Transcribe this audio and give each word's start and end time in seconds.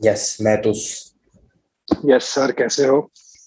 Yes 0.00 0.36
मैं 0.42 0.56
तो 0.62 0.70
yes 2.10 2.24
sir 2.34 2.52
कैसे 2.58 2.86
हो? 2.86 2.98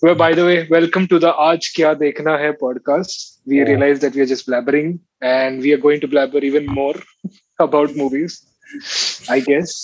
Well 0.02 0.16
by 0.16 0.34
the 0.34 0.40
way 0.40 0.56
welcome 0.72 1.06
to 1.08 1.20
the 1.20 1.34
आज 1.40 1.68
क्या 1.76 1.94
देखना 2.02 2.36
है 2.38 2.52
podcast 2.60 3.50
we 3.50 3.64
realize 3.64 4.00
that 4.02 4.16
we 4.16 4.22
are 4.22 4.28
just 4.28 4.50
blabbering 4.50 4.94
and 5.24 5.62
we 5.62 5.72
are 5.74 5.80
going 5.80 6.02
to 6.02 6.08
blabber 6.08 6.44
even 6.46 6.66
more 6.74 7.04
about 7.62 7.98
movies 7.98 8.38
I 9.32 9.42
guess 9.42 9.78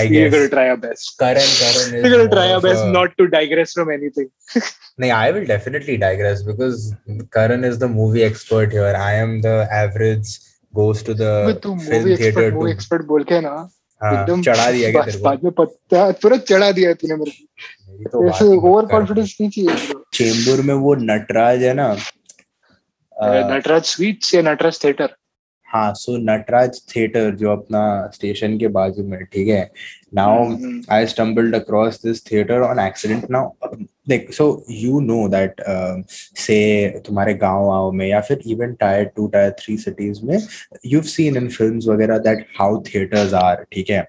I 0.00 0.08
guess 0.08 0.32
we 0.32 0.38
will 0.38 0.48
try 0.48 0.68
our 0.68 0.80
best 0.86 1.18
Karan 1.20 1.50
Karan 1.58 1.98
is 1.98 2.06
we 2.06 2.16
will 2.16 2.26
try 2.28 2.52
our 2.52 2.68
best 2.68 2.86
not 2.94 3.16
to 3.18 3.24
digress 3.34 3.74
from 3.74 3.92
anything 3.92 4.62
नहीं 5.00 5.10
I 5.10 5.32
will 5.32 5.44
definitely 5.46 5.96
digress 6.06 6.42
because 6.46 6.92
Karan 7.32 7.64
is 7.64 7.78
the 7.78 7.90
movie 7.90 8.22
expert 8.22 8.72
here 8.72 8.94
I 8.94 9.16
am 9.16 9.40
the 9.40 9.58
average 9.74 10.38
goes 10.74 11.00
to 11.02 11.14
the 11.14 11.30
film 11.62 11.80
theater 11.80 12.12
expert, 12.12 12.54
to... 12.54 12.68
expert 12.68 13.02
बोल 13.06 13.24
के 13.24 13.40
ना 13.40 13.56
एकदम 14.04 14.42
चढ़ा 14.42 14.70
दिया 14.70 14.90
को। 14.92 15.22
बाद 15.22 15.44
में 15.44 15.52
पता 15.52 16.10
पूरा 16.22 16.36
चढ़ा 16.50 16.70
दिया 16.72 16.88
है 16.88 16.94
तूने 16.94 17.16
मेरे 17.16 17.30
को। 17.30 18.08
तो 18.08 18.28
ऐसे 18.28 18.44
ओवर 18.44 18.86
कॉन्फिडेंस 18.86 19.36
नहीं 19.40 19.50
चाहिए 19.50 19.94
चेंबूर 20.14 20.64
में 20.66 20.74
वो 20.74 20.94
नटराज 21.02 21.62
है 21.62 21.74
ना 21.74 21.88
नटराज 23.50 23.84
स्वीट्स 23.84 24.34
या 24.34 24.42
नटराज 24.42 24.84
थिएटर? 24.84 25.14
हाँ 25.72 25.92
सो 25.96 26.16
नटराज 26.18 26.80
थिएटर 26.94 27.34
जो 27.36 27.50
अपना 27.52 27.80
स्टेशन 28.14 28.56
के 28.58 28.68
बाजू 28.68 29.04
में 29.04 29.24
ठीक 29.24 29.48
है? 29.48 29.70
Now 30.14 30.56
I 30.92 31.06
stumbled 31.06 31.54
across 31.54 32.00
this 32.04 32.24
theatre 32.30 32.60
on 32.62 32.78
accident 32.78 33.30
now 33.30 33.76
देख 34.08 34.32
सो 34.34 34.46
यू 34.70 35.00
नो 35.00 35.28
दैट 35.28 35.62
से 36.44 36.58
तुम्हारे 37.06 37.34
गाँव 37.44 37.70
आओ 37.70 37.90
में 37.92 38.06
या 38.06 38.20
फिर 38.20 38.42
even 38.46 38.74
tier 38.80 39.04
two 39.16 39.26
tier 39.34 39.50
three 39.60 39.76
cities 39.78 40.20
में 40.26 40.38
यू 40.86 41.02
सीन 41.14 41.36
इन 41.36 41.48
फ़िल्म 41.48 41.80
वगैरह 41.92 42.18
दैट 42.28 42.46
हाउ 42.60 42.82
थिएटर्स 42.86 43.34
आर 43.34 43.64
ठीक 43.72 43.90
है? 43.90 44.06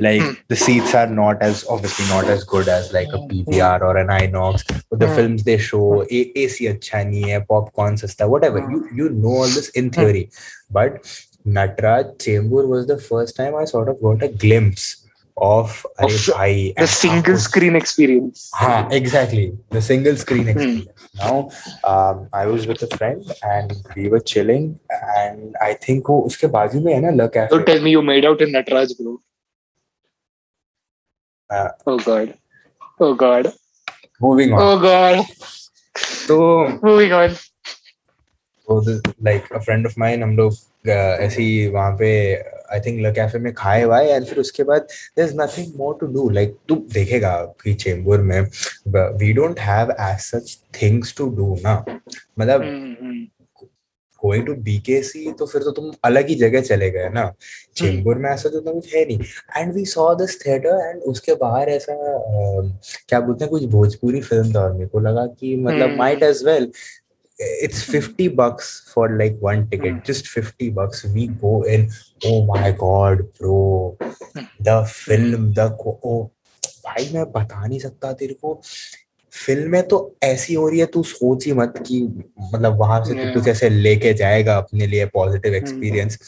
Like 0.00 0.20
mm. 0.20 0.36
the 0.48 0.56
seats 0.56 0.94
are 0.94 1.06
not 1.06 1.40
as 1.40 1.64
obviously 1.68 2.06
not 2.06 2.24
as 2.24 2.42
good 2.42 2.68
as 2.68 2.92
like 2.92 3.06
a 3.12 3.18
hmm. 3.18 3.28
PVR 3.30 3.80
or 3.80 3.96
an 3.96 4.08
Inox. 4.08 4.64
But 4.90 4.98
the 4.98 5.06
mm. 5.06 5.14
films 5.14 5.44
they 5.44 5.56
show, 5.56 6.04
AC 6.10 6.66
acha 6.66 7.46
popcorn 7.46 7.96
sister 7.96 8.28
whatever. 8.28 8.60
Hmm. 8.60 8.72
You 8.72 8.88
you 8.94 9.08
know 9.10 9.28
all 9.28 9.44
this 9.44 9.68
in 9.70 9.90
theory, 9.90 10.30
but 10.68 11.04
Natraj 11.46 12.20
Chamber 12.20 12.66
was 12.66 12.88
the 12.88 12.98
first 12.98 13.36
time 13.36 13.54
I 13.54 13.66
sort 13.66 13.88
of 13.88 14.00
got 14.02 14.22
a 14.22 14.28
glimpse 14.28 15.04
of, 15.36 15.84
of 15.98 16.30
I, 16.36 16.72
the 16.76 16.86
single 16.86 17.32
was, 17.32 17.44
screen 17.44 17.74
experience. 17.74 18.50
Huh, 18.54 18.88
exactly. 18.90 19.56
The 19.70 19.82
single 19.82 20.16
screen 20.16 20.44
hmm. 20.44 20.48
experience. 20.48 20.86
Mm. 20.86 21.18
Now, 21.18 21.50
um, 21.84 22.28
I 22.32 22.46
was 22.46 22.66
with 22.66 22.82
a 22.82 22.96
friend 22.96 23.24
and 23.42 23.76
we 23.96 24.08
were 24.08 24.20
chilling, 24.20 24.78
and 25.16 25.54
I 25.60 25.74
think 25.74 26.08
oh, 26.08 26.24
uske 26.24 26.44
mein 26.52 27.04
hai 27.04 27.10
na, 27.10 27.10
La 27.10 27.28
Cafe. 27.28 27.50
So 27.50 27.62
tell 27.62 27.80
me 27.80 27.90
you 27.90 28.02
made 28.02 28.24
out 28.24 28.40
in 28.40 28.50
Natraj, 28.50 28.96
bro. 28.98 29.20
Uh, 31.50 31.68
oh 31.86 31.98
god. 31.98 32.34
Oh 33.00 33.14
god. 33.14 33.52
moving 34.20 34.52
on. 34.52 34.60
Oh 34.62 34.78
god. 34.78 35.24
तो 36.28 36.38
Moving 36.82 37.12
on. 37.12 37.34
तो 38.68 39.02
like 39.22 39.50
a 39.50 39.60
friend 39.60 39.86
of 39.86 39.96
mine 40.02 40.22
हम 40.22 40.36
लोग 40.36 40.52
uh, 40.52 41.20
ऐसे 41.20 41.42
ही 41.42 41.66
वहाँ 41.68 41.96
पे 41.98 42.10
I 42.72 42.80
think 42.80 43.00
ल 43.06 43.12
cafe 43.14 43.38
में 43.38 43.52
खाए 43.54 43.84
वाए 43.84 44.08
एंड 44.12 44.26
फिर 44.26 44.38
उसके 44.38 44.62
बाद 44.70 44.86
there 45.16 45.28
is 45.28 45.34
nothing 45.40 45.74
more 45.78 45.96
to 46.00 46.06
do 46.14 46.28
like 46.30 46.56
तू 46.68 46.74
देखेगा 46.92 47.34
कि 47.62 47.74
चेंबूर 47.84 48.20
में 48.30 48.40
we 49.18 49.32
don't 49.32 49.60
have 49.60 49.90
as 50.00 50.18
such 50.20 50.58
things 50.82 51.14
to 51.18 51.28
do 51.36 51.54
ना 51.64 51.84
मतलब 52.38 52.62
Hmm, 52.64 52.94
hmm. 53.02 53.20
Going 54.24 54.46
to 54.46 54.54
BKC 54.68 55.32
तो 55.38 55.46
फिर 55.46 55.62
तो 55.62 55.70
तुम 55.70 55.92
अलग 56.04 56.28
ही 56.28 56.34
जगह 56.34 56.60
चले 56.60 56.90
गए 56.90 57.08
ना। 57.08 57.32
चेंबूर 57.76 58.18
में 58.18 58.30
ऐसा 58.30 58.48
तो 58.48 58.60
कुछ 58.60 58.94
है 58.94 59.04
नहीं। 59.06 59.20
And 59.58 59.72
we 59.74 59.84
saw 59.84 60.14
this 60.14 60.40
theatre 60.46 60.88
and 60.88 61.02
उसके 61.02 61.34
बाहर 61.34 61.68
ऐसा 61.68 61.94
क्या 63.08 63.20
बोलते 63.20 63.44
हैं 63.44 63.50
कुछ 63.50 63.64
भोजपुरी 63.64 64.20
फ़िल्म 64.20 64.52
था 64.54 64.68
मेरे 64.74 64.86
को 64.86 65.00
लगा 65.00 65.26
कि 65.40 65.56
मतलब. 65.56 65.96
Might 65.98 66.22
as 66.22 66.44
well 66.44 66.70
it's 67.64 67.78
50 67.92 68.26
bucks 68.38 68.66
for 68.90 69.04
like 69.20 69.40
one 69.44 69.62
ticket 69.70 69.94
Hmm. 69.94 70.02
just 70.08 70.28
50 70.34 70.66
bucks 70.74 71.00
we 71.14 71.22
go 71.40 71.54
in 71.76 71.86
oh 72.28 72.36
my 72.50 72.68
god 72.82 73.22
bro 73.38 73.56
the 74.68 74.76
film 74.90 75.48
the 75.58 75.66
oh 76.10 76.20
भाई 76.86 77.08
मैं 77.14 77.24
बता 77.32 77.66
नहीं 77.66 77.78
सकता 77.78 78.12
तेरे 78.12 78.34
को 78.34 78.52
फ़िल्में 79.34 79.82
तो 79.88 80.16
ऐसी 80.22 80.54
हो 80.54 80.68
रही 80.68 80.80
है 80.80 80.86
तू 80.86 81.02
सोच 81.02 81.46
ही 81.46 81.52
मत 81.52 81.74
कि 81.86 82.00
मतलब 82.54 82.78
वहाँ 82.80 83.04
से 83.04 83.14
तू. 83.14 83.32
कुछ 83.32 83.48
ऐसे 83.48 83.68
लेके 83.68 84.12
जाएगा 84.14 84.56
अपने 84.56 84.86
लिए 84.86 85.06
पॉजिटिव 85.06 85.54
एक्सपीरियंस 85.54 86.18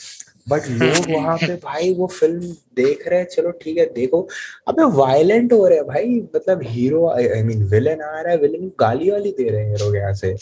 बट 0.48 0.68
लोग 0.68 1.10
वहाँ 1.10 1.36
पे 1.38 1.54
भाई 1.56 1.94
वो 1.94 2.06
फ़िल्म 2.06 2.40
देख 2.76 3.08
रहे 3.08 3.18
हैं 3.18 3.26
चलो 3.26 3.50
ठीक 3.50 3.78
है 3.78 3.86
देखो। 3.86 4.28
अबे 4.68 4.84
वायलेंट 4.96 5.52
हो 5.52 5.66
रहे 5.66 5.78
हैं 5.78 5.86
भाई 5.86 6.20
मतलब 6.36 6.60
हीरो 6.64 7.06
आई 7.08 7.42
मीन 7.42 7.64
विलन 7.64 8.00
आ 8.02 8.20
रहा 8.20 8.32
है 8.32 8.38
विलन 8.38 8.68
गाली 8.80 9.10
वाली 9.10 9.30
दे 9.30 9.48
रहे 9.50 9.64
हैं 9.64 9.70
हीरो 9.70 9.92
के 9.92 9.98
यहाँ 9.98 10.14
से। 10.14 10.36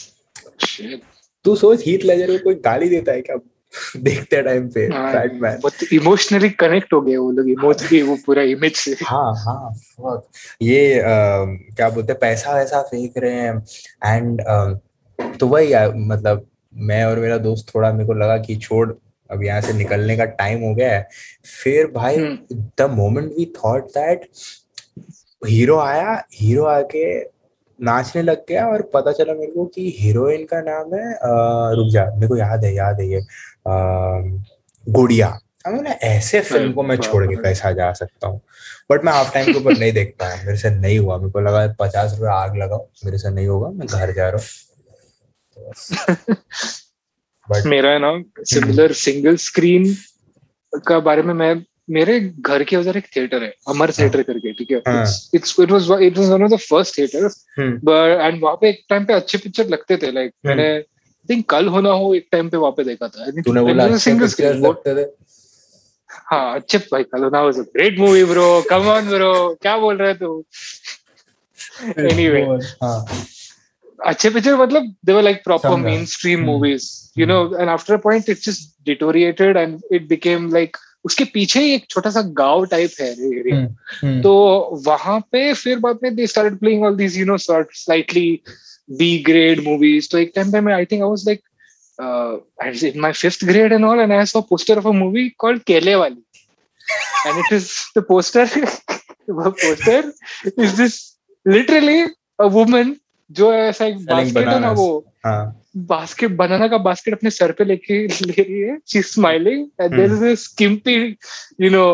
तू 1.45 1.57
सोच 1.57 1.87
हीथ 1.87 2.05
लेजर 2.05 2.31
को 2.31 2.39
कोई 2.39 2.55
गाली 2.55 2.89
देता 2.89 3.13
है 3.13 3.21
क्या? 3.21 3.37
देखते 3.97 4.43
टाइम 4.43 4.69
पे 4.69 4.87
बैटमैन 4.89 5.59
बहुत 5.63 5.93
इमोशनली 5.93 6.51
कनेक्ट 6.51 6.93
हो 6.93 7.01
गए 7.01 7.17
वो 7.17 7.31
लोग 7.31 7.49
इमोशनली 7.51 8.03
वो 8.03 8.17
पूरा 8.27 8.43
इमेज 8.43 8.77
से। 8.77 8.91
हाँ 9.05 9.33
हाँ 9.37 9.73
fuck. 9.75 10.21
ये 10.63 11.01
अम, 11.01 11.57
क्या 11.77 11.89
बोलते 11.89 12.13
हैं 12.13 12.19
पैसा 12.21 12.55
वैसा 12.55 12.83
फेंक 12.83 13.19
रहे 13.19 13.41
हैं। 13.41 13.65
एंड 14.07 14.43
तो 15.41 15.47
वही 15.49 15.75
मतलब 16.07 16.47
मैं 16.75 17.05
और 17.05 17.19
मेरा 17.19 17.39
दोस्त 17.39 17.75
थोड़ा 17.75 17.93
मेरे 17.93 18.07
को 18.07 18.13
लगा 18.15 18.37
कि 18.39 18.57
छोड़ 18.57 18.93
अब 19.31 19.43
यहाँ 19.43 19.61
से 19.61 19.73
निकलने 19.73 20.17
का 20.17 20.25
टाइम 20.25 20.63
हो 20.63 20.75
गया 20.75 20.93
है। 20.95 21.09
फिर 21.63 21.87
भाई 21.87 22.17
the 22.81 22.89
moment 22.91 23.33
we 23.39 23.53
thought 23.57 23.87
that 23.91 24.29
hero 25.43 25.79
आया 25.79 26.23
हीरो 26.35 26.65
आके 26.65 27.05
नाचने 27.79 28.23
लग 28.23 28.45
गया 28.49 28.67
और 28.67 28.83
पता 28.95 29.13
चला 29.13 29.33
मेरे 29.35 29.53
को 29.53 29.65
कि 29.67 29.95
हीरोइन 29.99 30.45
का 30.45 30.61
नाम 30.61 30.95
है 30.95 31.13
अ, 31.15 31.73
रुक 31.77 31.93
जा 31.93 32.05
मेरे 32.15 32.29
को 32.29 32.37
याद 32.37 32.65
है 32.65 32.75
याद 32.75 33.01
है 33.01 33.09
ये। 33.09 33.21
गुड़िया। 33.67 35.39
मैंने 35.69 35.91
ऐसे 35.91 36.41
फ़िल्म 36.41 36.73
को 36.73 36.83
मैं 36.83 36.97
छोड़ 36.97 37.25
के 37.27 37.37
कैसा 37.37 37.71
जा 37.73 37.93
सकता 37.93 38.29
हूँ। 38.29 38.41
बट 38.91 39.05
मैं 39.05 39.13
हाफ़ 39.13 39.33
टाइम 39.35 39.47
के 39.47 39.59
ऊपर 39.59 39.79
नहीं 39.79 39.93
देख 39.93 40.15
पाया। 40.21 40.37
मेरे 40.37 40.57
से 40.59 40.71
नहीं 40.71 40.99
हुआ। 40.99 41.19
मेरे 41.19 41.31
को 41.31 41.41
लगा 41.41 41.67
पचास 41.81 42.17
रुपए 42.19 42.33
आग 42.33 42.57
लगाओ। 42.57 42.89
मेरे 43.05 43.19
से 43.19 43.31
नहीं 43.31 43.47
होगा। 43.47 43.69
मैं 43.69 43.87
घर 43.87 44.13
जा 44.13 44.29
रहा 44.29 44.41
हूँ। 44.41 44.47
बट 47.49 47.67
मेरा 47.67 47.91
है 47.91 47.99
ना 47.99 48.13
सिमिलर 48.45 48.93
सिंगल 48.93 49.37
स्क्रीन 49.37 49.95
का 50.87 50.99
बारे 51.01 51.23
में 51.23 51.35
मैं 51.35 51.55
मेरे 51.91 52.21
घर 52.21 52.63
के 52.65 52.77
उधर 52.77 52.97
एक 52.97 53.07
थिएटर 53.17 53.43
है। 53.43 53.53
अमर 53.69 53.91
थिएटर 53.93 54.23
करके 54.23 54.53
ठीक 54.53 54.71
है? 54.71 54.79
हाँ। 54.79 55.05
It's 55.35 55.57
it 55.61 55.71
was 55.71 55.91
it 56.03 56.19
was 56.19 56.29
one 56.29 56.43
of 56.43 56.51
the 56.53 56.57
first 56.57 56.99
theatre 56.99 57.25
hmm, 57.59 57.77
but 57.85 58.21
and 58.21 58.43
वहाँ 58.43 58.57
पे 58.61 58.69
एक 58.69 58.85
टाइम 58.89 59.05
पे 59.05 59.13
अच्छे 59.13 59.39
पिक्चर 59.39 59.69
लगते 59.69 59.97
थे 59.97 60.11
लाइक 60.13 60.33
हम्म। 60.47 60.57
मैंने 60.57 60.79
थिंक 61.29 61.49
कल 61.51 61.69
होना 61.75 61.91
हो 62.03 62.15
एक 62.15 62.27
टाइम 62.33 62.49
पे 62.51 62.57
वहाँ 62.57 62.73
पे 62.77 62.85
देखा 62.85 63.09
था 63.09 63.31
तूने 63.41 63.61
बोला 63.61 63.97
सिंगल 64.07 64.27
स्क्रीन 64.29 64.63
लगते 64.67 64.95
थे 64.97 65.07
हाँ 66.31 66.55
अच्छे 66.55 66.79
भाई 66.93 67.03
Kal 67.03 67.23
Ho Naa 67.25 67.41
was 67.43 67.59
a 67.59 67.63
great 67.77 67.99
movie 67.99 68.25
bro 68.25 68.49
come 68.71 68.89
on 68.89 69.09
bro 69.09 69.33
क्या 69.63 69.77
बोल 69.79 69.97
रहे 69.97 70.15
तू 70.15 70.43
Anyway. 72.01 72.41
हाँ 72.83 73.05
अच्छे 73.99 74.31
पिक्चर 74.31 74.57
मतलब 74.57 74.95
दे 75.07 75.13
वर 75.13 75.23
लाइक 75.23 75.43
प्रॉपर 75.45 75.69
समझा। 75.69 75.83
Main 75.85 76.05
stream. 76.07 76.41
Movies 76.45 76.87
you 77.19 77.27
know 77.27 77.37
and 77.57 77.69
after 77.69 77.95
a 77.95 77.97
point 77.97 78.29
it 78.31 78.39
just 78.45 78.69
deteriorated 78.87 79.57
and 79.57 79.79
it 79.93 80.07
became 80.09 80.51
like 80.53 80.77
उसके 81.05 81.25
पीछे 81.35 81.61
ही 81.61 81.73
एक 81.75 81.87
छोटा 81.91 82.11
सा 82.11 82.23
गाँव 82.39 82.65
टाइप 82.67 82.91
है. 83.01 83.11
हम्म, 83.15 83.65
हम्म, 84.03 84.21
तो 84.23 84.81
वहाँ 84.87 85.19
पे 85.33 85.53
फिर 85.55 85.79
बाद 85.79 85.99
में 86.03 86.15
they 86.17 86.27
started 86.27 86.59
playing 86.59 86.85
all 86.85 86.97
these 86.97 87.19
you 87.19 87.27
know 87.27 87.37
sort 87.39 87.75
slightly 87.77 88.29
B 88.89 89.17
grade 89.27 89.61
movies 89.65 90.09
तो 90.13 90.19
एक 90.19 90.33
टाइम 90.37 90.53
पे 90.53 90.61
मैं 90.61 90.75
I 90.75 90.85
think 90.85 91.03
I 91.03 91.09
was 91.09 91.27
like 91.29 91.41
in 91.99 93.01
my 93.03 93.13
fifth 93.13 93.43
grade 93.49 93.73
and 93.73 93.85
all 93.85 94.01
and 94.05 94.13
I 94.13 94.25
saw 94.25 94.41
a 94.41 94.47
poster 94.47 94.75
of 94.79 94.87
a 94.87 94.93
movie 94.93 95.31
called 95.43 95.65
Kele 95.65 95.93
Wali 95.97 96.23
and 97.27 97.39
it 97.43 97.53
is 97.53 97.69
the 97.95 98.03
poster 98.03 98.47
the 98.47 99.53
poster 99.61 100.01
is 100.67 100.77
this 100.77 101.17
literally 101.47 101.99
a 102.39 102.49
woman 102.59 102.95
जो 103.31 103.53
ऐसा 103.55 103.87
एक 103.87 104.05
basket 104.07 104.49
है 104.49 104.59
ना 104.61 104.71
वो 104.79 104.89
हाँ 105.27 105.61
basket 105.91 106.31
banana 106.37 106.67
का 106.69 106.79
basket 106.79 107.15
अपने 107.15 107.31
सर 107.31 107.53
पे 107.59 107.65
लेके 107.65 107.97
ले 108.07 108.43
रही 108.43 108.59
है 108.61 108.77
she 108.93 109.03
smiling 109.03 109.67
and 109.81 109.95
there 109.95 110.13
is 110.13 110.25
a 110.25 110.35
skimpy 110.43 110.97
you 111.61 111.71
know 111.71 111.87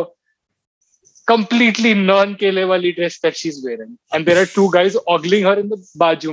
completely 1.28 1.90
non 1.96 2.30
kele 2.38 2.62
wali 2.68 2.90
dress 2.94 3.16
that 3.24 3.36
she's 3.40 3.58
wearing 3.64 3.90
and 4.12 4.26
there 4.28 4.38
are 4.40 4.48
two 4.54 4.64
guys 4.76 4.96
ogling 5.14 5.44
her 5.48 5.52
in 5.62 5.68
the 5.72 5.76
बाजू 6.02 6.32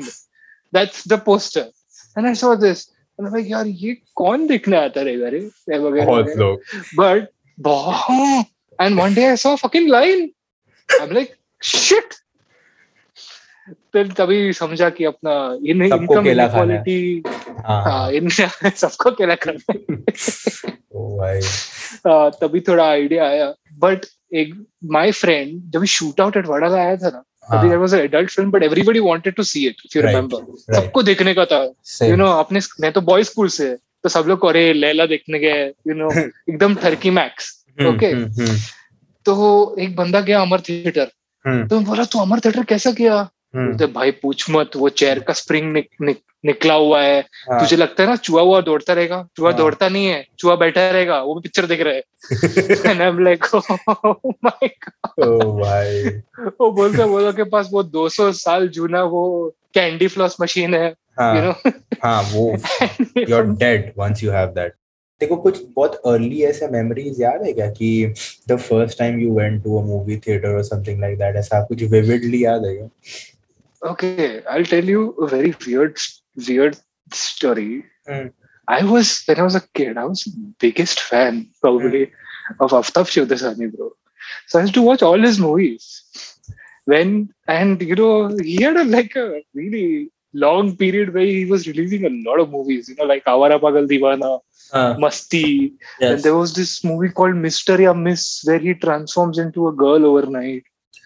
the 0.74 1.18
poster. 1.18 1.70
And 2.16 2.28
i 2.28 2.34
saw 2.34 2.56
this. 2.56 2.92
And 3.20 3.28
i'm 3.28 3.34
like 3.34 3.48
यार 3.48 3.68
ये 3.68 3.98
कौन 4.16 4.48
दिखने 4.48 4.78
आता 4.78 5.02
रहेगा 5.02 5.28
रे? 5.28 5.40
वगैरह 5.80 6.06
बहुत 6.06 6.26
लोग। 6.38 6.60
But 6.96 7.28
बहुत। 7.60 8.46
And 8.82 8.98
one 8.98 9.14
day 9.14 9.32
i 9.32 9.36
saw 9.36 9.54
a 9.54 9.58
fucking 9.58 9.88
line. 9.88 10.30
I'm 11.02 11.10
like 11.10 11.38
shit. 11.62 12.14
फिर 13.94 14.12
तभी 14.12 14.54
समझा 14.54 14.90
कि 14.90 15.04
अपना 15.04 15.58
इन 15.66 15.90
सबको 15.90 16.04
इनकम 16.04 16.24
केला 16.24 16.48
खाना 16.48 16.74
है। 16.74 16.80
इनक्वालिटी 16.80 17.24
हाँ 17.68 18.12
इन 18.12 18.30
सबको 18.76 19.12
केला 19.12 19.36
करना 19.36 19.74
है। 19.74 21.40
Uh, 22.08 22.32
तभी 22.42 22.60
थोड़ा 22.60 22.90
आइडिया 22.90 23.28
आया. 23.28 23.54
बट 23.80 24.00
एक 24.34 24.68
माय 24.84 25.12
फ्रेंड 25.12 25.72
जब 25.72 25.84
शूट 25.84 26.22
आउट 26.22 26.38
एट 26.38 26.46
वडाला 26.46 26.78
आया 26.78 26.96
था 26.96 27.10
ना 27.10 27.24
हाँ, 27.50 27.60
तभी 27.60 27.68
there 27.68 27.80
was 27.80 27.94
adult 27.94 28.30
film 28.30 28.52
but 28.52 28.64
everybody 28.64 29.00
wanted 29.00 29.34
to 29.34 29.44
see 29.44 29.68
it 29.68 29.76
if 29.86 29.98
you 29.98 30.04
Right, 30.04 30.16
remember 30.16 30.38
right. 30.38 30.84
सबको 30.84 31.04
देखने 31.04 31.34
का 31.34 31.46
था। 31.46 31.74
Same. 31.98 32.10
यू 32.10 32.16
नो 32.16 32.26
अपने 32.26 32.60
मैं 32.82 32.92
तो 32.92 33.02
बॉयज़ 33.02 33.28
स्कूल 33.28 33.48
से 33.48 33.76
तो 33.76 34.10
सब 34.10 34.26
लोग 34.28 34.46
अरे 34.46 34.74
लैला 34.74 35.06
देखने 35.06 35.40
गए 35.40 35.66
यू 35.68 35.94
नो 35.94 36.12
एकदम 36.50 36.76
ठरकी 36.76 37.10
मैक्स 37.10 37.66
हम्म. 37.82 38.06
हम्म, 38.06 38.24
हम्म, 38.24 38.58
तो 39.26 39.76
एक 39.80 39.96
बंदा 39.96 40.20
गया 40.20 40.42
अमर 40.42 40.60
थिएटर 40.60 41.12
तो 41.68 41.80
बोला 41.80 42.04
तू 42.04 42.20
अमर 42.20 42.40
थिएटर 42.40 42.64
कैसा 42.64 42.92
किया 42.92 43.30
भाई 43.88 44.12
पूछ 44.12 44.50
मत 44.50 44.72
वो 44.76 44.90
चेयर 44.90 45.20
का 45.20 45.34
स्प्रिंग 45.34 45.74
निक, 45.74 45.90
निक, 46.02 46.20
निकला 46.48 46.74
हुआ 46.74 47.02
है। 47.02 47.22
हाँ, 47.22 47.60
तुझे 47.60 47.76
लगता 47.76 48.04
है 48.04 48.10
ना 48.10 48.16
चूहा 48.16 48.44
हुआ 48.44 48.62
दौड़ता 48.62 48.94
रहेगा? 48.94 49.28
चूहा 49.38 49.52
हाँ। 49.52 49.58
दौड़ता 49.58 49.90
नहीं 49.90 50.06
है 50.06 50.26
चूहा 50.40 50.56
बैठा 50.56 50.90
रहेगा 50.90 51.22
वो 51.22 51.36
भी 51.36 51.42
पिक्चर 51.42 51.66
देख 51.66 51.82
रहा 51.82 51.94
है। 51.94 52.04
Oh 55.20 55.62
भाई 55.62 56.04
वो 56.62 56.72
बोलते 56.72 57.04
वो 57.04 57.20
लोग 57.20 57.36
के 57.36 57.44
पास 57.44 57.70
वो 57.72 57.84
200 57.84 58.34
साल 58.34 58.68
जूना 58.68 59.04
वो 59.04 59.56
कैंडी 59.74 60.08
फ्लॉस 60.08 60.38
मशीन 60.42 60.76
है 60.76 60.94
हाँ। 61.20 61.36
यू 61.36 61.42
नो 61.42 61.72
हाँ 62.04 62.22
वो 62.32 62.58
you're 63.30 63.48
dead 63.64 63.94
once 64.00 64.26
you 64.26 64.36
have 64.36 64.58
that 64.58 64.72
देखो 65.22 65.36
कुछ 65.36 65.62
बहुत 65.76 66.02
अर्ली 66.06 66.44
ऐसे 66.44 66.68
मेमोरीज 66.68 67.22
याद 67.22 67.44
है 67.44 67.54
क्या 67.54 67.72
कि 67.72 68.14
the 68.50 68.58
first 68.58 69.00
time 69.00 69.20
you 69.20 69.40
went 69.40 69.64
to 69.64 69.80
a 69.80 69.84
movie 69.84 70.18
theatre 70.18 70.50
और 70.50 70.64
समथिंग 70.64 71.02
लाइक 71.02 71.18
दैट 71.18 71.36
ऐसा 71.36 71.64
कुछ 71.64 71.84
विविडली 71.84 72.46
याद 72.46 72.66
है 72.66 72.76
क्या? 72.76 72.90
Okay, 73.82 74.42
I'll 74.52 74.66
tell 74.66 74.86
you 74.86 75.16
a 75.22 75.28
very 75.28 75.54
weird, 75.66 75.98
weird 76.38 76.78
story. 77.12 77.86
Mm. 78.08 78.34
I 78.68 78.84
was 78.84 79.24
when 79.26 79.40
I 79.40 79.44
was 79.44 79.56
a 79.56 79.68
kid, 79.74 79.98
I 79.98 80.06
was 80.06 80.24
biggest 80.60 81.00
fan 81.00 81.50
probably 81.62 82.08
mm. 82.08 82.12
of 82.60 82.72
Aftab 82.72 83.08
Shivdasani, 83.08 83.76
bro. 83.76 83.92
So 84.48 84.60
I 84.60 84.64
used 84.64 84.74
to 84.76 84.82
watch 84.82 85.02
all 85.02 85.20
his 85.20 85.40
movies. 85.40 86.04
When 86.86 87.30
and 87.48 87.82
you 87.82 87.96
know, 87.96 88.38
he 88.38 88.62
had 88.62 88.78
a 88.78 88.84
like 88.84 89.16
a 89.16 89.42
really 89.54 90.12
long 90.34 90.76
period 90.76 91.14
where 91.14 91.26
he 91.26 91.46
was 91.46 91.68
releasing 91.68 92.06
a 92.06 92.30
lot 92.30 92.40
of 92.40 92.52
movies, 92.52 92.90
you 92.90 92.96
know, 92.96 93.06
like 93.06 93.26
Awara 93.26 93.60
Pagal 93.60 93.88
Diwana, 93.90 94.36
uh, 94.36 94.40
ah. 94.74 94.96
Masti. 94.96 95.74
Yes. 96.00 96.12
And 96.12 96.24
there 96.24 96.36
was 96.36 96.54
this 96.54 96.84
movie 96.84 97.10
called 97.10 97.36
Mystery 97.36 97.86
of 97.86 97.98
Miss 97.98 98.44
where 98.46 98.60
he 98.60 98.74
transforms 98.74 99.38
into 99.38 99.68
a 99.68 99.74
girl 99.74 100.06
overnight. 100.06 100.64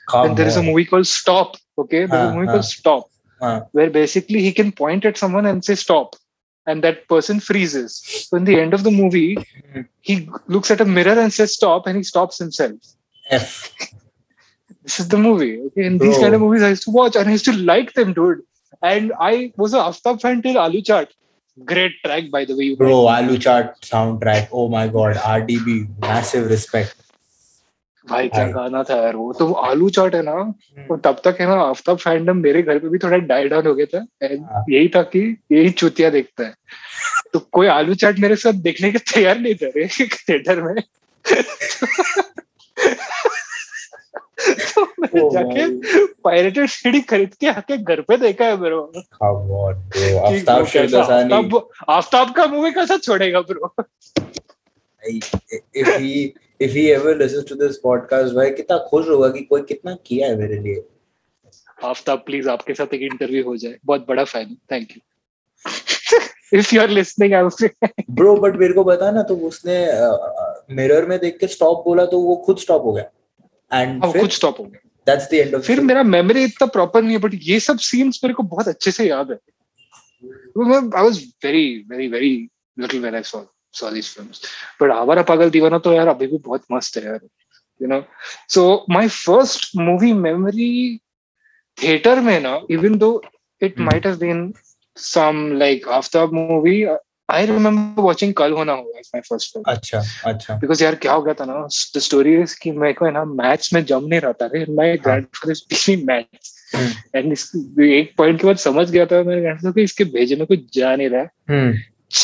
Come 0.10 0.30
and 0.30 0.38
there 0.38 0.46
on. 0.46 0.52
is 0.52 0.58
a 0.58 0.64
movie 0.64 0.86
called 0.86 1.08
Stop. 1.08 1.58
Okay, 1.78 2.06
there's 2.06 2.12
uh, 2.12 2.16
a 2.16 2.30
ah, 2.30 2.34
movie 2.34 2.48
uh. 2.48 2.52
called 2.52 2.66
ah. 2.66 2.76
Stop 2.80 3.11
हाँ 3.42 3.70
where 3.72 3.90
basically 3.90 4.42
he 4.42 4.52
can 4.52 4.72
point 4.72 5.06
at 5.06 5.18
someone 5.18 5.46
and 5.46 5.66
say 5.66 5.76
stop. 5.76 6.16
And 6.68 6.84
that 6.84 7.08
person 7.08 7.40
freezes. 7.40 8.02
So 8.30 8.38
in 8.38 8.44
the 8.46 8.60
end 8.60 8.76
of 8.76 8.84
the 8.84 8.92
movie 8.92 9.38
he 10.02 10.30
looks 10.48 10.70
at 10.70 10.82
a 10.82 10.86
mirror 10.86 11.20
and 11.20 11.34
says 11.34 11.54
stop 11.54 11.88
and 11.88 11.98
he 11.98 12.04
stops 12.04 12.38
himself. 12.38 12.76
F 13.30 13.74
this 14.84 15.00
is 15.00 15.08
the 15.08 15.18
movie 15.18 15.60
okay? 15.62 15.86
And 15.86 16.00
these 16.00 16.18
kind 16.18 16.36
of 16.36 16.42
movies 16.42 16.64
i 16.64 16.70
used 16.70 16.84
to 16.84 16.92
watch 16.92 17.16
and 17.16 17.28
i 17.28 17.32
used 17.32 17.46
to 17.46 17.54
like 17.54 17.94
them 17.94 18.14
dude. 18.14 18.42
And 18.82 19.12
i 19.20 19.52
was 19.58 19.74
a 19.74 19.78
aftab 19.78 20.22
fan 20.22 20.42
till 20.44 20.58
alu 20.58 20.82
chart. 20.82 21.14
Great 21.66 21.94
track 22.06 22.30
by 22.32 22.46
the 22.46 22.56
way 22.56 22.76
bro 22.76 23.08
Alu 23.08 23.38
Chart 23.38 23.80
soundtrack. 23.82 24.48
Oh 24.52 24.70
my 24.70 24.88
god 24.88 25.16
RDB 25.16 25.88
massive 26.00 26.50
respect 26.50 26.96
भाई 28.10 28.28
क्या 28.28 28.48
गाना 28.48 28.84
था 28.84 28.96
यार 28.96 29.16
वो। 29.16 29.34
तो 29.34 29.48
वो 29.48 29.54
आलू 29.54 29.90
चाट 29.90 30.16
है 30.16 30.22
ना 30.22 30.34
वो 30.90 30.98
तब 30.98 31.22
तक 31.24 31.38
है 31.42 31.48
ना 31.48 31.54
आफ्ताब 31.54 31.98
फैंडम 31.98 32.38
मेरे 32.38 32.62
घर 32.62 32.80
पे 32.80 32.90
भी 32.90 32.98
थोड़ा 32.98 33.18
डाई 33.18 33.48
डाउन 33.48 33.68
हो 33.68 33.76
गया 33.76 33.86
था। 33.86 34.00
हाँ। 34.54 34.66
यही 34.70 34.88
था 34.88 35.02
कि 35.02 35.38
यही 35.52 35.70
चुतिया 35.70 36.10
देखता 36.10 36.44
है। 36.44 36.54
तो 37.34 37.40
कोई 37.40 37.68
आलू 37.68 37.94
चाट 37.94 38.20
मेरे 38.20 38.36
साथ 38.36 38.54
देखने 38.54 38.92
के 38.92 38.98
तैयार 38.98 39.40
नहीं 39.40 39.56
था 39.56 39.68
रे 39.76 39.88
थिएटर 39.88 40.62
में। 40.62 40.84
तो 44.76 44.82
मैं 45.00 45.10
Oh 45.10 45.34
जाके 45.34 45.68
पायरेटेड 46.24 46.70
सीडी 46.70 47.00
खरीद 47.02 47.34
के 47.34 47.48
आके 47.48 47.78
घर 47.78 48.02
पे 48.02 48.18
देखा 48.18 48.46
है 48.46 48.58
ब्रो 48.58 48.92
आफ्ताब 50.28 51.70
आफ्ताब 51.90 52.32
का 52.32 52.46
मूवी 52.46 52.72
कैसा 52.72 52.98
छोड़ेगा 52.98 53.42
bro 53.42 53.76
if 55.04 55.88
he 56.00 56.34
if 56.60 56.74
he 56.74 56.82
ever 56.94 57.14
listens 57.20 57.46
to 57.46 57.56
this 57.56 57.78
podcast 57.86 58.34
भाई 58.36 58.52
कितना 58.52 58.78
खुश 58.90 59.08
होगा 59.10 59.30
कि 59.30 59.42
कोई 59.44 59.62
कितना 59.62 59.96
किया 60.06 60.28
है 60.28 60.36
मेरे 60.38 60.60
लिए। 60.60 60.84
आफ्ताब 61.84 62.24
प्लीज़ 62.26 62.50
आपके 62.50 62.74
साथ 62.74 62.94
एक 62.94 63.02
इंटरव्यू 63.02 63.44
हो 63.44 63.56
जाए। 63.58 63.78
बहुत 63.86 64.06
बड़ा 64.08 64.24
fan 64.24 64.56
thank 64.72 64.92
you 64.92 66.60
if 66.60 66.76
you 66.76 66.82
are 66.82 66.90
listening 66.90 67.34
I 67.34 67.70
bro 68.12 68.36
but 68.38 68.56
मेरे 68.60 68.74
को 68.74 68.84
बता 68.84 69.12
ना 69.12 69.24
तो 69.24 69.36
उसने 69.48 69.78
मिरर 70.76 71.06
में 71.06 71.18
देख 71.20 71.38
के 71.38 71.48
स्टॉप 71.48 71.84
बोला 71.86 72.06
तो 72.06 72.20
वो 72.22 72.36
खुद 72.46 72.58
स्टॉप 72.58 72.86
हो 72.86 72.92
गया। 72.94 73.82
एंड 73.82 74.04
फिर 74.04 74.22
कुछ 74.22 74.34
स्टॉप 74.36 74.60
हो 74.60 74.64
गया। 74.64 74.90
दैट्स 75.08 75.30
द 75.32 75.34
एंड 75.34 75.56
ऑफ़ 75.56 75.62
फिर 75.62 75.80
मेरा 75.82 76.04
मेमोरी 76.04 76.44
इतना 76.44 76.68
प्रॉपर 76.68 77.02
नहीं 77.02 77.16
है 77.16 77.22
बट 77.22 77.32
ये 77.44 77.60
सब 77.60 77.78
सीन्स 77.80 78.20
मेरे 78.24 78.34
को 78.34 78.44
बहुत 78.44 78.68
अच्छे 78.68 78.92
से 78.92 79.08
याद 79.08 79.32
है। 79.32 79.38
I 80.26 81.04
was 81.04 81.24
very 81.46 81.66
very 81.90 82.08
very 82.08 82.50
little 82.80 83.02
when 83.02 83.16
I 83.16 83.24
saw 83.24 83.40
saw 83.40 83.46
this 83.74 84.16
films 84.16 84.42
but 84.82 84.92
Awara 84.92 85.22
Paagal 85.22 85.50
Deewana 85.50 85.78
तो 85.78 85.94
यार 85.94 86.08
अभी 86.08 86.28
भी 86.28 86.38
बहुत 86.38 86.64
मस्त 86.72 86.98
है 86.98 87.06
यार 87.06 87.20
you 87.82 87.88
know 87.88 88.04
so 88.50 88.86
my 88.90 89.08
first 89.08 89.72
movie 89.76 90.14
memory 90.14 90.98
theatre 91.78 92.20
में 92.20 92.40
ना 92.40 92.60
even 92.72 92.98
though 92.98 93.22
it. 93.62 93.80
Might 93.80 94.06
have 94.06 94.16
been 94.16 94.54
some 94.98 95.52
like 95.54 95.88
Aftab 95.88 96.34
movie 96.34 96.84
I 97.30 97.46
remember 97.46 98.04
watching 98.04 98.34
कल 98.34 98.52
होना 98.52 98.74
हो 98.74 98.94
एज 98.98 99.10
माय 99.16 99.22
फ़र्स्ट 99.22 99.54
फ़िल्म 99.54 99.72
अच्छा 99.72 100.04
अच्छा 100.26 100.56
बिकॉज़ 100.56 100.84
यार 100.84 100.96
क्या 100.96 101.14
हो 101.14 101.22
गया 101.22 101.34
था 101.34 101.46
ना 101.46 101.68
द 101.96 102.00
स्टोरी 102.00 102.42
इज़ 102.42 102.60
कि 102.62 102.72
मेरे 102.72 102.94
को 102.94 103.06
है 103.06 103.12
ना 103.12 103.24
मैथ्स 103.26 103.74
में 103.74 103.84
जम 103.86 104.06
नहीं 104.06 104.20
रहा 104.20 104.34
था 104.34 104.46
रे 104.46 104.66
my 104.70 104.98
grandfather 104.98 106.04
maths 106.06 106.76
hmm. 106.76 107.18
And 107.18 107.82
एक 107.84 108.14
पॉइंट 108.18 108.42
के 108.42 108.48
बाद 108.48 108.58
समझ 108.58 108.92
गया 108.92 109.06
था 109.06 109.24
मेरे 109.24 109.42
ग्रैंडफादर 109.42 109.72
को 109.72 109.80
इसके 109.80 110.04
भेजे 110.04 110.36
में 110.36 110.46
कुछ 110.48 110.60
जा 110.74 110.96
नहीं 110.96 111.10
रहा 111.10 111.22
है 111.22 111.72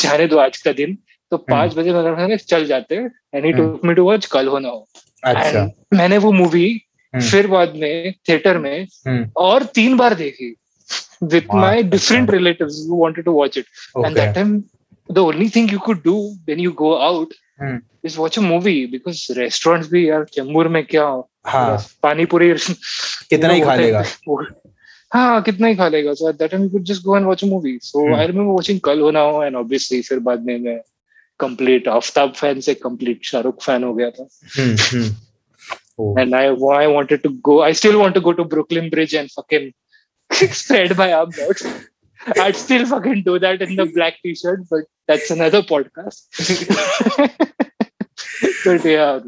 जाने 0.02 0.26
दो 0.26 0.38
आज 0.38 0.56
का 0.56 0.72
दिन 0.72 0.98
तो 1.32 1.36
पाँच 1.50 1.74
बजे 1.76 1.92
मेरे 1.92 2.36
चल 2.36 2.66
जाते 2.66 2.96
and 2.96 3.44
he 3.44 3.50
hmm. 3.50 3.70
Took 3.70 3.84
me 3.84 3.94
to 3.94 4.04
watch 4.04 4.26
कल 4.32 4.48
होना 4.48 4.68
हो 4.68 4.86
अच्छा 5.22 5.64
मैंने 5.94 6.18
वो 6.18 6.32
मूवी 6.32 6.68
हम्म। 7.14 7.24
फिर 7.26 7.46
बाद 7.46 7.74
में 7.76 8.12
थिएटर 8.28 8.58
में 8.58 8.86
हम्म 9.06 9.24
और 9.44 9.64
तीन 9.74 9.96
बार 9.96 10.14
देखी 10.14 10.54
विथ 11.22 11.42
वाह, 11.52 11.60
माई 11.60 11.76
अच्छा। 11.78 11.88
Different 11.90 12.30
relatives 12.30 12.86
who 12.88 12.98
wanted 13.04 13.28
to 13.28 13.32
watch 13.40 13.56
it 13.60 13.66
Okay. 13.96 14.06
and 14.08 14.20
that 14.20 14.34
time 14.38 14.52
the 15.08 15.24
only 15.24 15.48
thing 15.54 15.68
you 15.74 15.80
could 15.86 16.02
do 16.08 16.16
when 16.50 16.64
you 16.66 16.72
go 16.80 16.90
out 17.10 17.36
Hmm. 17.60 17.78
is 18.08 18.16
watch 18.18 18.36
a 18.38 18.42
movie 18.42 18.80
because 18.90 19.20
restaurants 19.36 19.88
भी 19.92 20.08
यार 20.08 20.24
चेंबूर 20.34 20.68
में 20.74 20.84
क्या 20.86 21.04
हाँ 21.46 21.78
पानी 22.02 22.24
पूरी 22.34 22.52
कितना 23.30 23.52
ही 23.52 23.60
खा 23.60 23.74
लेगा 23.74 24.02
हाँ 25.12 25.42
कितना 25.42 25.68
ही 25.68 25.74
खा 25.76 25.88
लेगा 25.88 26.12
so 26.20 26.28
at 26.30 26.38
that 26.42 26.52
time 26.54 26.66
you 26.66 26.70
could 26.74 26.84
just 26.90 27.04
go 27.08 27.16
and 27.16 27.30
watch 27.30 27.42
a 27.42 27.48
movie 27.54 27.74
so 27.88 28.04
Hmm. 28.04 28.14
I 28.20 28.28
remember 28.30 28.54
watching 28.58 28.80
कल 28.84 29.00
होना 29.00 29.20
हो 29.30 29.42
and 29.46 29.60
obviously 29.62 30.00
फिर 30.08 30.18
बाद 30.28 30.44
में 30.46 30.58
मैं 30.58 30.78
complete 31.43 31.87
आफ्ताब 31.97 32.33
fan 32.41 32.61
से 32.67 32.75
complete 32.85 33.23
शाहरुख 33.31 33.63
fan 33.65 33.83
हो 33.83 33.93
गया 33.93 34.09
था 34.17 34.27
हम्म 34.57 34.75
हम्म 34.81 35.15
ओ 35.99 36.13
and 36.23 36.35
I 36.41 36.45
I 36.81 36.87
wanted 36.97 37.23
to 37.23 37.31
go 37.49 37.61
I 37.69 37.71
still 37.79 37.97
want 38.03 38.15
to 38.19 38.21
go 38.27 38.33
to 38.41 38.45
Brooklyn 38.53 38.89
Bridge 38.93 39.13
and 39.21 39.31
fucking 39.39 39.71
spread 40.61 40.97
my 41.01 41.11
arms 41.13 41.39
out 41.47 41.65
I'd 42.45 42.55
still 42.55 42.85
fucking 42.93 43.23
do 43.23 43.37
that 43.45 43.61
in 43.67 43.75
the 43.81 43.85
black 43.97 44.19
t-shirt 44.23 44.61
but 44.69 44.85
that's 45.11 45.31
another 45.35 45.61
podcast 45.61 46.21
but 48.65 48.85
yeah 48.85 49.19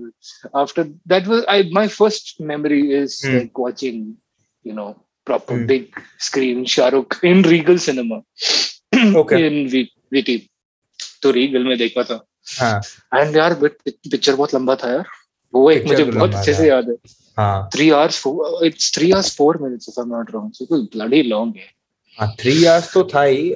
after 0.54 0.86
that 1.14 1.28
was 1.28 1.44
I 1.48 1.64
my 1.80 1.88
first 1.88 2.40
memory 2.40 2.82
is 3.02 3.22
Hmm. 3.24 3.38
like 3.38 3.58
watching 3.66 4.00
you 4.64 4.74
know 4.80 4.88
proper 5.26 5.58
Hmm. 5.58 5.66
big 5.74 6.02
screen 6.30 6.66
Shahrukh 6.76 7.20
in 7.32 7.42
Regal 7.54 7.78
cinema 7.78 8.22
Okay. 9.24 9.46
in 9.48 9.68
V- 9.76 9.92
VT 10.14 10.38
तो 11.23 11.31
Regal 11.31 11.65
में 11.65 11.77
देखा 11.79 12.03
था 12.11 12.25
हाँ 12.59 12.81
and 13.15 13.37
यार 13.37 13.55
picture 13.65 14.35
बहुत 14.35 14.55
लंबा 14.55 14.75
था 14.83 14.91
यार 14.93 15.05
वो 15.55 15.71
एक 15.71 15.87
मुझे 15.87 16.05
तो 16.05 16.13
बहुत 16.13 16.35
अच्छे। 16.35 16.55
से 16.55 16.69
याद 16.69 16.89
है 16.89 16.95
हाँ 17.39 17.69
three 17.75 17.91
hours 17.97 18.17
four 18.25 18.35
it's 18.69 18.91
three 18.97 19.13
hours 19.17 19.29
four 19.41 19.53
minutes 19.65 19.89
if 19.93 19.99
I'm 20.03 20.11
not 20.15 20.33
wrong 20.35 20.49
so 20.59 20.67
it's 20.69 20.89
bloody 20.97 21.23
long 21.33 21.53
है 21.57 21.69
हाँ 22.19 22.29
थ्री 22.41 22.53
इयर्स 22.63 22.93
तो 22.95 23.05
था 23.15 23.23
ही 23.23 23.51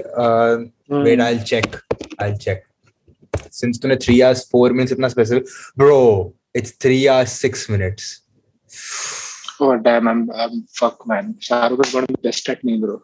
Hmm. 0.93 1.05
Wait 1.05 1.21
I 1.21 1.39
check 1.49 1.77
I 2.23 2.35
check 2.37 2.63
since 3.53 3.79
तूने 3.83 3.97
थ्री 4.05 4.15
इयर्स 4.17 4.43
फोर 4.53 4.73
मिनट्स 4.73 4.93
इतना 4.93 5.09
specific 5.09 5.45
bro 5.79 6.01
it's 6.57 6.75
three 6.83 7.01
years 7.03 7.33
six 7.41 7.71
minutes 7.71 8.13
oh 9.65 9.75
damn 9.83 10.09
I'm 10.11 10.23
I'm 10.45 10.55
fuck 10.79 11.03
man 11.11 11.27
Shahrukh 11.47 11.83
is 11.87 11.93
gonna 11.95 12.09
be 12.13 12.17
best 12.27 12.49
at 12.55 12.65
me 12.69 12.73
bro 12.85 12.95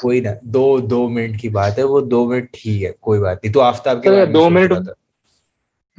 कोई 0.00 0.20
ना 0.20 0.34
दो 0.44 0.80
दो 0.80 1.08
minute 1.08 1.40
की 1.40 1.48
बात 1.48 1.78
है 1.78 1.84
वो 1.84 2.00
दो 2.00 2.26
मिनट 2.26 2.48
ठीक 2.54 2.82
है 2.82 2.94
कोई 3.02 3.18
बात 3.18 3.40
नहीं। 3.44 3.52
तो 3.52 3.60
आफ्ताब 3.60 4.02
के 4.02 4.08
तो 4.08 4.14
बारे 4.14 4.26
दो 4.26 4.50
मिनट-। 4.50 4.88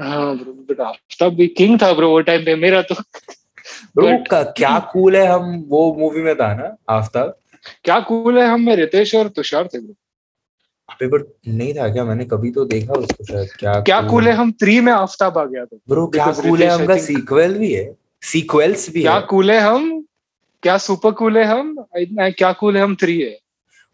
हाँ 0.01 0.31
आफ्ताब 0.85 1.33
भी 1.33 1.47
किंग 1.47 1.81
था 1.81 1.87
bro 1.87 2.03
वो 2.03 2.21
टाइम 2.21 2.45
पे 2.45 2.55
मेरा 2.55 2.81
तो। 2.81 2.95
But- 2.95 4.29
का- 4.31 4.53
क्या 4.57 4.79
कूल 4.79 5.15
है 5.15 5.27
हम 5.27 5.65
वो 5.67 5.95
मूवी 5.99 6.21
में 6.21 6.35
था 6.35 6.53
ना 6.55 6.77
आफ्ताब? 6.89 7.37
क्या 7.83 7.99
कूल 7.99 8.37
है 8.37 8.47
हम 8.47 8.61
में 8.61 8.75
रितेश 8.75 9.15
और 9.15 9.27
तुषार 9.27 9.67
थे 9.67 9.79
पेपर 10.99 11.37
नहीं 11.47 11.73
था 11.73 11.93
क्या? 11.93 12.03
मैंने 12.03 12.25
कभी 12.25 12.51
तो 12.51 12.65
देखा 12.65 12.93
उसको 12.93 13.23
शायद 13.23 13.49
क्या 13.59 13.81
क्या 13.81 14.01
कूल 14.01 14.27
है 14.27 14.33
हम 14.33 14.51
थ्री 14.51 14.81
में 14.81 14.93
आफ्ताब 14.93 15.37
आ 15.37 15.45
गया 15.45 15.65
था। 15.65 15.77
ब्रो 15.89 16.07
क्या 16.07 16.27
कूल 16.31 16.63
है 16.63 16.77
think- 16.77 16.99
सीक्वल 16.99 17.53
भी 17.53 17.73
है। 17.73 17.95
सीक्वेल्स 18.21 18.93
भी 18.93 19.01
क्या 19.01 19.19
कूल 19.19 19.51
है 19.51 19.59
हम? 19.59 20.05
क्या 20.63 20.77
सुपर 20.77 21.11
कूल 21.11 21.37
है 21.37 21.43
हम? 21.43 21.85
क्या 22.19 22.51
कूल 22.51 22.77
है 22.77 22.83
हम? 22.83 22.95
थ्री 22.95 23.21
है। 23.21 23.39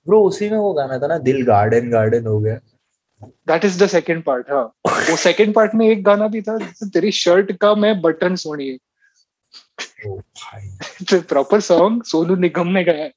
ब्रो 0.08 0.22
उसी 0.24 0.50
में 0.50 0.58
वो 0.58 0.74
गाना 0.74 0.98
था 1.00 1.08
ना 1.08 1.18
दिल 1.30 1.44
गार्डन 1.46 1.90
गार्डन 1.92 2.26
हो 2.28 2.40
गया। 2.40 2.60
That 3.48 3.66
is 3.66 3.84
the 3.84 3.88
second 3.88 4.24
part 4.24 4.52
हाँ। 4.52 4.64
वो 5.10 5.16
सेकंड 5.18 5.54
पार्ट 5.54 5.76
में 5.76 5.88
एक 5.90 6.04
गाना 6.04 6.28
भी 6.28 6.42
था 6.42 6.58
तेरी 6.84 7.12
शर्ट 7.12 7.52
का 7.62 7.74
मैं 7.76 8.00
बटन 8.02 8.36
सोनी 8.44 8.74
ओ 10.08 10.20
प्रॉपर 11.14 11.62
सॉन्ग 11.62 12.04
सोनू 12.12 12.36
निगम 12.36 12.68
ने 12.68 12.84
गाया। 12.84 13.10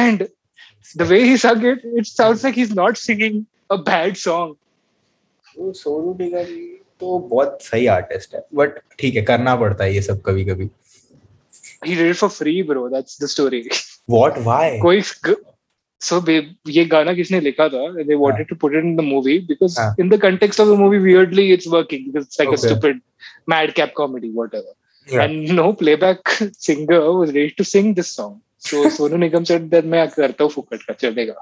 And 0.00 0.26
the 0.96 1.02
way 1.02 1.22
he 1.22 1.36
sang 1.38 1.64
it 1.70 1.84
it 2.00 2.06
sounds 2.06 2.44
like 2.44 2.56
he's 2.60 2.74
not 2.80 2.98
singing 3.02 3.44
a 3.70 3.78
bad 3.90 4.16
song 4.22 4.54
वो 5.58 5.72
सोनू 5.72 6.16
निगम 6.20 6.54
तो 7.00 7.18
बहुत 7.18 7.62
सही 7.62 7.86
आर्टिस्ट 7.94 8.34
है 8.34 8.40
बट 8.54 8.78
ठीक 8.98 9.14
है 9.14 9.22
करना 9.22 9.54
पड़ता 9.56 9.84
है 9.84 9.94
ये 9.94 10.02
सब 10.02 10.20
कभी 10.26 10.44
कभी 10.44 10.68
he 11.86 11.96
did 11.96 12.10
it 12.12 12.18
for 12.20 12.28
free 12.34 12.60
bro 12.70 12.88
that's 12.94 13.18
the 13.22 13.28
story 13.34 13.62
what 14.10 14.38
why 14.38 14.78
कोई 14.78 15.00
so 16.08 16.18
ये 16.28 16.84
गाना 16.94 17.12
किसने 17.20 17.40
लिखा 17.40 17.68
था 17.74 17.82
they 18.08 18.16
wanted 18.24 18.48
to 18.52 18.56
put 18.64 18.74
it 18.78 18.84
in 18.88 18.96
the 19.00 19.06
movie 19.10 19.38
because 19.52 19.76
हाँ. 19.78 19.94
in 20.04 20.10
the 20.14 20.18
context 20.24 20.60
of 20.64 20.68
the 20.72 20.76
movie 20.82 21.00
weirdly 21.06 21.46
it's 21.56 21.68
working 21.76 22.04
because 22.10 22.26
it's 22.28 22.38
like 22.42 22.48
a 22.48 22.58
Okay. 22.58 22.68
stupid 22.68 23.00
madcap 23.54 23.94
comedy 24.02 24.30
whatever 24.40 24.72
Yeah. 25.14 25.22
and 25.24 25.56
no 25.56 25.64
playback 25.80 26.30
singer 26.68 27.00
was 27.16 27.32
ready 27.34 27.50
to 27.58 27.64
sing 27.72 27.92
this 27.98 28.08
song 28.20 28.32
so 28.68 28.84
Sonu 28.94 29.18
Nigam 29.24 29.44
said 29.50 29.70
that 29.74 29.84
मैं 29.96 30.06
करता 30.14 30.44
हूँ 30.44 30.50
फुकट 30.52 30.82
का 30.88 30.94
चलेगा 31.02 31.34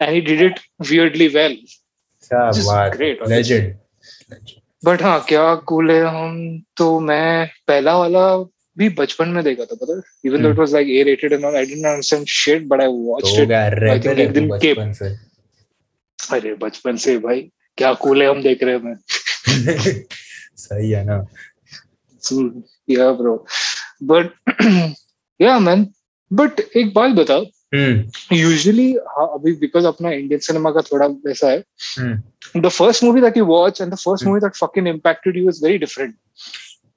and 0.00 0.16
he 0.16 0.22
did 0.30 0.40
it 0.46 0.58
weirdly 0.90 1.28
well 1.36 1.54
क्या 2.30 2.40
बात 2.70 2.96
great, 2.96 3.20
honestly. 3.22 3.36
Legend 3.36 3.74
but 4.84 5.02
हाँ 5.02 5.18
क्या 5.28 5.54
कूल 5.70 5.90
है 5.90 6.00
हम 6.16 6.34
तो 6.76 6.88
मैं 7.00 7.46
पहला 7.68 7.96
वाला 7.98 8.26
भी 8.78 8.88
बचपन 8.88 9.28
में 9.28 9.44
देखा 9.44 9.64
था 9.64 9.74
पता 9.74 9.96
है? 9.96 10.02
Even 10.24 10.42
though. 10.42 10.50
It 10.50 10.56
was 10.58 10.72
like 10.72 10.88
A 10.88 11.02
rated 11.02 11.32
and 11.32 11.44
all 11.44 11.56
I 11.56 11.66
didn't 11.66 11.86
understand 11.86 12.26
shit 12.26 12.66
but 12.66 12.80
I 12.80 12.86
watched 12.86 13.26
it 13.28 13.48
rebel 13.78 14.18
है 14.18 14.24
एक 14.24 14.32
दिन 14.32 14.50
के- 14.58 14.94
से? 14.94 15.28
अरे 16.36 16.54
बचपन 16.54 16.96
से 16.96 17.18
भाई। 17.18 17.40
क्या 17.76 17.92
कूल 17.94 18.22
है 18.22 18.28
हम 18.28 18.42
देख 18.42 18.62
रहे 18.62 18.74
हैं 18.74 18.98
सही 20.56 20.90
है 20.90 21.04
ना। 21.04 21.26
Yeah 22.90 23.12
bro 23.12 23.46
but 24.02 24.30
yeah 25.40 25.58
man 25.58 25.86
but 26.32 26.60
एक 26.76 26.94
बात 26.94 27.10
बताओ। 27.10 27.44
हम्म। 27.74 28.36
यूजुअली 28.36 28.94
अभी 28.96 29.52
बिकॉज़ 29.52 29.86
अपना 29.86 30.10
इंडियन 30.10 30.40
सिनेमा 30.40 30.70
का 30.70 30.80
थोड़ा 30.80 31.06
वैसा 31.06 31.50
है। 31.50 31.64
The 32.56 32.68
first 32.68 33.04
movie 33.04 33.20
that 33.20 33.36
you 33.36 33.44
watch 33.44 33.80
and 33.80 33.92
the 33.92 33.96
first. 33.96 34.26
Movie 34.26 34.40
that 34.40 34.56
fucking 34.56 34.86
impacted 34.86 35.38
you 35.38 35.46
is 35.50 35.58
very 35.66 35.78
different 35.84 36.14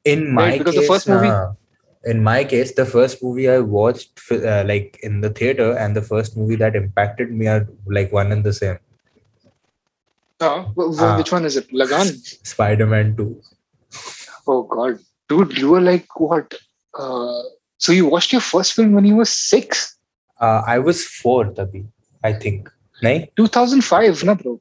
in 0.07 0.19
my 0.37 0.47
because 0.47 0.67
the 0.67 0.79
case 0.79 0.91
first 0.91 1.09
movie- 1.09 1.31
nah, 1.31 1.60
in 2.05 2.23
my 2.23 2.43
case 2.43 2.73
the 2.75 2.85
first 2.85 3.21
movie 3.23 3.47
i 3.49 3.59
watched 3.59 4.19
uh, 4.31 4.63
like 4.65 4.97
in 5.03 5.21
the 5.21 5.29
theater 5.29 5.77
and 5.77 5.95
the 5.95 6.01
first 6.01 6.35
movie 6.37 6.55
that 6.55 6.75
impacted 6.75 7.31
me 7.31 7.47
are 7.47 7.67
like 7.87 8.11
one 8.11 8.31
and 8.31 8.43
the 8.43 8.53
same. 8.53 8.79
Uh, 10.39 10.65
Ah. 10.73 11.15
which 11.17 11.31
one 11.31 11.45
is 11.45 11.55
it? 11.57 11.71
Lagan? 11.71 12.07
Spider-man 12.51 13.15
2 13.15 13.41
Oh 14.47 14.63
God, 14.63 14.97
dude, 15.29 15.55
you 15.57 15.69
were 15.69 15.81
like 15.81 16.19
what? 16.19 16.55
Uh, 16.97 17.41
so 17.77 17.91
you 17.91 18.07
watched 18.07 18.31
your 18.31 18.41
first 18.41 18.73
film 18.73 18.93
when 18.93 19.05
you 19.05 19.15
were 19.17 19.25
six, 19.33 19.97
uh, 20.39 20.61
i 20.65 20.79
was 20.79 21.05
4 21.05 21.45
tabhi 21.59 21.85
i 22.23 22.33
think. 22.33 22.69
Nahi 23.03 23.27
2005, 23.35 24.23
na 24.29 24.33
bro? 24.41 24.59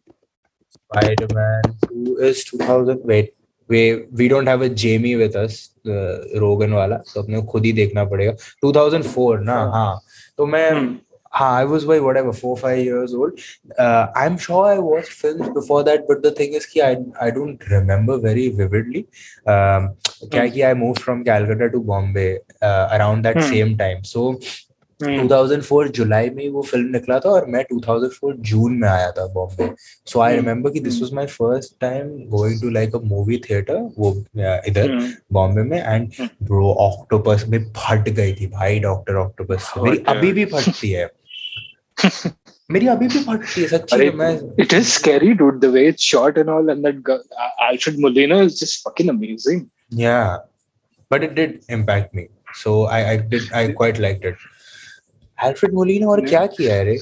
spider-man 0.77 1.63
2 1.89 2.17
is 2.29 2.45
2000 2.45 3.01
wait 3.05 3.35
way 3.71 4.09
we 4.15 4.29
don't 4.29 4.49
have 4.49 4.65
a 4.65 4.69
Jamie 4.83 5.15
with 5.15 5.37
us 5.37 5.59
Rogan 5.87 6.73
वाला 6.73 6.97
तो 7.15 7.23
अपने 7.23 7.43
खुद 7.43 7.65
ही 7.65 7.73
देखना 7.73 8.05
पड़ेगा। 8.05 8.33
2004 8.65 9.39
ना? 9.41 9.53
हाँ, 9.53 9.71
हाँ। 9.73 10.01
तो 10.39 10.47
मैं 10.47 10.71
hmm. 10.71 10.95
हाँ 11.33 11.57
I 11.57 11.65
was 11.65 11.87
by 11.87 11.99
whatever 12.17 12.33
four 12.33 12.57
five 12.59 12.79
years 12.81 13.13
old 13.15 13.35
I 13.81 14.27
am 14.27 14.37
sure 14.37 14.67
I 14.69 14.77
watch 14.77 15.05
film 15.21 15.53
before 15.55 15.83
that 15.83 16.01
but 16.01 16.23
the 16.23 16.35
thing 16.41 16.55
is 16.57 16.67
की 16.73 16.81
I 16.81 17.31
don't 17.31 17.65
remember 17.69 18.17
very 18.27 18.49
vividly 18.49 19.05
क्या 19.49 20.43
hmm. 20.43 20.55
कि 20.55 20.63
I 20.63 20.75
move 20.75 20.95
from 20.95 21.23
Calcutta 21.23 21.67
to 21.67 21.81
Bombay 21.93 22.29
around 22.63 23.23
that 23.23 23.41
same 23.43 23.77
time 23.77 24.03
so 24.03 24.41
2004 25.03 25.89
जुलाई 25.89 26.31
में 26.31 26.49
वो 26.49 26.63
film 26.63 26.93
निकला 26.93 27.19
था 27.19 27.31
और 27.31 27.47
मैं 27.47 27.65
2004 27.73 28.33
जून 28.51 28.73
में 28.73 28.89
आया 28.89 29.11
था 29.11 29.27
बॉम्बे। 29.27 29.71
सो 30.07 30.21
आई 30.21 30.37
रिमेम्बर 30.37 30.71
की 30.71 30.81
this 30.81 31.01
was 31.03 31.13
my 31.13 31.27
first 31.27 31.75
time 31.81 32.09
going 32.31 32.61
to 32.63 32.71
like 32.71 32.95
a 32.95 32.99
movie 33.05 33.37
theatre 33.37 33.79
वो 33.99 34.13
uh, 34.13 34.59
इधर 34.69 34.99
बॉम्बे 35.33 35.63
में 35.63 35.79
एंड 35.79 36.11
ब्रो 36.43 36.73
ऑक्टोपस 36.81 37.45
में 37.49 37.65
फट 37.73 38.09
गई 38.09 38.35
थी 38.35 38.47
भाई 38.47 38.79
डॉक्टर 38.81 39.15
ऑक्टोपस 39.15 39.73
मेरी 39.79 40.03
अभी 40.09 40.33
भी 40.33 40.45
फटती 40.45 40.91
है। 40.91 41.11
मेरी 42.71 42.87
अभी 42.87 43.09
भी 43.09 43.19
फटती 43.19 43.63
है 43.63 43.69
सच्ची 43.69 44.11
तो 44.11 44.17
मैं 44.17 44.33
it 44.61 44.75
is 44.75 44.89
scary 44.89 45.33
dude 45.35 45.61
the 45.61 45.65
way 45.65 45.87
it's 45.89 46.03
shot 46.03 46.39
and 46.39 46.49
all 46.49 46.71
and 46.71 46.87
that 46.87 47.11
Alfred 47.11 47.99
Molina 47.99 48.41
is 48.43 48.61
just 48.65 48.89
fucking 48.89 49.11
amazing 49.11 49.63
yeah 49.95 50.21
but 51.13 51.23
it 51.23 51.35
did 51.35 51.59
impact 51.71 52.17
me 52.17 52.27
so 52.55 52.87
i 52.87 52.99
i 53.11 53.17
did 53.17 53.43
i 53.53 53.71
quite 53.73 53.99
liked 53.99 54.25
it. 54.25 54.35
Alfred 55.49 55.73
molina 55.81 56.07
और 56.15 56.21
क्या 56.29 56.47
किया 56.59 56.75
है 56.75 56.85
रे 56.85 56.99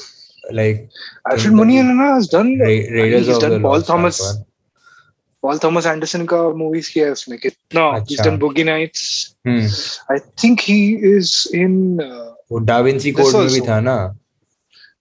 like 0.57 0.76
Alfred 1.30 1.52
Molina 1.57 1.95
ना 1.95 2.04
has 2.16 2.26
done 2.35 2.50
Ra- 2.59 2.66
Raiders 2.97 3.26
he's 3.26 3.37
of 3.37 3.40
done 3.42 3.50
the 3.54 3.61
Paul 3.64 3.73
Lost 3.78 3.87
Thomas. 3.87 4.21
Ark. 4.26 4.37
Paul 5.42 5.59
Thomas 5.64 5.87
Anderson 5.90 6.25
का 6.26 6.38
movies 6.61 6.88
किया 6.88 7.07
है 7.07 7.12
उसने 7.12 7.37
कितना 7.38 7.83
he's 7.97 8.18
अच्छा. 8.21 8.25
done 8.28 8.38
Boogie 8.45 8.64
Nights. 8.68 9.02
Hmm. 9.49 9.66
I 10.14 10.18
think 10.42 10.61
he 10.68 10.78
is 11.11 11.33
in 11.62 12.00
uh, 12.00 12.30
वो 12.52 12.59
डाविंची 12.71 13.12
This 13.12 13.21
कोड 13.21 13.37
में 13.40 13.49
भी 13.54 13.61
था 13.68 13.80
ना 13.88 13.97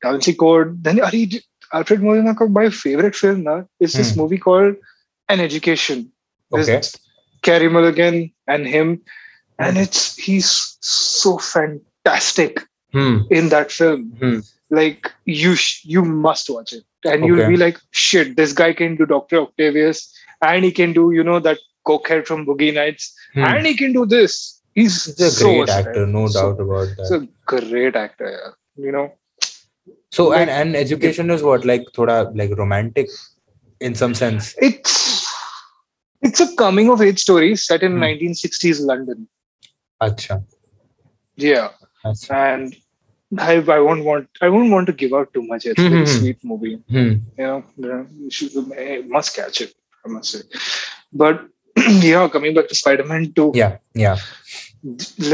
Da 0.05 0.11
Vinci 0.11 0.33
Code. 0.43 0.75
Then 0.83 0.99
अरे 1.09 1.41
Alfred 1.73 2.03
Molina 2.09 2.33
का 2.41 2.49
my 2.59 2.69
favorite 2.81 3.15
film 3.15 3.41
ना 3.47 3.57
is 3.79 3.93
this 3.93 4.11
Hmm. 4.11 4.21
movie 4.23 4.37
called 4.49 4.75
An 5.29 5.39
Education. 5.39 6.05
With 6.51 6.69
Okay. 6.69 6.81
Carey 7.43 7.69
Mulligan 7.69 8.19
and 8.47 8.67
him, 8.67 8.99
and 9.59 9.77
it's 9.77 10.03
he's 10.27 10.51
so 10.81 11.37
fantastic 11.37 12.61
hmm 12.93 13.17
in 13.29 13.49
that 13.49 13.71
film. 13.71 14.11
Hmm. 14.19 14.39
Like 14.69 15.11
you, 15.25 15.55
sh- 15.55 15.85
you 15.85 16.03
must 16.03 16.49
watch 16.49 16.73
it, 16.73 16.83
and 17.05 17.25
you'll 17.25 17.47
be 17.47 17.55
like, 17.57 17.77
shit, 17.91 18.35
this 18.35 18.51
guy 18.53 18.73
can 18.73 18.95
do 18.97 19.05
Doctor 19.05 19.37
Octavius, 19.41 20.13
and 20.41 20.65
he 20.65 20.71
can 20.71 20.91
do 20.93 21.11
you 21.11 21.23
know 21.23 21.39
that 21.39 21.57
cokehead 21.85 22.25
from 22.27 22.45
Boogie 22.45 22.73
Nights, 22.73 23.13
Hmm. 23.33 23.43
and 23.45 23.65
he 23.65 23.75
can 23.77 23.93
do 23.93 24.05
this. 24.05 24.61
He's, 24.75 25.07
a 25.19 25.31
so 25.31 25.45
great 25.45 25.69
actor, 25.69 26.05
no 26.05 26.27
So- 26.27 26.41
doubt 26.51 26.61
about 26.61 26.87
that. 26.97 26.97
He's 26.99 27.11
a 27.11 27.27
great 27.45 27.95
actor. 27.95 28.29
Yeah. 28.29 28.85
You 28.85 28.91
know, 28.91 29.13
So 30.11 30.27
Like- 30.29 30.41
and 30.41 30.49
and 30.49 30.75
education 30.75 31.29
is 31.31 31.41
what 31.43 31.65
like 31.65 31.85
thoda 31.95 32.17
like 32.41 32.51
romantic 32.57 33.09
in 33.87 33.95
some 33.95 34.13
sense. 34.19 34.53
it's 34.67 34.93
it's 36.21 36.39
a 36.45 36.47
coming 36.61 36.89
of 36.93 37.01
age 37.01 37.19
story 37.23 37.55
set 37.55 37.83
in 37.83 37.93
Hmm. 37.97 38.03
1960s 38.03 38.79
London. 38.91 39.27
Acha. 40.01 40.43
Yeah, 41.35 41.69
Acha. 42.06 42.30
and 42.54 42.76
I, 43.38 43.52
I 43.74 43.78
won't 43.80 44.04
want 44.04 44.28
I 44.42 44.48
won't 44.54 44.70
want 44.70 44.86
to 44.88 44.92
give 45.02 45.12
out 45.18 45.32
too 45.34 45.42
much. 45.50 45.66
It's 45.66 45.80
a 45.80 45.88
very 45.88 46.02
Mhm. 46.06 46.18
sweet 46.18 46.38
movie. 46.52 46.74
Hmm. 46.96 47.12
You 47.38 47.46
know, 47.46 47.64
yeah, 47.76 48.02
you 48.24 48.30
should 48.30 48.56
eh, 48.86 49.02
must 49.16 49.34
catch 49.36 49.60
it. 49.66 49.72
I 50.06 50.10
must 50.16 50.32
say, 50.32 50.42
but 51.22 51.40
yeah, 52.08 52.28
coming 52.28 52.54
back 52.58 52.68
to 52.72 52.74
Spider-Man 52.74 53.32
2. 53.40 53.52
Yeah. 53.54 53.76
Yeah. 53.94 54.16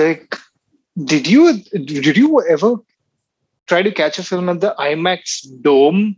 Like, 0.01 0.37
did 1.13 1.27
you 1.27 1.43
did 1.91 2.17
you 2.23 2.41
ever 2.57 2.71
try 3.67 3.83
to 3.83 3.91
catch 4.03 4.19
a 4.19 4.23
film 4.31 4.49
at 4.55 4.61
the 4.61 4.75
IMAX 4.79 5.37
Dome 5.69 6.17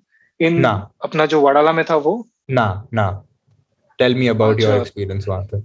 in 0.48 0.60
Nah. 0.66 0.76
अपना 1.04 1.26
जो 1.34 1.40
वडाला 1.48 1.72
में 1.80 1.84
था 1.90 1.96
वो 2.06 2.14
Nah. 2.58 2.70
Nah. 3.00 3.10
Tell 3.98 4.14
me 4.22 4.28
about 4.28 4.58
your 4.58 4.72
Acha. 4.76 4.82
experience 4.86 5.28
वहाँ 5.28 5.42
पे. 5.52 5.62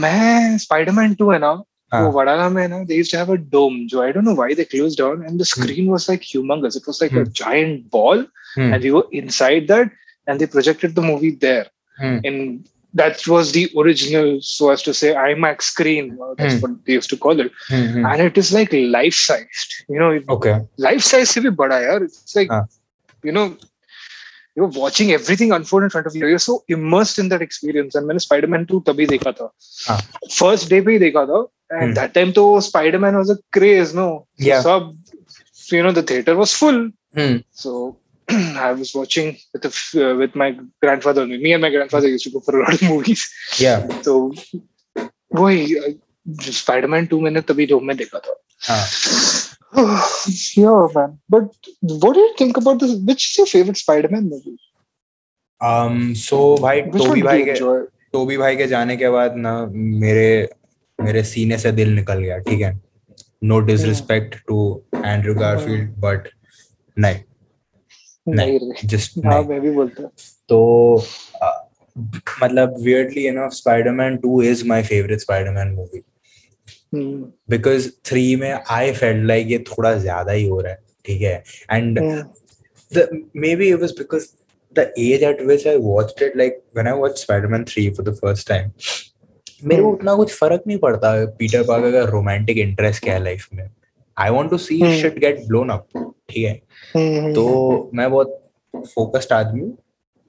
मैं 0.00 0.58
Spiderman 0.58 1.14
2 1.20 1.32
है 1.32 1.38
ना 1.38 1.52
uh, 1.93 2.11
Vadala 2.11 2.87
they 2.87 2.95
used 2.95 3.11
to 3.11 3.17
have 3.17 3.29
a 3.29 3.37
dome. 3.37 3.87
So 3.89 4.01
I 4.01 4.11
don't 4.11 4.25
know 4.25 4.33
why 4.33 4.53
they 4.53 4.65
closed 4.65 4.97
down, 4.97 5.23
and 5.23 5.39
the 5.39 5.43
hmm. 5.43 5.61
screen 5.61 5.85
mm. 5.87 5.91
was 5.91 6.09
like 6.09 6.21
humongous. 6.21 6.75
It 6.75 6.87
was 6.87 7.01
like 7.01 7.11
mm. 7.11 7.21
a 7.21 7.25
hmm. 7.25 7.31
giant 7.31 7.89
ball, 7.91 8.25
mm. 8.57 8.73
and 8.73 8.83
we 8.83 8.91
were 8.91 9.07
inside 9.11 9.67
that, 9.67 9.91
and 10.27 10.39
they 10.39 10.47
projected 10.47 10.95
the 10.95 11.01
movie 11.01 11.31
there. 11.31 11.67
Hmm. 11.99 12.19
And 12.23 12.69
that 12.95 13.27
was 13.27 13.51
the 13.51 13.71
original, 13.77 14.39
so 14.41 14.69
as 14.69 14.81
to 14.83 14.93
say, 14.93 15.13
IMAX 15.13 15.63
screen. 15.63 16.17
Uh, 16.21 16.33
that's 16.37 16.61
what 16.61 16.85
they 16.85 16.93
used 16.93 17.09
to 17.09 17.17
call 17.17 17.39
it. 17.39 17.51
Mm-hmm. 17.69 18.05
And 18.05 18.21
it 18.21 18.37
is 18.37 18.53
like 18.53 18.71
life 18.71 19.15
sized. 19.15 19.85
You 19.89 19.99
know, 19.99 20.19
okay. 20.29 20.61
life 20.77 21.01
sized 21.01 21.31
se 21.31 21.41
bhi 21.41 21.55
bada. 21.55 22.01
It's 22.01 22.35
like, 22.35 22.51
uh. 22.51 22.63
you 23.23 23.31
know, 23.31 23.57
you 24.57 24.65
are 24.65 24.71
watching 24.75 25.11
everything 25.11 25.51
unfold 25.53 25.85
in 25.85 25.89
front 25.89 26.07
of 26.07 26.17
you 26.17 26.27
you're 26.27 26.39
so 26.39 26.65
immersed 26.69 27.19
in 27.19 27.29
that 27.29 27.41
experience 27.41 27.95
and 27.95 28.05
मैंने 28.05 28.19
Spiderman 28.19 28.65
two 28.65 28.79
तभी 28.79 29.05
देखा 29.05 29.31
था। 29.31 29.53
हाँ। 29.87 29.99
First 30.31 30.69
day 30.69 30.81
पे 30.81 30.91
ही 30.91 30.99
देखा 30.99 31.25
था। 31.25 31.47
And 31.81 31.95
that 31.95 32.13
time 32.13 32.31
तो 32.31 32.61
Spiderman 32.61 33.15
was 33.15 33.29
a 33.29 33.35
craze 33.53 33.95
no 33.95 34.27
सब 34.41 35.03
you 35.73 35.83
know 35.83 35.91
the 35.91 36.09
theatre 36.09 36.33
was 36.33 36.53
full 36.53 36.91
so 37.55 37.99
I 38.33 38.67
was 38.79 38.91
watching 38.95 39.35
with 39.53 39.65
a, 39.65 39.69
uh, 39.69 40.13
with 40.19 40.35
my 40.41 40.45
grandfather. 40.83 41.25
Me 41.25 41.51
and 41.53 41.61
my 41.61 41.69
grandfather 41.69 42.07
used 42.11 42.23
to 42.23 42.31
go 42.31 42.39
for 42.39 42.53
a 42.55 42.63
lot 42.63 42.73
of 42.73 42.83
movies. 42.83 43.23
Yeah. 43.59 43.87
तो, 44.05 44.33
so, 45.35 45.47
uh, 46.69 47.07
2 47.09 47.21
मैंने 47.21 47.41
तभी 47.41 47.65
जो 47.65 47.79
मैं 47.79 47.97
देखा 47.97 48.19
था. 48.19 48.35
हाँ। 48.61 48.87
Yeah 49.75 50.87
man 50.95 51.17
but 51.29 51.45
what 52.03 52.13
do 52.13 52.19
you 52.19 52.33
think 52.37 52.57
about 52.61 52.79
this 52.79 52.93
which 53.09 53.23
is 53.29 53.37
your 53.37 53.47
favorite 53.55 53.77
spider-man 53.85 54.29
movie 54.35 54.57
Um, 55.61 55.99
so 56.19 56.37
भाई 56.61 56.81
Tobey 56.93 57.21
भाई 57.23 57.43
के 57.49 57.53
टोबी 58.13 58.37
भाई 58.37 58.55
के 58.61 58.65
जाने 58.67 58.95
के 58.97 59.09
बाद 59.09 59.35
ना 59.43 59.51
मेरे 59.73 60.25
मेरे 60.99 61.21
सीने 61.23 61.57
से 61.57 61.71
दिल 61.77 61.93
निकल 61.95 62.19
गया 62.23 62.37
ठीक 62.47 62.61
है 62.61 62.71
no 63.51 63.59
disrespect 63.69 64.35
to 64.47 64.57
Andrew 64.95 65.33
Garfield 65.35 65.89
but 66.05 66.27
नहीं 66.97 67.19
नहीं 68.27 68.87
जस्ट 68.95 69.17
हाँ 69.25 69.41
मैं 69.43 69.59
भी 69.61 69.71
बोलता 69.77 70.03
हूँ 70.03 70.11
तो 70.49 70.59
अ, 71.41 71.51
मतलब 72.43 72.75
weirdly 72.89 73.25
enough 73.33 73.55
spider-man 73.61 74.19
2 74.25 74.35
is 74.51 74.65
my 74.73 74.81
favorite 74.91 75.25
spider-man 75.27 75.73
movie 75.79 76.03
because 76.95 77.89
three 78.05 78.35
में 78.35 78.51
आई 78.71 78.91
फेल 78.93 79.25
लाइक 79.27 79.47
ये 79.47 79.59
थोड़ा 79.59 79.93
ज़्यादा 79.93 80.31
ही 80.31 80.47
हो 80.47 80.59
रहा 80.61 80.71
है 80.71 80.79
ठीक 81.05 81.21
है? 81.21 81.43
And 81.71 81.99
maybe 83.55 83.69
it 83.69 83.79
was 83.81 83.93
because 83.97 84.27
the 84.75 84.93
age 84.99 85.23
at 85.23 85.41
which 85.41 85.67
I 85.67 85.77
watch 85.77 86.21
it 86.21 86.37
like 86.37 86.61
when 86.77 86.87
I 86.87 86.93
watch 86.93 87.19
Spiderman 87.19 87.63
three 87.63 87.89
for 87.89 88.09
the 88.09 88.15
first 88.15 88.49
time 88.49 88.71
मेरे 89.63 89.81
को 89.81 89.87
hmm. 89.89 89.97
उतना 89.97 90.15
कुछ 90.15 90.33
फ़र्क 90.33 90.63
नहीं 90.67 90.77
पड़ता 90.77 91.13
पीटर 91.25 91.63
पार्कर 91.63 91.91
का 91.91 92.01
रोमांटिक 92.09 92.57
इंटरेस्ट 92.57 93.03
क्या 93.03 93.13
है 93.13 93.23
लाइफ 93.23 93.47
में। 93.53 93.69
I 94.17 94.29
want 94.29 94.49
to 94.51 94.57
see 94.57 95.01
should 95.01 95.19
get 95.19 95.45
blown 95.47 95.69
up 95.69 95.87
ठीक 96.29 96.45
है? 96.45 96.59
Hmm. 96.97 97.35
तो 97.35 97.91
मैं 97.93 98.09
बहुत 98.11 98.39
फोकस्ड 98.75 99.33
आदमी 99.33 99.61
हूँ। 99.61 99.77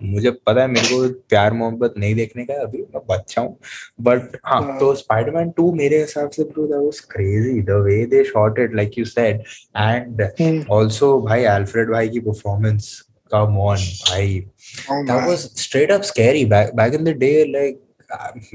मुझे 0.05 0.31
पता 0.31 0.61
है 0.61 0.69
मेरे 0.69 0.89
को 0.89 1.09
प्यार 1.29 1.53
मोहब्बत 1.53 1.95
नहीं 1.99 2.15
देखने 2.15 2.45
का 2.45 2.55
अभी 2.63 2.83
मैं 2.95 3.03
बच्चा 3.11 3.43
हूँ 3.43 3.57
बट 4.01 4.37
हाँ 4.47 4.61
हाँ। 4.63 4.79
तो 4.81 4.95
स्पाइडरमैन 4.95 5.53
2 5.61 5.73
मेरे 5.77 6.01
हिसाब 6.01 6.31
से 6.31 6.45
bro 6.45 6.67
that 6.67 6.85
was 6.85 7.01
crazy 7.13 7.61
the 7.63 7.81
way 7.87 8.05
they 8.07 8.25
shot 8.25 8.59
it 8.59 8.75
like 8.77 8.99
you 8.99 9.05
said 9.05 9.41
and 9.77 10.23
hmm, 10.41 10.75
also 10.79 11.19
भाई 11.23 11.45
अल्फ्रेड 11.55 11.91
भाई 11.91 12.09
की 12.09 12.21
परफॉर्मेंस 12.21 13.01
कम 13.33 13.59
ऑन 13.59 13.77
भाई 14.11 14.45
oh 14.91 15.03
man. 15.05 15.27
was 15.27 15.51
straight 15.63 15.91
up 15.91 16.05
scary 16.05 16.45
back 16.45 16.75
back 16.77 16.95
in 16.95 17.05
the 17.05 17.15
day 17.15 17.37
like 17.47 17.81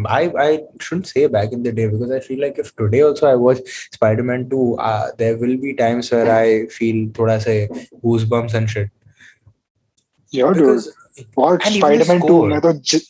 I 0.06 0.32
I 0.38 0.64
shouldn't 0.80 1.08
say 1.08 1.28
back 1.28 1.52
in 1.52 1.64
the 1.64 1.72
day 1.72 1.88
because 1.88 2.12
I 2.12 2.20
feel 2.20 2.40
like 2.42 2.60
if 2.60 2.76
today 2.76 3.02
also 3.02 3.28
I 3.28 3.36
watch 3.36 3.60
Spider-Man 3.92 4.50
2 4.50 4.78
uh, 4.80 5.08
there 5.18 5.38
will 5.38 5.58
be 5.58 5.74
times 5.74 6.12
where 6.12 6.32
I 6.32 6.68
feel 6.68 7.10
thoda 7.10 7.42
say 7.42 7.58
goosebumps 8.06 8.54
and 8.54 8.70
shit 8.70 8.90
yeah 10.34 10.54
because 10.54 10.88
what 10.88 11.09
and 11.19 11.77
even 11.77 11.99
the 11.99 12.05
spider-man 12.05 12.21
2 12.21 12.27
score. 12.29 12.49
मैं 12.51 12.61
तो 12.61 12.73
जि- 12.93 13.07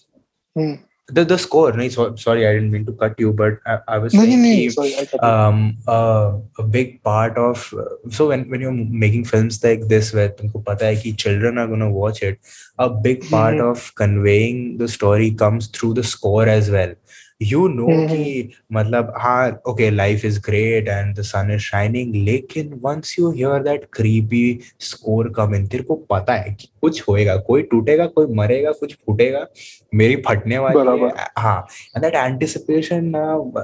हम्म, 0.58 0.78
the 1.16 1.22
the 1.30 1.36
score 1.36 1.70
no, 1.78 1.86
so, 1.94 2.04
sorry 2.20 2.46
I 2.48 2.52
didn't 2.54 2.70
mean 2.74 2.84
to 2.86 2.92
cut 3.00 3.18
you 3.22 3.30
but 3.40 3.56
I, 3.66 3.74
I 3.94 3.98
was 4.04 4.14
नहीं 4.14 4.26
saying 4.26 4.42
नहीं 4.42 4.60
कि, 4.68 4.72
sorry 4.74 4.92
I 5.00 5.04
cut 5.10 5.20
you. 5.22 5.30
um 5.30 5.58
uh, 5.94 6.32
a 6.58 6.66
big 6.76 6.94
part 7.08 7.36
of 7.46 7.66
uh, 7.82 7.88
so 8.18 8.28
when 8.30 8.44
when 8.54 8.64
you're 8.66 8.72
making 9.04 9.26
films 9.32 9.58
like 9.64 9.84
this 9.90 10.12
where 10.18 10.30
तुमको 10.38 10.62
पता 10.70 10.86
है 10.86 10.96
कि 11.02 11.12
children 11.24 11.58
are 11.64 11.66
gonna 11.74 11.90
watch 11.98 12.22
it 12.30 12.38
a 12.78 12.88
big 13.08 13.28
part 13.34 13.54
Mhm. 13.58 13.70
of 13.70 13.84
conveying 14.02 14.62
the 14.84 14.88
story 14.96 15.30
comes 15.44 15.68
through 15.78 15.92
the 16.00 16.06
score 16.14 16.46
as 16.56 16.70
well 16.78 16.94
You 17.41 17.59
know 17.69 17.87
Mhm. 17.87 18.07
कि 18.07 18.49
मतलब 18.73 19.13
हाँ 19.17 19.61
okay 19.69 19.89
life 19.91 20.23
is 20.29 20.37
great 20.39 20.89
and 20.89 21.15
the 21.15 21.23
sun 21.23 21.51
is 21.51 21.61
shining 21.65 22.11
लेकिन 22.25 22.73
once 22.85 23.13
you 23.19 23.31
hear 23.31 23.59
that 23.67 23.85
creepy 23.97 24.41
score 24.79 25.29
come 25.37 25.55
in 25.57 25.67
तेरे 25.69 25.83
को 25.83 25.95
पता 26.09 26.33
है 26.33 26.53
कि 26.53 26.67
कुछ 26.81 27.01
होएगा 27.07 27.35
कोई 27.47 27.61
टूटेगा 27.71 28.05
कोई 28.17 28.33
मरेगा 28.35 28.71
कुछ 28.79 28.95
फूटेगा 28.95 29.45
मेरी 29.93 30.15
फटने 30.27 30.57
वाली 30.57 30.99
है 30.99 31.27
हाँ 31.37 31.59
एंड 31.95 32.03
दैट 32.05 32.15
एंटिसिपेशन 32.15 33.09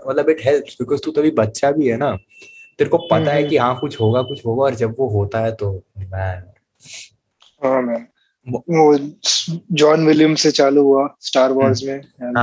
मतलब 0.05 0.29
इट 0.29 0.45
हेल्प्स 0.45 0.77
बिकॉज़ 0.81 1.01
तू 1.05 1.11
तभी 1.11 1.31
बच्चा 1.43 1.71
भी 1.71 1.87
है 1.87 1.97
ना 1.97 2.15
तेरे 2.79 2.89
को 2.89 2.97
पता 3.11 3.31
है 3.31 3.39
हम्म। 3.39 3.49
कि 3.49 3.57
हाँ 3.57 3.77
कुछ 3.79 3.99
होगा 4.01 4.21
कुछ 4.21 4.45
होगा 4.45 4.63
और 4.63 4.75
जब 4.75 4.95
वो 4.99 5.07
होता 5.09 5.39
है 5.39 5.51
तो 5.55 5.71
मैन 5.97 6.51
हाँ 7.61 7.81
man. 7.83 8.03
जॉन 9.71 10.07
विलियम 10.07 10.35
से 10.35 10.51
चालू 10.51 10.81
हुआ 10.81 11.15
स्टार 11.21 11.51
वॉर्स 11.51 11.79
hmm. 11.79 11.87
में 11.87 12.01
देखो 12.01 12.39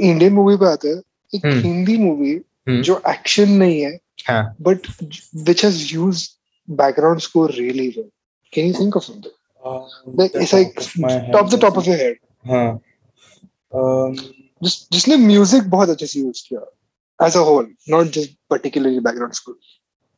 इंडियन 0.00 0.32
मूवी 0.32 0.56
पे 0.56 0.66
आते 0.66 0.88
हैं 0.88 1.02
एक 1.34 1.40
hmm. 1.40 1.54
हिंदी 1.54 1.96
मूवी 1.96 2.40
जो 2.82 3.02
एक्शन 3.08 3.48
नहीं 3.48 3.80
है 3.80 3.98
but 4.60 4.78
which 5.36 5.64
has 5.64 5.94
use 5.94 6.28
background 6.70 7.20
score 7.20 7.52
really 7.52 7.88
well 7.88 8.08
can 8.54 8.66
you 8.66 8.74
think 8.80 8.96
of 8.96 9.04
something 9.04 11.60
top 11.60 11.78
of 11.78 11.88
your 11.88 11.96
head 11.96 12.18
जिसने 14.92 15.16
म्यूज़िक 15.16 15.62
बहुत 15.62 15.88
अच्छे 15.88 16.06
से 16.06 16.20
यूज़ 16.20 16.48
किया। 16.48 16.75
As 17.25 17.35
a 17.37 17.39
whole 17.49 17.67
not 17.89 18.07
just 18.13 18.37
particularly 18.49 18.99
background 19.09 19.33
score 19.41 19.59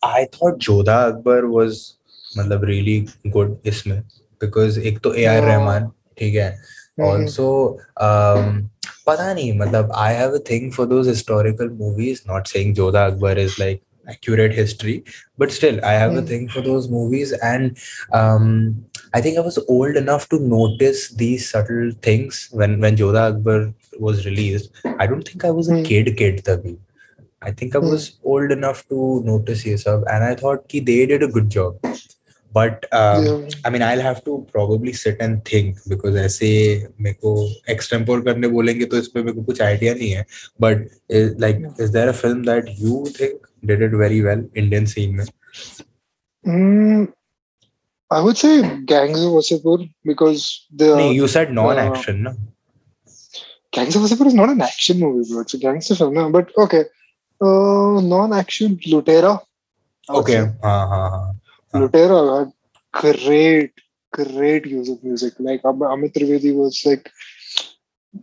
I 0.04 0.22
thought 0.32 0.58
Jodha 0.64 0.96
Akbar 1.10 1.46
was 1.50 1.76
मतलब 2.38 2.64
really 2.70 2.96
good 3.36 3.52
इसमें 3.72 4.02
because 4.44 4.78
एक 4.90 5.00
तो 5.04 5.14
A 5.14 5.24
are 5.26 5.44
हाँ। 5.44 5.50
रहमान 5.50 5.88
ठीक 6.20 6.36
है 6.36 6.48
also 7.10 7.46
um 8.08 8.50
पता 9.08 9.34
नहीं 9.34 9.54
मतलब 9.60 9.92
I 10.02 10.10
have 10.18 10.36
a 10.40 10.42
thing 10.50 10.68
for 10.78 10.86
those 10.94 11.10
historical 11.12 11.72
movies 11.84 12.22
not 12.34 12.52
saying 12.54 12.76
Jodha 12.82 13.06
Akbar 13.14 13.34
is 13.46 13.58
like 13.64 13.82
accurate 14.16 14.58
history 14.60 14.98
but 15.44 15.56
still 15.60 15.80
I 15.92 15.96
have 16.04 16.18
a 16.18 16.22
Hmm. 16.22 16.30
thing 16.34 16.48
for 16.56 16.66
those 16.70 16.90
movies 16.98 17.34
and 17.54 17.84
um 18.22 18.54
I 19.14 19.22
think 19.26 19.42
I 19.44 19.48
was 19.50 19.60
old 19.78 20.02
enough 20.06 20.30
to 20.34 20.40
notice 20.56 21.06
these 21.26 21.50
subtle 21.56 21.92
things 22.10 22.46
when 22.62 22.80
when 22.86 23.00
Jodha 23.04 23.28
Akbar 23.34 23.60
was 24.08 24.26
released 24.32 24.84
I 24.98 25.08
don't 25.14 25.32
think 25.32 25.46
I 25.52 25.60
was 25.62 25.72
a 25.76 25.78
Hmm. 25.78 25.86
kid 25.92 26.18
kid 26.24 26.44
तभी 26.50 26.76
I 27.42 27.52
think 27.52 27.76
I 27.76 27.80
Hmm. 27.80 27.90
was 27.94 28.12
old 28.24 28.52
enough 28.52 28.88
to 28.90 29.22
notice 29.30 29.66
ये 29.68 29.78
सब 29.78 30.06
and 30.16 30.24
I 30.24 30.34
thought 30.42 30.68
कि 30.70 30.86
they 30.86 31.06
did 31.06 31.24
a 31.24 31.32
good 31.38 31.50
job 31.50 31.80
but 32.56 32.86
um, 32.92 33.28
I 33.66 33.70
mean, 33.72 33.82
I'll 33.82 34.02
have 34.02 34.24
to 34.26 34.46
probably 34.52 34.94
sit 34.94 35.18
and 35.20 35.44
think 35.44 35.78
because 35.88 36.16
ऐसे 36.16 36.50
मेरे 37.02 37.16
को 37.24 37.32
extempore 37.74 38.24
करने 38.26 38.48
बोलेंगे 38.48 38.86
तो 38.86 38.98
इस 38.98 39.08
पे 39.08 39.24
मेरे 39.24 39.34
को 39.38 39.44
कुछ 39.46 39.62
idea 39.62 39.96
नहीं 39.96 40.10
है. 40.10 40.26
But 40.60 40.84
is, 41.10 41.32
like, 41.40 41.64
is 41.80 41.92
there 41.92 42.10
a 42.10 42.14
film 42.14 42.44
that 42.44 42.70
you 42.78 43.06
think 43.18 43.48
did 43.66 43.82
it 43.82 43.98
very 44.04 44.22
well 44.22 44.46
Indian 44.56 44.86
scene 44.86 45.18
में? 45.18 45.26
Mm, 46.46 47.08
I 48.12 48.22
would 48.22 48.38
say 48.38 48.62
Gangs 48.86 49.24
of 49.24 49.32
Wasseypur 49.32 49.90
because 50.06 50.68
the 50.72 50.94
नहीं, 50.96 51.16
you 51.16 51.28
said 51.28 51.52
non-action, 51.52 52.22
no? 52.24 52.36
Gangs 53.72 53.96
of 53.96 54.04
Wasseypur 54.04 54.28
is 54.28 54.36
not 54.36 54.50
an 54.50 54.62
action 54.62 55.00
movie, 55.00 55.28
bro. 55.32 55.42
It's 55.42 55.56
a 55.56 55.58
gangster 55.58 55.96
film, 55.96 56.14
no? 56.14 56.30
But 56.30 56.52
okay, 56.58 56.84
uh, 57.42 58.02
non-action 58.02 58.78
Lutera. 58.88 59.40
I 60.10 60.14
would 60.14 60.20
Okay. 60.22 60.34
say. 60.34 60.52
हाँ 60.64 60.88
हाँ 60.90 61.10
हाँ. 61.12 61.36
Huh. 61.74 61.80
Lutera 61.80 62.40
had 62.40 62.52
great, 62.92 63.72
great 64.12 64.66
use 64.66 64.90
of 64.90 65.04
music. 65.04 65.34
Like 65.40 65.62
Am- 65.66 65.80
Amit 65.80 66.14
Trivedi 66.14 66.54
was 66.56 66.84
like, 66.86 67.12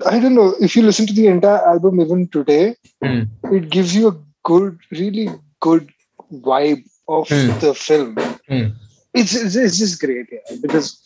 I 0.07 0.19
don't 0.21 0.35
know 0.35 0.55
if 0.61 0.77
you 0.77 0.83
listen 0.83 1.07
to 1.07 1.13
the 1.13 1.27
entire 1.27 1.67
album 1.67 2.01
even 2.01 2.29
today, 2.29 2.77
Hmm. 3.03 3.23
it 3.53 3.71
gives 3.71 3.95
you 3.95 4.09
a 4.09 4.17
good, 4.45 4.79
really 4.93 5.29
good 5.61 5.91
vibe 6.33 6.85
of 7.09 7.29
Hmm. 7.29 7.59
the 7.59 7.75
film. 7.75 8.15
Hmm. 8.49 8.69
It's, 9.15 9.35
it's 9.35 9.57
it's 9.57 9.79
just 9.79 10.01
great, 10.01 10.27
yeah. 10.31 10.57
Because 10.63 11.01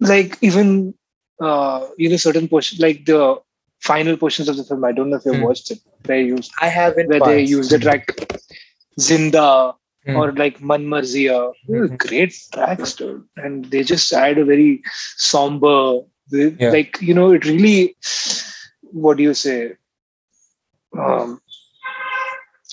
like 0.00 0.38
even 0.40 0.94
uh 1.40 1.86
you 1.98 2.08
know 2.08 2.16
certain 2.16 2.48
portions 2.48 2.80
like 2.80 3.04
the 3.04 3.36
final 3.80 4.16
portions 4.16 4.48
of 4.48 4.56
the 4.56 4.64
film, 4.64 4.84
I 4.84 4.92
don't 4.92 5.10
know 5.10 5.16
if 5.16 5.26
you 5.26 5.34
Hmm. 5.34 5.42
watched 5.42 5.70
it. 5.70 5.80
they 6.05 6.23
used 6.23 6.51
I 6.61 6.67
haven't. 6.67 7.07
where 7.09 7.19
they 7.19 7.37
parts. 7.39 7.49
used 7.49 7.71
the 7.71 7.79
track 7.79 8.07
Zinda 8.99 9.75
Hmm. 10.05 10.15
or 10.15 10.31
like 10.33 10.59
Man 10.61 10.85
Marziya. 10.87 11.53
They're 11.67 11.87
Mhm. 11.87 11.97
Great 11.97 12.33
tracks, 12.53 12.93
dude. 12.95 13.23
And 13.37 13.65
they 13.65 13.83
just 13.83 14.11
add 14.11 14.37
a 14.39 14.45
very 14.45 14.81
somber, 15.17 15.99
Yeah. 16.31 16.71
like, 16.71 16.97
you 17.01 17.13
know, 17.13 17.31
it 17.33 17.45
really, 17.45 17.95
what 19.03 19.17
do 19.17 19.23
you 19.23 19.33
say, 19.35 19.73
um, 20.97 21.39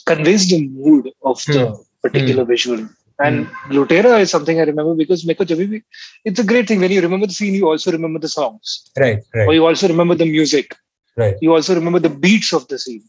conveys 0.07 0.49
the 0.49 0.69
mood 0.69 1.11
of 1.23 1.43
the 1.47 1.65
particular 2.03 2.45
visual. 2.45 2.89
And 3.21 3.47
Lutera 3.69 4.21
is 4.21 4.31
something 4.31 4.59
I 4.59 4.63
remember 4.63 4.95
because 4.95 5.25
Meko 5.25 5.45
Jabi, 5.45 5.83
it's 6.25 6.39
a 6.39 6.45
great 6.45 6.69
thing. 6.69 6.81
When 6.81 6.93
you 6.93 7.01
remember 7.01 7.27
the 7.27 7.33
scene, 7.33 7.55
you 7.55 7.69
also 7.69 7.91
remember 7.93 8.21
the 8.21 8.29
songs, 8.29 8.91
Right, 8.97 9.19
right. 9.35 9.43
or 9.43 9.47
right, 9.47 9.55
you 9.55 9.67
also 9.67 9.89
remember 9.89 10.15
the 10.15 10.25
music. 10.25 10.75
right. 11.17 11.37
You 11.41 11.53
also 11.55 11.75
remember 11.75 11.99
the 11.99 12.09
beats 12.11 12.53
of 12.53 12.69
the 12.69 12.79
scene. 12.79 13.03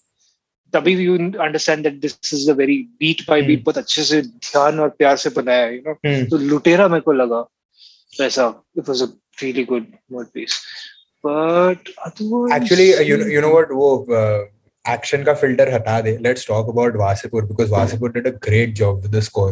तभी 0.74 0.94
you 0.96 1.16
understand 1.18 1.84
that 1.84 2.00
this 2.02 2.34
is 2.34 2.50
a 2.52 2.54
very 2.56 2.78
beat 3.00 3.24
by 3.30 3.42
beat 3.42 3.64
बहुत 3.64 3.78
अच्छे 3.78 4.04
से 4.04 4.22
ध्यान 4.22 4.80
और 4.80 4.90
प्यार 4.98 5.16
से 5.24 5.30
बनाया 5.38 5.68
you 5.70 5.82
know 5.88 6.26
तो 6.30 6.38
लुटेरा 6.46 6.88
मेरे 6.88 7.02
को 7.02 7.12
लगा 7.14 7.40
वैसा 8.14 8.48
it 8.78 8.90
was 8.90 9.02
a 9.02 9.08
really 9.42 9.64
good 9.66 9.86
world 10.12 10.30
piece 10.34 10.60
but 11.24 11.90
actually 12.56 12.90
you 13.34 13.42
know 13.42 13.50
what 13.54 13.72
वो 13.74 13.90
एक्शन 14.86 15.24
का 15.24 15.34
फ़िल्टर 15.34 15.74
हटा 15.74 16.00
दे. 16.02 16.18
Let's 16.22 16.48
talk 16.48 16.70
about 16.70 16.96
Wasseypur 16.98 17.46
because 17.46 17.72
Wasseypur 17.72 18.12
did 18.12 18.28
a 18.28 18.32
great 18.44 18.74
job 18.76 19.02
with 19.02 19.16
the 19.16 19.20
score 19.24 19.52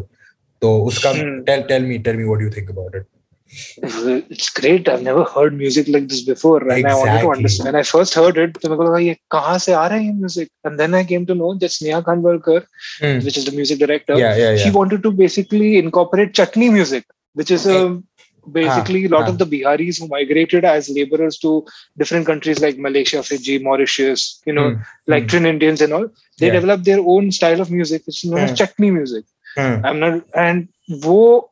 तो 0.61 0.77
उसका 0.85 1.11
tell 1.47 1.61
tell 1.69 1.83
me 1.85 1.97
tell 2.05 2.15
me 2.17 2.23
what 2.23 2.41
you 2.41 2.49
think 2.51 2.69
about 2.69 2.95
it 2.95 3.05
it's 4.33 4.49
great 4.49 4.89
i've 4.89 5.03
never 5.03 5.23
heard 5.23 5.53
music 5.53 5.87
like 5.87 6.07
this 6.07 6.21
before 6.21 6.61
and 6.61 6.71
exactly. 6.71 7.09
i 7.09 7.13
wanted 7.13 7.21
to 7.21 7.31
understand 7.37 7.67
when 7.67 7.79
i 7.81 7.83
first 7.83 8.13
heard 8.13 8.37
it 8.37 8.53
to 8.61 8.69
meko 8.69 10.15
music 10.23 10.49
and 10.65 10.79
then 10.79 10.93
i 10.93 11.03
came 11.03 11.25
to 11.25 11.35
know 11.41 11.53
that 11.61 11.73
sneha 11.77 12.01
khanwalkar 12.09 12.61
mm. 13.01 13.23
which 13.25 13.37
is 13.37 13.45
the 13.45 13.55
music 13.59 13.79
director 13.83 14.17
yeah, 14.17 14.35
yeah, 14.35 14.51
yeah. 14.51 14.57
she 14.63 14.71
wanted 14.79 15.01
to 15.07 15.11
basically 15.23 15.77
incorporate 15.83 16.33
chutney 16.33 16.69
music 16.77 17.05
which 17.33 17.51
is 17.57 17.65
um, 17.67 18.03
basically 18.51 19.01
ah, 19.05 19.07
a 19.07 19.09
ah, 19.09 19.15
lot 19.15 19.25
ah. 19.27 19.31
of 19.31 19.37
the 19.37 19.45
Biharis 19.45 19.99
who 19.99 20.07
migrated 20.07 20.65
as 20.65 20.89
laborers 20.89 21.37
to 21.39 21.65
different 21.97 22.25
countries 22.25 22.59
like 22.59 22.77
Malaysia, 22.77 23.21
Fiji, 23.23 23.59
Mauritius, 23.59 24.41
you 24.45 24.53
know, 24.53 24.71
mm, 24.71 24.85
like 25.07 25.23
mm. 25.23 25.29
Trin 25.29 25.45
Indians 25.45 25.81
and 25.81 25.93
all, 25.93 26.07
they 26.39 26.47
yeah. 26.47 26.53
developed 26.53 26.85
their 26.85 26.99
own 26.99 27.31
style 27.31 27.61
of 27.61 27.71
music, 27.71 28.05
which 28.07 28.23
is 28.23 28.29
known 28.29 28.39
mm. 28.39 28.43
as 28.43 28.49
hmm. 28.51 28.55
chutney 28.55 28.91
music. 28.91 29.25
Mm. 29.57 29.85
I'm 29.85 29.99
not, 29.99 30.23
and 30.35 30.69
wo 30.87 31.49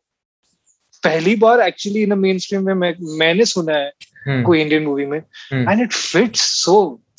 पहली 1.06 1.36
बार 1.46 1.62
actually 1.62 2.04
in 2.04 2.18
main 2.20 2.38
stream 2.40 2.66
में 2.66 2.74
मैं 2.74 2.94
मैंने 3.20 3.46
सुना 3.56 3.78
है 3.78 3.92
Hmm. 4.28 4.44
कोई 4.46 4.62
Indian 4.62 4.84
movie 4.84 5.06
में. 5.06 5.18
And 5.54 5.82
it 5.82 5.92
fits 5.94 6.42
so 6.62 6.76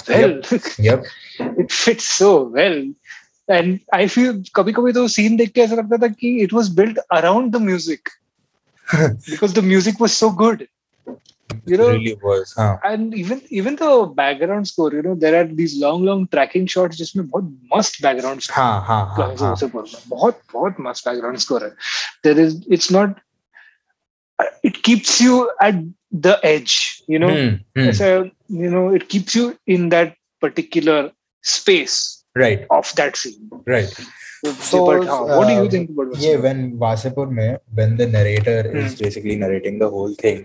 well 0.08 0.30
it 0.82 1.70
fits 1.72 2.04
so 2.18 2.30
well 2.54 2.94
and 3.50 3.78
I 3.94 4.06
feel 4.08 4.42
कभी 4.56 4.72
कभी 4.72 4.92
तो 4.92 5.06
सीन 5.08 5.36
देख 5.36 5.50
के 5.54 5.60
ऐसा 5.60 5.74
लगता 5.74 5.96
था 6.02 6.08
कि 6.12 6.30
it 6.44 6.52
was 6.52 6.68
built 6.76 6.98
around 6.98 7.52
the 7.52 7.60
music 7.62 8.08
because 8.86 9.54
the 9.60 9.64
music 9.64 10.00
was 10.00 10.10
so 10.10 10.30
good 10.42 10.64
you 11.70 11.76
know? 11.78 11.86
Really 11.90 12.14
was 12.24 12.54
हाँ। 12.58 12.80
And 12.88 13.14
even 13.20 13.40
even 13.60 13.76
the 13.82 13.90
background 14.16 14.68
score 14.70 14.88
you 14.94 15.02
know 15.06 15.14
there 15.24 15.36
are 15.40 15.46
these 15.60 15.76
long 15.84 16.02
long 16.08 16.24
tracking 16.34 16.66
shots 16.74 16.96
जिसमें 16.96 17.26
बहुत 17.28 17.52
मस्त 17.74 18.00
background 18.06 18.42
score 18.46 18.56
हाँ 18.56 18.80
हाँ 18.86 18.98
हाँ 19.16 19.28
हाँ। 19.40 19.54
बहुत 20.08 20.40
बहुत 20.52 20.76
मस्त 20.88 21.08
बैकग्राउंड 21.08 21.38
स्कोर 21.46 21.64
है। 21.64 21.70
There 22.24 22.40
is 22.46 22.60
it's 22.72 22.92
not 22.92 23.14
it 24.62 24.82
keeps 24.82 25.20
you 25.20 25.50
at 25.60 25.74
the 26.12 26.38
edge 26.42 27.02
you 27.08 27.18
know. 27.18 27.34
Hmm. 27.34 27.88
ऐसा 27.88 28.08
you 28.48 28.70
know 28.70 28.88
it 28.94 29.08
keeps 29.08 29.34
you 29.34 29.58
in 29.66 29.88
that 29.90 30.16
particular 30.40 31.12
space 31.42 32.24
right 32.34 32.66
of 32.70 32.92
that 32.96 33.16
scene 33.16 33.50
right 33.66 34.00
so 34.44 34.78
हाँ, 35.06 35.20
what 35.36 35.48
do 35.48 35.54
you 35.54 35.66
uh, 35.66 35.70
think 35.70 35.90
about 35.90 36.08
Vasipur? 36.12 36.22
yeah 36.22 36.36
when 36.36 36.78
Vasipur 36.78 37.30
mein 37.30 37.58
when 37.74 37.96
the 37.96 38.06
narrator 38.06 38.60
is 38.84 38.94
Hmm. 38.94 39.04
basically 39.04 39.36
narrating 39.36 39.78
the 39.78 39.88
whole 39.88 40.14
thing 40.14 40.44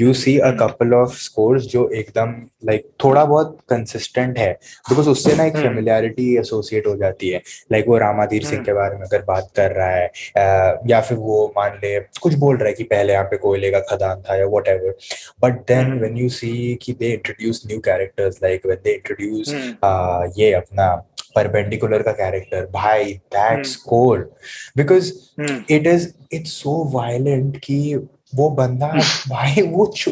you 0.00 0.12
see 0.14 0.32
a 0.38 0.50
Hmm. 0.50 0.58
couple 0.58 0.92
of 0.96 1.14
scores 1.20 1.66
जो 1.70 1.88
एकदम 2.00 2.34
like 2.68 2.84
थोड़ा 3.04 3.24
बहुत 3.24 3.56
consistent 3.72 4.38
है 4.38 4.50
because 4.90 5.08
उससे 5.08 5.34
ना 5.36 5.44
एक 5.44 5.54
Hmm. 5.54 5.64
familiarity 5.66 6.26
associate 6.42 6.86
हो 6.86 6.96
जाती 6.96 7.28
है 7.30 7.40
like 7.72 7.88
वो 7.88 7.98
रामाधीर 7.98 8.44
सिंह 8.44 8.58
Hmm. 8.58 8.66
के 8.66 8.72
बारे 8.72 8.96
में 8.98 9.06
अगर 9.06 9.22
बात 9.28 9.50
कर 9.56 9.72
रहा 9.76 9.90
है 9.90 10.08
uh, 10.10 10.90
या 10.90 11.00
फिर 11.08 11.18
वो 11.18 11.46
मान 11.56 11.78
ले 11.84 11.98
कुछ 12.22 12.34
बोल 12.44 12.56
रहा 12.56 12.68
है 12.68 12.74
कि 12.74 12.84
पहले 12.94 13.12
यहाँ 13.12 13.24
पे 13.30 13.36
कोयले 13.46 13.70
का 13.70 13.80
खदान 13.90 14.22
था 14.28 14.36
या 14.36 14.46
whatever 14.56 14.94
but 15.46 15.60
then 15.72 15.92
Hmm. 15.92 16.00
when 16.04 16.16
you 16.24 16.28
see 16.40 16.76
कि 16.82 16.96
they 17.02 17.12
introduce 17.18 17.64
new 17.72 17.80
characters 17.90 18.40
like 18.46 18.64
when 18.72 18.82
they 18.88 18.96
introduce 19.00 19.54
Hmm. 19.54 19.72
uh, 19.82 20.30
ये 20.38 20.52
अपना 20.62 20.90
परपेंडिकुलर 21.36 22.02
का 22.02 22.12
कैरेक्टर 22.22 22.66
भाई 22.74 23.04
that 23.34 23.58
Hmm. 23.58 23.66
Score 23.72 24.30
because 24.76 25.12
Hmm. 25.40 25.60
It 25.70 25.86
is 25.86 26.08
it's 26.32 26.52
so 26.62 26.82
violent 26.94 27.56
कि 27.64 27.94
वो 28.34 28.48
बंदा 28.58 28.88
भाई 29.28 29.62
वो 29.70 29.86
चू 29.96 30.10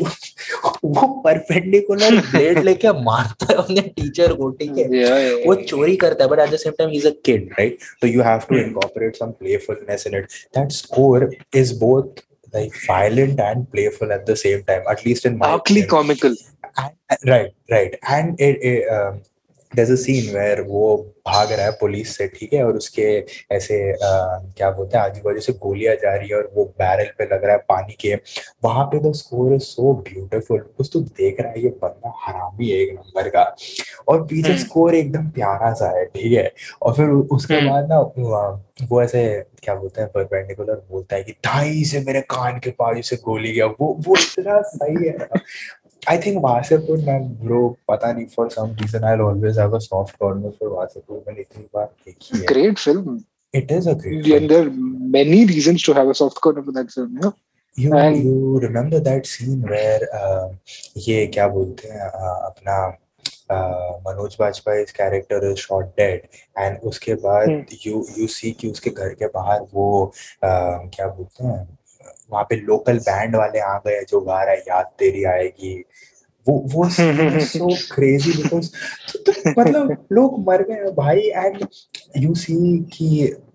वो 0.85 1.07
परपेंडिकुलर 1.25 2.17
ब्लेड 2.31 2.59
लेके 2.65 2.93
मारता 3.03 3.47
है 3.51 3.57
अपने 3.59 3.81
टीचर 3.97 4.33
को 4.37 4.51
ठीक 4.61 4.79
है 4.79 5.35
वो 5.45 5.55
चोरी 5.55 5.97
करता 5.97 6.25
है 6.25 6.31
but 6.31 6.39
at 6.47 6.51
the 6.51 6.57
same 6.65 6.73
time 6.79 6.91
he 6.91 6.97
is 6.99 7.07
a 7.09 7.13
kid 7.27 7.49
right 7.59 7.79
तो 8.03 8.07
you 8.09 8.23
have 8.23 8.39
to 8.49 8.55
Hmm. 8.55 8.65
Incorporate 8.65 9.17
some 9.17 9.31
playfulness 9.43 10.07
in 10.07 10.17
it 10.19 10.27
that 10.57 10.73
score 10.85 11.31
is 11.57 11.79
both 11.81 12.25
like 12.57 12.77
violent 12.83 13.41
and 13.47 13.65
playful 13.73 14.13
at 14.15 14.23
the 14.29 14.35
same 14.43 14.61
time 14.69 14.87
at 14.91 15.01
least 15.07 15.27
in 15.31 15.35
my 15.41 15.49
Darkly 15.49 15.81
opinion. 15.81 15.89
comical 15.91 16.37
And- 16.83 17.27
right 17.31 17.51
right 17.73 17.97
and 18.15 18.41
it, 18.47 18.63
it 18.69 18.87
um, 18.93 19.19
there's 19.77 19.91
a 19.91 19.97
scene 20.03 20.35
where 20.35 20.61
वो 20.67 21.15
भाग 21.27 21.53
रहा 21.53 21.65
है 21.67 21.71
police 21.71 22.17
से 22.17 22.29
ठीक 22.29 22.53
है? 22.53 22.65
और 22.65 22.77
उसके 22.77 23.25
ऐसे 23.53 23.93
uh, 23.93 24.57
क्या 24.57 24.71
बोलते 24.71 24.99
हैं 24.99 25.05
आजू 25.05 25.21
बाजू 25.25 25.41
से 25.41 25.53
गोलियाँ 25.53 25.95
जा 25.95 26.15
रही 26.15 26.29
है 26.29 26.37
और 26.37 26.53
वो 26.55 26.65
बैरल 26.65 27.11
पे 27.19 27.25
लग 27.25 27.45
रहा 27.45 27.53
है 27.53 27.59
पानी 27.59 27.93
के। 28.01 28.15
वहाँ 28.65 28.85
पे 28.85 29.11
the 29.11 29.13
score 29.13 29.55
is 29.55 29.63
so 29.63 29.95
beautiful 29.95 30.59
कुछ 30.59 30.91
तो 30.93 31.01
देख 31.01 31.41
रहा 31.41 31.53
है 31.53 31.63
ये 31.63 31.69
बंदा 31.69 32.13
हरामी 32.25 32.71
है 32.71 32.79
एक 32.79 32.93
नंबर 32.95 33.29
का। 33.29 33.57
और 34.09 34.23
पीछे 34.25 34.49
हम्म। 34.49 34.63
स्कोर 34.63 34.95
एकदम 34.95 35.29
प्यारा 35.29 35.73
सा 35.73 35.99
है 35.99 36.05
ठीक 36.05 36.33
है? 36.33 36.53
और 36.83 36.95
फिर 36.95 37.07
उसके 37.07 37.55
हम्म। 37.55 37.71
बाद 37.71 37.89
ना 37.89 37.99
वो- 37.99 39.05
ऐसे 39.05 39.45
क्या 39.63 39.75
बोलते 39.75 40.01
हैं 40.01 40.11
परपेंडिकुलर 40.11 40.75
बोलता 40.91 41.17
है 41.17 41.23
कि 41.23 41.33
ढाई 41.33 41.85
से 41.85 42.01
मेरे 42.01 42.21
कान 42.21 42.59
के 42.59 42.71
बाजू 42.71 43.03
से 43.03 43.17
गोली 43.17 43.53
गया। 43.53 43.67
वो 43.67 43.97
वो 44.09 44.17
इतना 44.17 44.61
सही 44.61 45.09
है 45.09 45.19
I 46.11 46.19
think 46.27 46.43
Wasseypur 46.45 46.99
man 47.07 47.29
bro 47.45 47.67
पता 47.89 48.13
नहीं 48.13 48.27
for 48.37 48.49
some 48.51 48.75
reason 48.83 49.05
I 49.05 49.19
always 49.31 49.59
have 49.59 49.75
a 49.77 49.79
soft 49.89 50.17
corner 50.21 50.51
for 50.61 50.69
Wasseypur 50.73 51.25
मैंने 51.27 51.41
इतनी 51.41 51.65
बार 51.75 51.87
देखी 52.07 52.39
है। 52.39 52.45
Great 52.55 52.87
film. 52.87 53.19
It 53.55 53.73
is 53.73 53.89
a 53.89 53.93
great 54.05 54.27
and 54.39 54.51
there 54.51 54.65
are 54.65 54.73
many 55.19 55.45
reasons 55.51 55.85
to 55.85 55.93
have 55.99 56.09
a 56.15 56.17
soft 56.23 56.41
corner 56.47 56.63
for 56.65 56.73
that 56.79 56.91
film 56.97 57.21
yeah. 57.23 57.37
You 57.77 57.91
And- 57.99 58.17
you 58.25 58.61
remember 58.63 58.99
that 59.09 59.29
scene 59.33 59.61
where 59.73 60.07
uh, 60.21 60.47
ये 61.09 61.27
क्या 61.35 61.47
बोलते 61.49 61.89
हैं 61.89 62.09
uh, 62.11 62.39
अपना 62.47 62.79
uh, 63.57 63.93
Manoj 64.07 64.37
Bajpayee 64.41 64.85
character 64.97 65.51
is 65.51 65.57
shot 65.57 65.85
dead 66.01 66.27
and 66.59 66.79
उसके 66.91 67.15
बाद. 67.27 67.65
You 67.87 68.05
you 68.19 68.27
see 68.37 68.51
कि 68.61 68.71
उसके 68.71 68.91
घर 68.91 69.15
के 69.23 69.27
बाहर 69.37 69.61
वो 69.75 69.87
uh, 70.15 70.95
क्या 70.97 71.07
बोलते 71.07 71.45
हैं 71.45 71.78
वहाँ 72.31 72.45
पे 72.51 72.57
लोकल 72.67 72.99
बैंड 73.09 73.37
वाले 73.37 73.61
आ 73.61 73.77
गए 73.87 74.03
जो 74.09 74.21
गा 74.21 74.43
रहा 74.43 74.55
है 74.55 74.61
याद 74.69 74.91
तेरी 74.99 75.25
आएगी 75.35 75.75
वो 76.47 76.55
वो 76.73 76.89
सो 76.91 77.67
क्रेजी 77.95 78.33
बिकॉज़ 78.43 78.71
मतलब 79.59 80.07
लोग 80.13 80.39
मर 80.49 80.63
गए 80.71 80.91
भाई 80.97 81.21
एंड 81.21 81.67
यू 82.17 82.35
सी 82.35 82.57
कि 82.93 83.09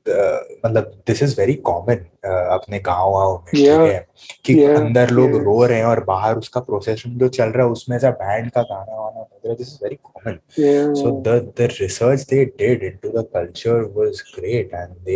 मतलब 0.08 0.92
दिस 1.08 1.22
इज़ 1.24 1.36
वेरी 1.40 1.54
कॉमन 1.68 2.06
अपने 2.26 2.80
गाँव 2.86 3.12
वाँव 3.14 3.34
में 3.54 3.62
Yeah. 3.62 3.80
है 3.94 4.08
कि 4.46 4.56
Yeah. 4.56 4.76
अंदर 4.80 5.10
लोग 5.10 5.32
Yeah. 5.32 5.44
रो 5.44 5.64
रहे 5.66 5.78
हैं 5.78 5.86
और 5.86 6.04
बाहर 6.04 6.38
उसका 6.38 6.62
प्रोसेशन 6.62 7.18
जो 7.20 7.28
चल 7.38 7.50
रहा 7.50 7.66
है 7.66 7.72
उसमें 7.72 7.96
ऐसा 7.98 8.10
बैंड 8.24 8.50
का 8.52 8.62
गाना 8.62 9.00
वाना 9.00 9.22
बज 9.22 9.46
रहा 9.46 9.52
है 9.52 9.58
this 9.58 9.68
is 9.68 9.80
very 9.84 9.98
common 10.04 10.40
so 11.02 11.14
the 11.28 11.38
the 11.62 11.70
research 11.80 12.28
they 12.34 12.44
did 12.64 12.84
into 12.90 13.14
the 13.18 13.24
culture 13.38 13.80
was 14.00 14.22
great 14.34 14.76
and 14.82 15.10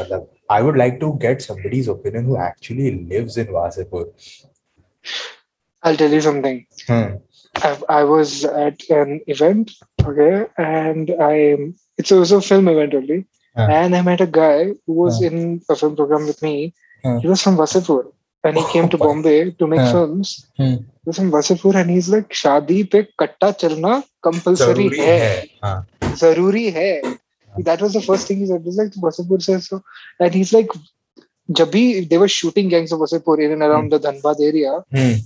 मतलब 0.00 0.28
I 0.48 0.62
would 0.62 0.76
like 0.76 1.00
to 1.00 1.16
get 1.20 1.42
somebody's 1.42 1.88
opinion 1.88 2.24
who 2.24 2.36
actually 2.36 3.04
lives 3.06 3.36
in 3.36 3.46
Vasipur. 3.48 4.06
I'll 5.82 5.96
tell 5.96 6.12
you 6.12 6.20
something. 6.20 6.66
Hmm. 6.86 7.16
I, 7.56 7.78
I, 7.88 8.04
was 8.04 8.44
at 8.44 8.82
an 8.90 9.20
event, 9.26 9.72
okay, 10.04 10.46
and 10.58 11.10
I 11.20 11.56
it's 11.96 12.12
also 12.12 12.38
a 12.38 12.42
film 12.42 12.68
event 12.68 12.94
only, 12.94 13.26
hmm. 13.54 13.70
and 13.70 13.96
I 13.96 14.02
met 14.02 14.20
a 14.20 14.26
guy 14.26 14.74
who 14.86 14.92
was 14.92 15.18
hmm. 15.18 15.26
in 15.26 15.62
a 15.70 15.76
film 15.76 15.96
program 15.96 16.26
with 16.26 16.42
me. 16.42 16.74
Hmm. 17.02 17.18
He 17.18 17.28
was 17.28 17.42
from 17.42 17.56
Vasipur, 17.56 18.12
and 18.44 18.58
he 18.58 18.64
came 18.72 18.88
to 18.90 18.96
oh 19.00 19.04
Bombay 19.04 19.52
to 19.52 19.66
make 19.66 19.80
films. 19.80 20.46
He 20.54 20.84
was 21.04 21.16
from 21.16 21.30
Vasipur, 21.30 21.74
and 21.74 21.90
he's 21.90 22.08
like, 22.08 22.28
"Shadi 22.28 22.90
pe 22.90 23.06
katta 23.18 23.54
chalna 23.62 24.04
compulsory 24.22 24.88
hai, 24.98 25.50
hai. 25.62 25.82
zaruri 26.02 26.72
hai." 26.72 27.18
That 27.59 27.81
was 27.81 27.93
the 27.93 28.01
first 28.01 28.27
thing 28.27 28.37
he 28.37 28.45
said. 28.47 28.61
He's 28.63 28.77
like, 28.77 28.91
"Vasipur 28.91 29.41
says 29.41 29.67
so," 29.67 29.83
and 30.19 30.33
he's 30.33 30.53
like, 30.53 30.69
जब 31.51 31.71
भी 31.71 32.09
they 32.09 32.17
were 32.17 32.27
shooting 32.27 32.69
gangs 32.69 32.91
of 32.91 32.99
Vasipur 32.99 33.43
in 33.43 33.51
and 33.51 33.61
around 33.61 33.91
the 33.91 33.99
Dhanbad 33.99 34.39
area, 34.39 34.83
Hmm. 34.91 35.17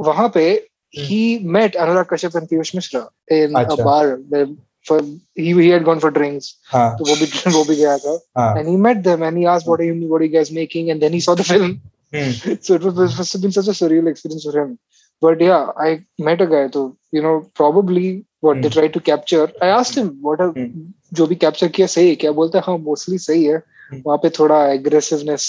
वहां 0.00 0.32
पे 0.32 0.62
he 0.90 1.38
met 1.38 1.74
Anurag 1.74 2.08
Kashyap 2.08 2.34
and 2.34 2.48
Piyush 2.48 2.74
Mishra 2.74 3.08
in 3.28 3.54
a 3.54 3.64
अच्छा। 3.64 3.84
bar 3.84 4.16
where 4.28 4.48
for 4.82 5.00
he, 5.34 5.52
he 5.62 5.68
had 5.68 5.84
gone 5.84 6.00
for 6.00 6.10
drinks 6.10 6.54
हाँ 6.72 6.96
तो 6.98 7.04
वो 7.08 7.16
भी 7.16 7.26
वो 7.56 7.64
भी 7.64 7.76
गया 7.76 7.96
था 7.98 8.18
हाँ 8.36 8.58
and 8.58 8.68
he 8.68 8.76
met 8.76 9.02
them 9.04 9.22
and 9.22 9.38
he 9.38 9.46
asked 9.46 9.66
what 9.66 9.80
are 9.80 9.84
you 9.84 10.08
what 10.08 10.20
are 10.20 10.24
you 10.24 10.32
guys 10.36 10.50
making 10.50 10.90
and 10.90 11.02
then 11.02 11.12
he 11.12 11.20
saw 11.20 11.34
the 11.34 11.44
film 11.44 11.80
Hmm. 12.14 12.30
so 12.60 12.74
it 12.74 12.82
was 12.82 12.96
it 12.98 13.18
must 13.18 13.32
have 13.32 13.42
been 13.42 13.52
such 13.52 13.68
a 13.68 13.74
surreal 13.80 14.08
experience 14.10 14.44
for 14.44 14.54
him 14.60 14.78
but 15.20 15.40
yeah 15.40 15.68
I 15.76 16.04
met 16.18 16.40
a 16.40 16.46
guy 16.46 16.68
so 16.70 16.96
you 17.15 17.21
know 17.23 17.35
probably 17.59 18.07
what 18.45 18.61
they 18.61 18.69
Hmm. 18.69 18.75
tried 18.77 18.93
to 18.95 19.01
capture 19.09 19.43
I 19.65 19.67
asked 19.79 19.97
him 20.01 20.07
what 20.27 20.41
are 20.45 20.51
Hmm. 20.57 20.71
जो 21.19 21.25
भी 21.27 21.35
capture 21.43 21.67
किया 21.77 21.87
सही 21.93 22.09
है 22.09 22.15
क्या 22.23 22.31
बोलता 22.39 22.59
है 22.59 22.63
हाँ 22.67 22.77
mostly 22.89 23.17
सही 23.25 23.43
है 23.45 23.61
Hmm. 23.91 24.01
वहाँ 24.05 24.17
पे 24.23 24.29
थोड़ा 24.39 24.57
एग्रेसिवनेस 24.73 25.45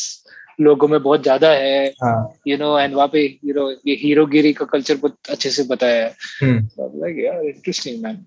लोगों 0.60 0.88
में 0.88 1.02
बहुत 1.02 1.22
ज़्यादा 1.22 1.50
है 1.52 1.86
हाँ 2.02 2.16
यू 2.48 2.56
नो 2.58 2.78
एंड 2.78 2.94
वहाँ 2.94 3.08
पे 3.12 3.24
यू 3.44 3.54
नो 3.54 3.70
ये 3.86 3.94
हीरोगिरी 4.02 4.52
का 4.60 4.64
कल्चर 4.72 4.96
बहुत 5.02 5.30
अच्छे 5.30 5.50
से 5.56 5.62
बताया 5.72 6.04
है 6.04 6.14
Hmm. 6.42 6.58
Like, 7.02 7.16
yeah, 7.24 7.40
interesting, 7.50 8.00
man. 8.02 8.26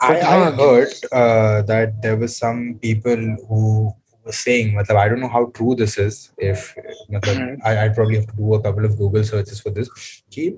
I, 0.00 0.14
I 0.16 0.22
हाँ, 0.24 0.50
heard 0.52 0.94
uh, 1.12 1.62
that 1.70 2.02
there 2.02 2.16
was 2.16 2.36
some 2.36 2.78
people 2.82 3.22
who 3.48 3.92
was 4.24 4.38
saying, 4.38 4.74
matlab, 4.74 4.96
I 4.96 5.08
don't 5.08 5.20
know 5.20 5.28
how 5.28 5.46
true 5.46 5.74
this 5.74 5.98
is. 5.98 6.32
If 6.38 6.74
matlab, 7.10 7.56
hmm. 7.56 7.66
I, 7.66 7.86
I 7.86 7.88
probably 7.90 8.16
have 8.16 8.26
to 8.28 8.36
do 8.36 8.54
a 8.54 8.62
couple 8.62 8.84
of 8.84 8.96
Google 8.98 9.24
searches 9.24 9.60
for 9.60 9.70
this. 9.70 9.88
Ki, 10.30 10.56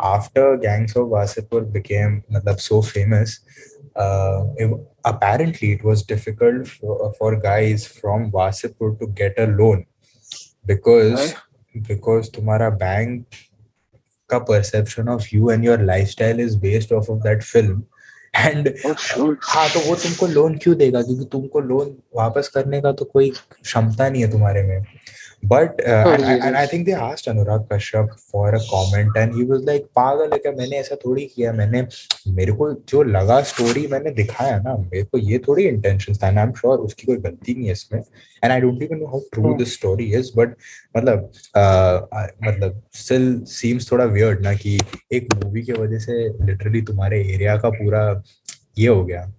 after 0.00 0.56
Gangs 0.56 0.96
of 0.96 1.08
Wasipur 1.08 1.70
became 1.72 2.24
matlab, 2.32 2.60
so 2.60 2.82
famous, 2.82 3.40
uh, 3.96 4.44
it, 4.56 4.70
apparently 5.04 5.72
it 5.72 5.84
was 5.84 6.02
difficult 6.02 6.68
for, 6.68 7.12
for 7.14 7.36
guys 7.36 7.86
from 7.86 8.30
Wasipur 8.30 8.98
to 9.00 9.06
get 9.08 9.34
a 9.38 9.46
loan 9.46 9.86
because 10.66 11.32
okay. 11.32 11.80
because 11.88 12.30
tumhara 12.30 12.70
bank 12.78 13.26
ka 14.28 14.40
perception 14.40 15.08
of 15.08 15.30
you 15.32 15.50
and 15.50 15.64
your 15.64 15.78
lifestyle 15.78 16.38
is 16.38 16.56
based 16.56 16.92
off 16.92 17.08
of 17.08 17.22
that 17.22 17.42
film 17.42 17.86
and 18.36 18.68
Oh, 19.18 19.34
हाँ 19.42 19.68
तो 19.68 19.80
वो 19.80 19.94
तुमको 19.94 20.26
loan 20.26 20.56
क्यों 20.56 20.76
देगा? 20.76 21.02
क्योंकि 21.02 21.24
तुमको 21.24 21.60
loan 21.60 21.96
वापस 22.16 22.48
करने 22.48 22.80
का 22.80 22.92
तो 22.92 23.04
कोई 23.04 23.30
क्षमता 23.62 24.08
नहीं 24.08 24.22
है 24.22 24.30
तुम्हारे 24.30 24.62
में। 24.62 24.84
But 25.42 25.80
and 25.80 26.56
I 26.56 26.66
think 26.66 26.84
they 26.86 26.92
asked 26.92 27.28
Anurag 27.30 27.66
Kashyap 27.72 28.08
for 28.32 28.54
a 28.54 28.58
comment 28.70 29.16
and 29.16 29.34
he 29.34 29.44
was 29.44 29.64
like 29.66 29.84
पागल 29.96 30.32
है 30.32 30.38
क्या? 30.38 30.52
मैंने 30.52 30.76
ऐसा 30.76 30.96
थोड़ी 31.04 31.24
किया 31.26 31.52
मैंने 31.52 31.82
मेरे 32.34 32.52
को 32.52 32.70
जो 32.88 33.02
लगा 33.02 33.40
स्टोरी 33.50 33.86
मैंने 33.86 34.10
दिखाया 34.10 34.58
ना 34.58 34.74
मेरे 34.76 35.02
को 35.04 35.18
ये 35.18 35.38
थोड़ी 35.38 35.64
इंटेंशन 35.64 36.14
था 36.14 36.26
आई 36.26 36.42
एम 36.42 36.52
श्योर 36.52 36.78
उसकी 36.78 37.06
कोई 37.06 37.16
गलती 37.16 37.54
नहीं 37.54 37.66
है 37.66 37.72
इसमें। 37.72 38.00
And 38.00 38.52
I 38.52 38.60
don't 38.60 38.82
even 38.82 38.98
know 38.98 39.06
how 39.06 39.20
true. 39.32 39.54
This 39.54 39.74
story 39.74 40.12
is 40.16 40.30
but 40.36 40.56
मतलब 40.96 41.30
uh, 41.58 42.48
मतलब 42.48 42.82
स्टिल 42.94 43.40
सीम्स 43.46 43.90
थोड़ा 43.92 44.04
वियर्ड 44.04 44.42
ना 44.42 44.54
कि 44.54 44.78
एक 45.12 45.34
मूवी 45.34 45.62
की 45.62 45.72
वजह 45.72 45.98
से 45.98 46.28
लिटरली 46.44 46.82
तुम्हारे 46.82 47.20
एरिया 47.34 47.56
का 47.56 47.70
पूरा 47.70 48.22
ये 48.78 48.88
हो 48.88 49.04
गया। 49.04 49.32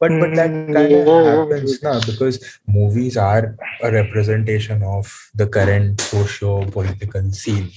But 0.00 0.10
but 0.20 0.34
that 0.38 0.50
Mm, 0.50 0.74
kind 0.74 0.92
of 0.94 1.26
happens 1.30 1.82
now 1.82 2.00
because 2.06 2.36
movies 2.66 3.16
are 3.16 3.56
a 3.82 3.90
representation 3.92 4.82
of 4.82 5.12
the 5.34 5.46
current 5.58 6.00
socio 6.00 6.52
political 6.76 7.30
scene 7.42 7.70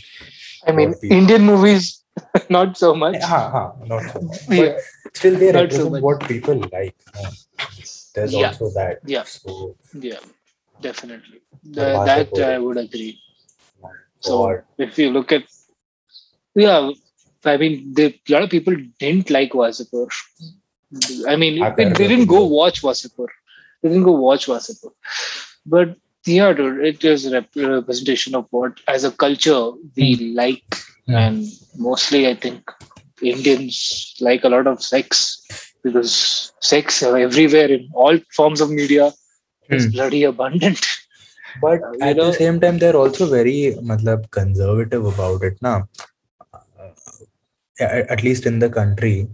I 0.67 0.71
mean, 0.71 0.93
Indian 1.03 1.43
movies, 1.45 2.03
not 2.49 2.77
so 2.77 2.93
much. 2.95 3.17
ha, 3.21 3.41
ha, 3.55 3.63
not 3.85 4.03
so 4.13 4.21
much. 4.21 4.39
but 4.47 4.55
Yeah. 4.57 4.77
still 5.13 5.35
they 5.41 5.51
Not 5.51 5.71
so 5.73 5.89
represent 5.89 5.91
much. 5.95 6.03
what 6.07 6.27
people 6.33 6.59
like 6.71 6.95
there's 8.15 8.33
Yeah. 8.33 8.47
also 8.47 8.69
that 8.79 8.99
Yeah. 9.15 9.23
so 9.23 9.75
Yeah, 10.09 10.19
definitely. 10.81 11.41
But 11.63 11.75
Th- 11.75 11.97
Wasipur- 11.97 12.35
that 12.41 12.53
I 12.55 12.59
would 12.59 12.77
agree. 12.77 13.19
So 14.21 14.37
God. 14.37 14.63
if 14.77 14.97
you 14.97 15.09
look 15.11 15.31
at, 15.33 15.43
yeah, 16.55 16.91
I 17.45 17.57
mean, 17.57 17.93
the, 17.93 18.05
a 18.29 18.31
lot 18.33 18.43
of 18.43 18.49
people 18.49 18.75
didn't 18.99 19.29
like 19.29 19.51
Wasipur. 19.51 20.07
I 21.27 21.35
mean, 21.35 21.55
they, 21.77 21.85
didn't 21.93 22.25
go 22.27 22.45
watch 22.45 22.81
Wasipur. 22.81 23.27
They 23.81 23.89
didn't 23.89 24.03
go 24.03 24.11
watch 24.13 24.45
Wasipur. 24.47 24.91
But 25.65 25.95
yeah, 26.25 26.53
dude, 26.53 26.85
it 26.85 27.03
is 27.03 27.25
a 27.25 27.45
representation 27.55 28.35
of 28.35 28.47
what, 28.51 28.79
as 28.87 29.03
a 29.03 29.11
culture, 29.11 29.71
we 29.95 30.15
like, 30.35 30.63
Hmm. 31.07 31.15
and 31.15 31.45
mostly, 31.77 32.27
I 32.29 32.35
think 32.35 32.71
Indians 33.21 34.15
like 34.21 34.43
a 34.45 34.49
lot 34.49 34.67
of 34.67 34.81
sex 34.81 35.43
because 35.83 36.53
sex 36.61 37.03
everywhere 37.03 37.69
in 37.69 37.89
all 37.93 38.17
forms 38.31 38.61
of 38.61 38.69
media. 38.69 39.11
It's 39.69 39.85
Hmm. 39.85 39.91
bloody 39.91 40.23
abundant. 40.23 40.79
but 41.61 41.81
Uh, 41.83 41.91
you 41.91 42.03
at 42.09 42.15
know- 42.17 42.27
the 42.27 42.33
same 42.33 42.59
time 42.61 42.77
they're 42.79 42.95
also 43.03 43.25
very 43.29 43.75
matlab, 43.89 44.29
conservative 44.31 45.05
about 45.05 45.43
it 45.43 45.57
now 45.61 45.87
at, 47.79 48.09
at 48.09 48.23
least 48.23 48.45
in 48.45 48.59
the 48.59 48.69
country 48.69 49.27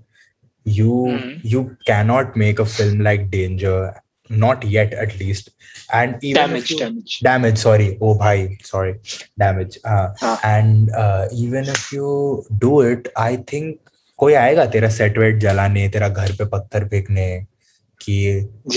you 0.77 0.93
Mhm. 1.09 1.33
you 1.53 1.61
cannot 1.89 2.35
make 2.43 2.59
a 2.63 2.65
film 2.75 3.01
like 3.07 3.25
danger 3.35 3.75
not 4.29 4.63
yet 4.73 4.93
at 5.03 5.13
least 5.19 5.47
and 5.99 6.23
even 6.29 6.35
damage, 6.39 6.71
you- 6.71 6.79
damage. 6.79 7.13
damage 7.27 7.57
sorry 7.61 7.87
oh 8.07 8.13
bhai 8.23 8.57
sorry 8.71 8.93
damage 9.43 9.77
uh, 9.93 10.07
Ah. 10.31 10.33
and 10.49 10.91
uh, 11.03 11.23
even 11.45 11.71
if 11.75 11.85
you 11.97 12.09
do 12.65 12.73
it 12.89 13.07
i 13.27 13.31
think 13.53 13.77
कोई 14.19 14.33
आएगा 14.43 14.65
तेरा 14.75 14.89
set 14.99 15.17
wait 15.17 15.37
जलाने 15.41 15.87
तेरा 15.89 16.07
घर 16.09 16.31
पे 16.37 16.45
पत्थर 16.53 16.87
फेंकने 16.93 17.27
कि 18.01 18.15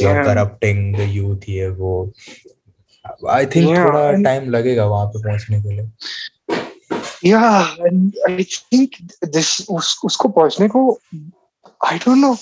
Yeah. 0.01 0.25
करप्टिंग 0.27 0.95
द 0.97 1.09
यूथ 1.15 1.49
ये 1.49 1.69
वो 1.83 1.93
आई 3.31 3.47
थिंक 3.55 3.69
Yeah, 3.69 3.85
थोड़ा 3.85 4.23
टाइम 4.25 4.49
लगेगा 4.51 4.85
वहाँ 4.95 5.07
पे 5.15 5.23
पहुँचने 5.29 5.61
के 5.63 5.77
लिए 5.77 5.89
Yeah, 7.25 7.77
and 7.89 8.17
I 8.29 8.45
think 8.45 8.97
this 9.35 9.51
उस, 9.71 10.01
उसको 10.05 10.29
पहुँचने 10.39 10.69
को 10.69 10.81
I 11.82 11.98
don't 12.06 12.22
know 12.22 12.36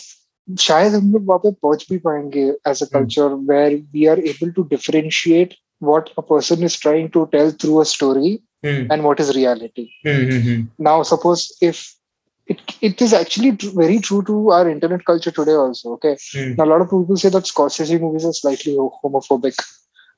शायद 0.61 0.93
हम 0.93 1.11
लोग 1.13 1.25
वहाँ 1.27 1.39
पे 1.43 1.51
पहुंच 1.65 1.85
भी 1.89 1.97
पाएंगे 2.07 2.41
as 2.71 2.81
a 2.81 2.85
Hmm. 2.87 2.95
culture 2.95 3.29
where 3.51 3.71
we 3.93 4.07
are 4.13 4.17
able 4.31 4.51
to 4.57 4.63
differentiate 4.73 5.55
what 5.89 6.09
a 6.17 6.23
person 6.31 6.63
is 6.67 6.75
trying 6.83 7.09
to 7.15 7.23
tell 7.35 7.49
through 7.63 7.79
a 7.81 7.85
story 7.91 8.31
Hmm, 8.65 8.85
and 8.93 9.03
what 9.07 9.19
is 9.23 9.31
reality. 9.37 9.85
hmm, 10.05 10.23
hmm, 10.29 10.39
hmm. 10.47 10.61
Now, 10.87 11.01
suppose 11.03 11.43
if 11.69 11.81
it, 12.47 12.61
it 12.81 13.01
is 13.01 13.13
actually 13.13 13.51
tr- 13.57 13.73
very 13.81 13.99
true 13.99 14.21
to 14.29 14.37
our 14.51 14.69
internet 14.69 15.05
culture 15.05 15.31
today 15.39 15.57
also. 15.63 15.93
Okay, 15.97 16.15
Hmm. 16.33 16.53
now 16.57 16.65
a 16.65 16.71
lot 16.73 16.81
of 16.85 16.89
people 16.93 17.17
say 17.25 17.29
that 17.37 17.49
Scorsese 17.51 17.99
movies 18.05 18.25
are 18.31 18.33
slightly 18.41 18.75
homophobic 19.03 19.61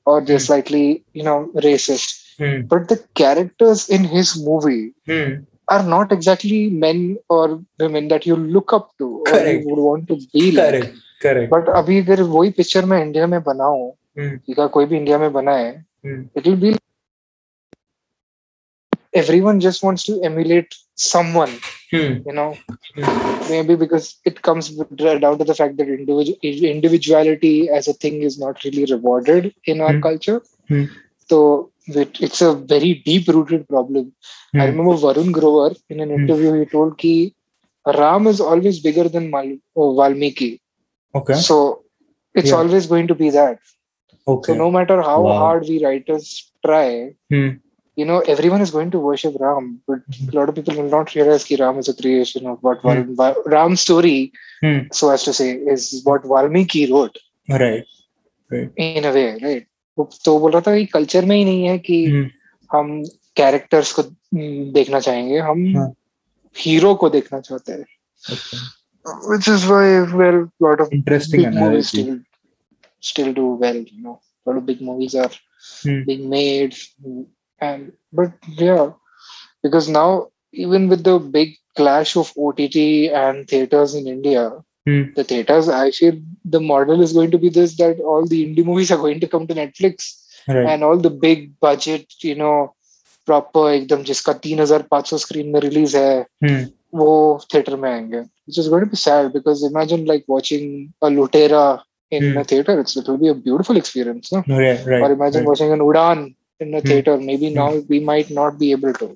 or 0.06 0.20
they're 0.20 0.38
Hmm. 0.38 0.48
slightly 0.48 1.04
you 1.14 1.22
know 1.30 1.38
racist, 1.68 2.16
Hmm, 2.38 2.60
but 2.74 2.88
the 2.88 2.98
characters 3.22 3.88
in 3.98 4.04
his 4.16 4.36
movie 4.50 4.94
hmm. 5.12 5.34
are 5.69 5.83
not 5.83 6.11
exactly 6.11 6.69
men 6.69 7.17
or 7.29 7.61
women 7.79 8.07
that 8.09 8.25
you 8.25 8.35
look 8.35 8.73
up 8.73 8.91
to 8.99 9.07
or 9.07 9.45
you 9.47 9.59
would 9.65 9.79
want 9.79 10.07
to 10.07 10.17
be 10.33 10.51
like. 10.51 10.71
Correct, 10.71 10.95
correct. 11.21 11.51
But 11.53 11.69
अभी 11.77 11.99
अगर 12.01 12.21
वही 12.21 12.49
picture 12.57 12.85
मैं 12.85 13.01
India 13.01 13.27
में 13.27 13.41
बनाऊँ 13.43 13.91
Hmm. 14.19 14.37
या 14.59 14.67
कोई 14.67 14.85
भी 14.85 14.97
India 14.97 15.17
में 15.17 15.31
बनाए 15.33 15.71
Hmm. 16.05 16.29
It 16.37 16.47
will 16.47 16.55
be 16.61 16.75
everyone 19.13 19.59
just 19.59 19.83
wants 19.83 20.03
to 20.03 20.21
emulate 20.23 20.75
someone 20.95 21.59
Hmm, 21.91 22.13
you 22.25 22.33
know 22.33 22.55
hmm. 22.95 23.03
maybe 23.49 23.75
because 23.75 24.17
it 24.25 24.41
comes 24.41 24.69
down 24.71 25.37
to 25.37 25.43
the 25.43 25.55
fact 25.55 25.77
that 25.77 25.87
individual 25.87 26.35
individuality 26.71 27.69
as 27.69 27.87
a 27.87 27.93
thing 27.93 28.21
is 28.23 28.39
not 28.39 28.63
really 28.63 28.85
rewarded 28.85 29.53
in 29.65 29.81
our 29.81 29.93
Hmm. 29.93 30.01
culture 30.01 30.41
Hmm. 30.67 30.83
so 31.29 31.39
it, 31.41 31.72
it's 31.87 32.41
a 32.41 32.53
very 32.53 32.93
deep 33.05 33.27
rooted 33.27 33.67
problem 33.67 34.05
i 34.59 34.65
Hmm. 34.65 34.69
remember 34.71 34.95
varun 35.05 35.31
grover 35.37 35.69
in 35.89 35.99
an 36.05 36.09
Hmm. 36.09 36.15
interview 36.19 36.51
he 36.59 36.65
told 36.75 36.97
ki 37.03 37.15
ram 37.99 38.27
is 38.33 38.39
always 38.39 38.79
bigger 38.87 39.07
than 39.15 39.29
Mal- 39.35 39.57
oh, 39.75 39.89
valmiki 40.01 40.51
Okay, 41.15 41.35
so 41.47 41.57
it's 42.35 42.51
Yeah. 42.51 42.57
always 42.59 42.87
going 42.93 43.07
to 43.07 43.15
be 43.23 43.29
that 43.39 43.59
okay. 44.27 44.53
so 44.53 44.57
no 44.63 44.69
matter 44.77 44.97
how 45.09 45.21
Wow. 45.23 45.33
hard 45.41 45.67
we 45.71 45.77
writers 45.85 46.27
try 46.67 46.87
Hmm. 47.33 47.49
you 48.01 48.05
know 48.09 48.19
everyone 48.33 48.61
is 48.65 48.71
going 48.75 48.91
to 48.95 48.99
worship 49.07 49.35
ram 49.45 49.65
but 49.87 49.99
a 50.31 50.35
lot 50.37 50.49
of 50.49 50.55
people 50.59 50.75
will 50.79 50.91
not 50.97 51.13
realize 51.15 51.43
ki 51.49 51.57
ram 51.63 51.79
is 51.83 51.89
a 51.93 51.97
creation 52.01 52.47
of 52.53 52.57
what 52.67 52.81
Val- 52.87 53.05
Va- 53.21 53.43
ram's 53.55 53.81
story 53.87 54.17
so 54.99 55.09
as 55.15 55.23
to 55.29 55.33
say 55.41 55.49
is 55.75 56.01
what 56.09 56.25
valmiki 56.33 56.83
wrote 56.93 57.17
Right, 57.63 57.85
right. 58.51 58.69
in 58.87 59.05
a 59.09 59.13
way 59.17 59.27
right 59.47 59.65
तो 59.97 60.39
बोल 60.39 60.51
रहा 60.51 60.61
था 60.61 60.75
कि 60.77 60.85
culture 60.85 61.25
में 61.25 61.35
ही 61.35 61.43
नहीं 61.45 61.63
है 61.67 61.77
कि 61.79 62.05
Hmm. 62.11 62.29
हम 62.71 63.03
कैरेक्टर्स 63.35 63.91
को 63.93 64.01
हम्म, 64.01 64.71
देखना 64.73 64.99
चाहेंगे 64.99 65.39
हम 65.39 65.65
हाँ. 65.77 65.91
हीरो 66.55 66.93
को 66.95 67.09
देखना 67.09 67.39
चाहते 67.39 67.71
हैं 67.73 67.85
which 69.29 69.47
is 69.53 69.65
why 69.69 69.85
well 70.19 70.37
lot 70.65 70.81
of 70.83 70.91
Interesting 70.97 71.41
big 71.43 71.53
movies 71.53 71.87
still 71.89 72.19
still 73.01 73.33
do 73.39 73.47
well 73.63 73.75
you 73.75 74.03
know 74.03 74.19
a 74.45 74.49
lot 74.49 74.57
of 74.57 74.65
big 74.65 74.81
movies 74.81 75.15
are 75.15 75.31
Hmm. 75.83 76.03
being 76.07 76.29
made 76.29 76.73
and 77.61 77.91
but 78.13 78.31
yeah 78.61 78.91
because 79.63 79.89
now 79.89 80.07
even 80.53 80.87
with 80.93 81.03
the 81.03 81.17
big 81.35 81.53
clash 81.75 82.15
of 82.21 82.31
ott 82.37 82.59
and 83.21 83.47
theaters 83.51 83.93
in 83.95 84.07
india 84.07 84.43
Hmm. 84.88 85.02
the 85.16 85.22
theaters 85.30 85.68
i 85.68 85.90
feel 85.90 86.14
the 86.54 86.60
model 86.66 87.02
is 87.06 87.12
going 87.12 87.30
to 87.32 87.38
be 87.44 87.48
this 87.56 87.76
that 87.80 87.98
all 88.12 88.26
the 88.32 88.38
indie 88.44 88.64
movies 88.68 88.90
are 88.94 89.00
going 89.04 89.20
to 89.24 89.28
come 89.34 89.46
to 89.46 89.54
netflix 89.62 90.14
Right. 90.52 90.66
and 90.72 90.84
all 90.88 90.96
the 91.06 91.10
big 91.24 91.40
budget 91.64 92.14
you 92.28 92.34
know 92.42 92.52
proper 93.30 93.64
एकदम 93.70 94.02
जिसका 94.10 94.32
3500 94.44 95.18
screen 95.24 95.48
में 95.54 95.60
release 95.60 95.96
है 95.96 96.10
Hmm. 96.44 96.62
वो 97.00 97.08
theatre 97.54 97.76
में 97.82 97.90
आएंगे 97.90 98.22
which 98.22 98.58
is 98.62 98.68
going 98.74 98.84
to 98.86 98.90
be 98.94 99.00
sad 99.04 99.26
because 99.36 99.64
imagine 99.70 100.06
like 100.12 100.24
watching 100.34 100.70
a 101.02 101.10
Lutera 101.18 101.64
in 102.18 102.24
Hmm. 102.30 102.38
a 102.42 102.44
theater 102.52 102.78
it's, 102.82 102.96
it 102.96 103.08
will 103.08 103.18
be 103.24 103.28
a 103.28 103.34
beautiful 103.34 103.76
experience 103.76 104.32
no? 104.32 104.42
Right, 104.48 104.86
right. 104.92 105.02
or 105.02 105.12
imagine 105.18 105.40
right. 105.42 105.48
watching 105.52 105.72
an 105.76 105.80
Udan 105.90 106.24
in 106.66 106.74
a 106.74 106.80
Hmm. 106.80 106.88
theater 106.88 107.16
maybe 107.30 107.48
Hmm. 107.50 107.58
now 107.62 107.70
we 107.94 108.00
might 108.12 108.30
not 108.40 108.58
be 108.64 108.70
able 108.78 108.94
to 109.02 109.08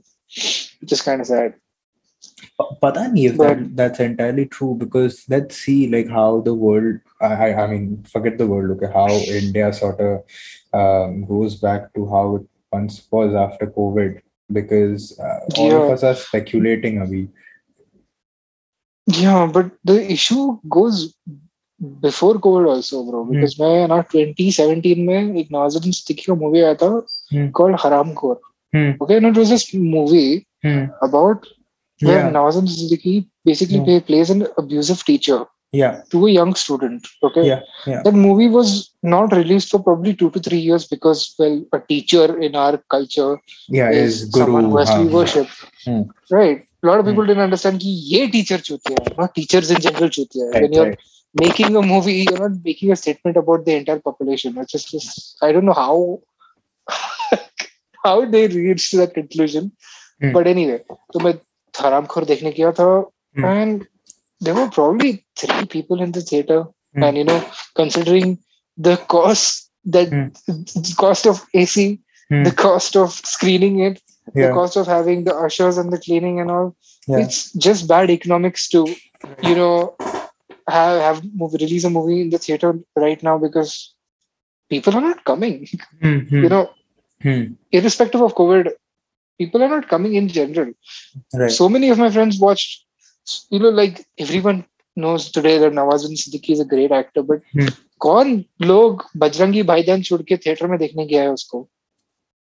which 0.83 0.93
is 0.99 1.01
kind 1.09 1.21
of 1.21 1.27
sad 1.27 1.55
P- 1.55 1.61
पता 2.83 3.07
नहीं 3.13 3.27
if 3.29 3.37
that, 3.39 3.63
that's 3.77 4.01
entirely 4.01 4.47
true 4.47 4.75
because 4.83 5.25
let's 5.29 5.57
see 5.57 5.89
like 5.95 6.09
how 6.09 6.41
the 6.49 6.55
world 6.55 6.99
I, 7.21 7.33
I 7.47 7.63
I 7.63 7.67
mean 7.73 7.87
forget 8.13 8.39
the 8.39 8.47
world 8.47 8.71
okay 8.77 8.91
how 8.93 9.11
India 9.41 9.73
sort 9.73 10.01
of 10.01 10.23
um, 10.81 11.25
goes 11.25 11.57
back 11.57 11.93
to 11.95 12.07
how 12.15 12.37
it 12.37 12.47
once 12.73 13.07
was 13.11 13.35
after 13.35 13.67
COVID 13.79 14.21
because 14.53 15.19
uh, 15.19 15.41
all 15.59 15.77
of 15.79 15.89
Yeah. 15.89 15.95
us 15.95 16.05
are 16.11 16.15
speculating 16.15 17.01
abhi 17.07 17.23
yeah 19.07 19.47
but 19.57 19.73
the 19.85 19.99
issue 20.13 20.59
goes 20.69 21.15
before 22.01 22.35
COVID 22.35 22.67
also, 22.69 23.03
bro. 23.05 23.25
Because 23.25 23.55
मैं 23.61 23.89
ना 23.89 23.97
2017 24.11 24.99
में 25.07 25.35
एक 25.41 25.49
नवाजुद्दीन 25.53 25.93
सिद्दीकी 25.93 26.27
का 26.27 26.35
movie 26.43 26.61
आया 26.61 26.75
था 26.83 26.91
Hmm. 27.33 27.49
called 27.59 27.77
Haramkhor. 27.85 28.37
Hmm. 28.77 28.93
Okay, 29.01 29.17
and 29.17 29.27
it 29.27 29.37
was 29.37 29.49
this 29.55 29.75
movie 29.75 30.47
Hmm. 30.65 30.85
about 31.03 31.47
where 32.02 32.18
Yeah. 32.24 32.32
Nawazuddin 32.32 32.74
Siddiqui 32.80 33.28
basically 33.46 33.78
Hmm. 33.80 33.86
play, 33.86 34.00
plays 34.00 34.30
an 34.30 34.48
abusive 34.58 35.04
teacher 35.06 35.46
Yeah. 35.74 36.02
to 36.12 36.28
a 36.28 36.32
young 36.32 36.54
student. 36.56 37.08
Okay, 37.24 37.46
Yeah. 37.48 37.62
Yeah. 37.86 38.02
that 38.04 38.14
movie 38.14 38.48
was 38.48 38.92
not 39.04 39.34
released 39.34 39.70
for 39.72 39.80
probably 39.84 40.14
two 40.14 40.30
to 40.32 40.40
three 40.40 40.60
years 40.60 40.86
because, 40.88 41.34
well, 41.40 41.64
a 41.74 41.80
teacher 41.80 42.40
in 42.42 42.56
our 42.56 42.78
culture 42.90 43.38
Yeah. 43.70 43.90
is 43.92 44.22
Is 44.22 44.30
guru. 44.30 44.46
someone 44.46 44.66
who 44.66 44.78
has 44.78 44.90
to 44.90 44.98
be 44.98 45.10
हाँ, 45.10 45.14
worshipped. 45.14 45.52
Hmm. 45.86 46.04
Right. 46.30 46.64
A 46.84 46.88
lot 46.88 47.00
of 47.00 47.06
people 47.06 47.26
didn't 47.26 47.44
understand 47.44 47.80
कि 47.82 47.90
ये 48.14 48.32
teacher 48.32 48.58
चूतिया 48.58 49.04
है, 49.04 49.16
not 49.20 49.34
teachers 49.36 49.72
in 49.72 49.80
general 49.82 50.10
चूतिया 50.10 50.46
है. 50.46 50.52
Right, 50.54 50.62
When 50.62 50.74
you're 50.74 50.86
right. 50.90 51.00
making 51.42 51.76
a 51.76 51.82
movie, 51.82 52.18
you're 52.22 52.40
not 52.40 52.60
making 52.64 52.92
a 52.92 52.96
statement 52.96 53.38
about 53.38 53.66
the 53.66 53.76
entire 53.76 54.00
population. 54.00 54.58
It's 54.58 54.72
just, 54.72 54.92
just 54.92 55.36
I 55.42 55.52
don't 55.52 55.66
know 55.66 55.74
how 55.74 56.20
how 58.06 58.26
they 58.26 58.48
reached 58.48 58.96
that 58.98 59.14
conclusion. 59.14 59.72
Hmm. 60.22 60.32
But 60.34 60.48
anyway, 60.48 60.80
तो 61.14 61.20
मैं 61.20 61.34
हरामखोर 61.81 62.25
देखने 62.25 62.51
गया 62.61 62.73
था 62.81 62.91
Hmm. 63.39 63.45
and 63.49 63.85
there 64.47 64.55
were 64.57 64.69
probably 64.77 65.11
three 65.43 65.65
people 65.75 66.01
in 66.07 66.11
the 66.17 66.23
theater 66.31 66.57
Hmm. 66.97 67.05
and 67.07 67.21
you 67.21 67.25
know 67.29 67.37
considering 67.81 68.33
the 68.89 68.97
cost 69.15 69.71
that 69.95 70.11
Hmm. 70.17 70.27
the 70.89 70.95
cost 71.03 71.29
of 71.31 71.41
AC, 71.63 71.85
Hmm. 72.33 72.43
the 72.49 72.53
cost 72.65 72.99
of 73.03 73.15
screening 73.31 73.79
it, 73.87 74.03
the 74.35 74.43
Yeah. 74.43 74.53
cost 74.59 74.77
of 74.83 74.91
having 74.95 75.25
the 75.29 75.37
ushers 75.47 75.79
and 75.85 75.97
the 75.97 76.01
cleaning 76.09 76.41
and 76.45 76.55
all, 76.57 76.69
Yeah. 77.09 77.23
it's 77.25 77.41
just 77.69 77.89
bad 77.95 78.13
economics 78.17 78.69
to 78.75 78.85
you 79.49 79.55
know 79.61 79.73
have 80.77 81.01
have 81.07 81.25
movie, 81.43 81.63
release 81.65 81.85
a 81.85 81.95
movie 81.97 82.21
in 82.27 82.31
the 82.37 82.43
theater 82.49 82.75
right 83.07 83.23
now 83.31 83.39
because 83.47 83.73
people 84.75 84.95
are 85.01 85.05
not 85.09 85.25
coming. 85.33 85.57
Hmm. 86.03 86.19
Hmm. 86.29 86.45
You 86.45 86.53
know, 86.57 86.65
Hmm. 87.23 87.43
irrespective 87.81 88.21
of 88.29 88.35
COVID, 88.43 88.71
people 89.41 89.63
are 89.63 89.69
not 89.69 89.89
coming 89.89 90.15
in 90.15 90.29
general. 90.29 90.73
Right. 91.35 91.51
So 91.51 91.69
many 91.69 91.89
of 91.91 91.99
my 91.99 92.11
friends 92.11 92.39
watched. 92.41 92.85
You 93.51 93.59
know, 93.61 93.71
like 93.71 94.05
everyone 94.19 94.65
knows 94.97 95.31
today 95.31 95.57
that 95.59 95.73
Nawazuddin 95.73 96.19
Siddiqui 96.23 96.51
is 96.51 96.61
a 96.61 96.65
great 96.65 96.93
actor, 96.93 97.23
but 97.23 97.43
Hmm. 97.55 97.69
कौन 98.01 98.45
लोग 98.61 99.03
बजरंगी 99.17 99.63
भाईजान 99.63 100.03
छोड़ 100.03 100.21
के 100.29 100.37
theatre 100.37 100.67
में 100.67 100.79
देखने 100.79 101.07
गया 101.07 101.23
है 101.23 101.33
उसको 101.33 101.67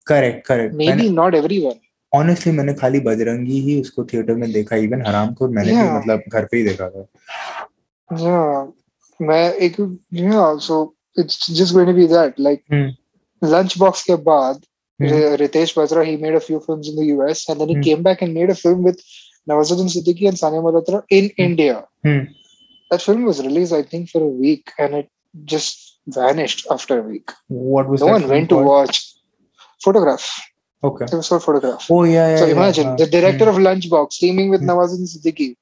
Correct. 0.06 0.44
Correct. 0.46 0.74
मे 0.74 0.84
बी 0.84 0.88
मैंने 0.90 1.08
नॉट 1.16 1.34
एवरीवन 1.34 1.80
ऑनेस्टली 2.12 2.52
मैंने 2.52 2.74
खाली 2.74 3.00
बजरंगी 3.08 3.60
ही 3.62 3.80
उसको 3.80 4.04
थिएटर 4.12 4.34
में 4.42 4.50
देखा 4.52 4.76
इवन 4.86 5.02
हराम 5.06 5.32
को 5.40 5.48
मैंने 5.48 5.70
भी 5.72 5.76
Yeah. 5.78 5.96
मतलब 5.96 6.22
घर 6.28 6.44
पे 6.52 6.56
ही 6.56 6.62
देखा 6.64 6.88
था 6.90 7.06
Yeah, 8.10 8.70
मैं 9.20 9.42
एक 9.66 9.76
yeah, 10.22 10.58
so 10.68 10.94
it's 11.16 11.46
just 11.58 11.74
going 11.74 11.86
to 11.86 11.94
be 12.00 12.06
that 12.14 12.38
like 12.48 12.62
Hmm. 12.74 12.88
Lunchbox 13.42 14.02
के 14.06 14.16
बाद 14.30 14.64
Hmm. 14.97 15.07
Ritesh 15.41 15.73
Batra 15.75 16.05
he 16.05 16.15
made 16.15 16.35
a 16.35 16.39
few 16.39 16.59
films 16.61 16.87
in 16.89 16.95
the 16.95 17.05
US 17.15 17.49
and 17.49 17.59
then 17.59 17.67
he 17.69 17.75
Hmm. 17.75 17.81
came 17.81 18.03
back 18.03 18.21
and 18.21 18.33
made 18.33 18.49
a 18.49 18.55
film 18.55 18.83
with 18.83 19.01
Nawazuddin 19.49 19.89
Siddiqui 19.93 20.27
and 20.27 20.37
Sania 20.37 20.61
Malhotra 20.63 21.03
in 21.09 21.31
India. 21.37 21.85
Hmm. 22.03 22.21
That 22.91 23.01
film 23.01 23.23
was 23.25 23.41
released 23.41 23.73
I 23.73 23.83
think 23.83 24.09
for 24.09 24.21
a 24.23 24.27
week 24.45 24.71
and 24.79 24.95
it 24.95 25.09
just 25.43 25.99
vanished 26.07 26.65
after 26.71 26.99
a 26.99 27.01
week. 27.01 27.31
What 27.47 27.89
was 27.89 28.01
No 28.01 28.07
one 28.07 28.27
went 28.29 28.49
to 28.49 28.57
watch. 28.57 29.01
Photograph. 29.83 30.25
Okay. 30.83 31.05
It 31.05 31.13
was 31.13 31.27
for 31.27 31.39
Photograph. 31.39 31.87
Oh 31.89 32.03
yeah, 32.03 32.29
yeah. 32.29 32.37
so 32.37 32.45
yeah, 32.45 32.53
imagine 32.53 32.85
हाँ. 32.85 32.97
the 32.97 33.07
director 33.07 33.49
of 33.49 33.55
Lunchbox 33.57 34.17
teaming 34.19 34.49
with 34.49 34.61
Hmm. 34.61 34.69
Nawazuddin 34.69 35.09
Siddiqui. 35.13 35.55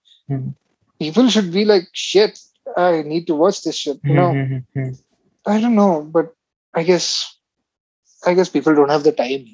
People 1.00 1.28
should 1.30 1.52
be 1.52 1.66
like, 1.66 1.88
shit, 1.92 2.40
I 2.78 3.02
need 3.02 3.26
to 3.28 3.36
watch 3.36 3.64
this 3.64 3.76
shit. 3.76 3.98
You 4.04 4.14
know, 4.14 4.32
hmm. 4.32 4.90
I 5.46 5.60
don't 5.60 5.76
know, 5.76 6.04
but 6.04 6.34
I 6.74 6.84
guess 6.84 7.36
I 8.27 8.35
guess 8.35 8.49
people 8.49 8.75
don't 8.75 8.91
have 8.91 9.05
the 9.05 9.13
time. 9.13 9.45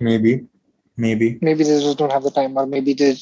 Maybe, 0.00 0.46
maybe. 0.98 1.38
Maybe 1.42 1.64
they 1.64 1.80
just 1.80 1.98
don't 1.98 2.12
have 2.12 2.22
the 2.22 2.30
time, 2.30 2.56
or 2.56 2.66
maybe 2.66 2.94
they 2.94 3.16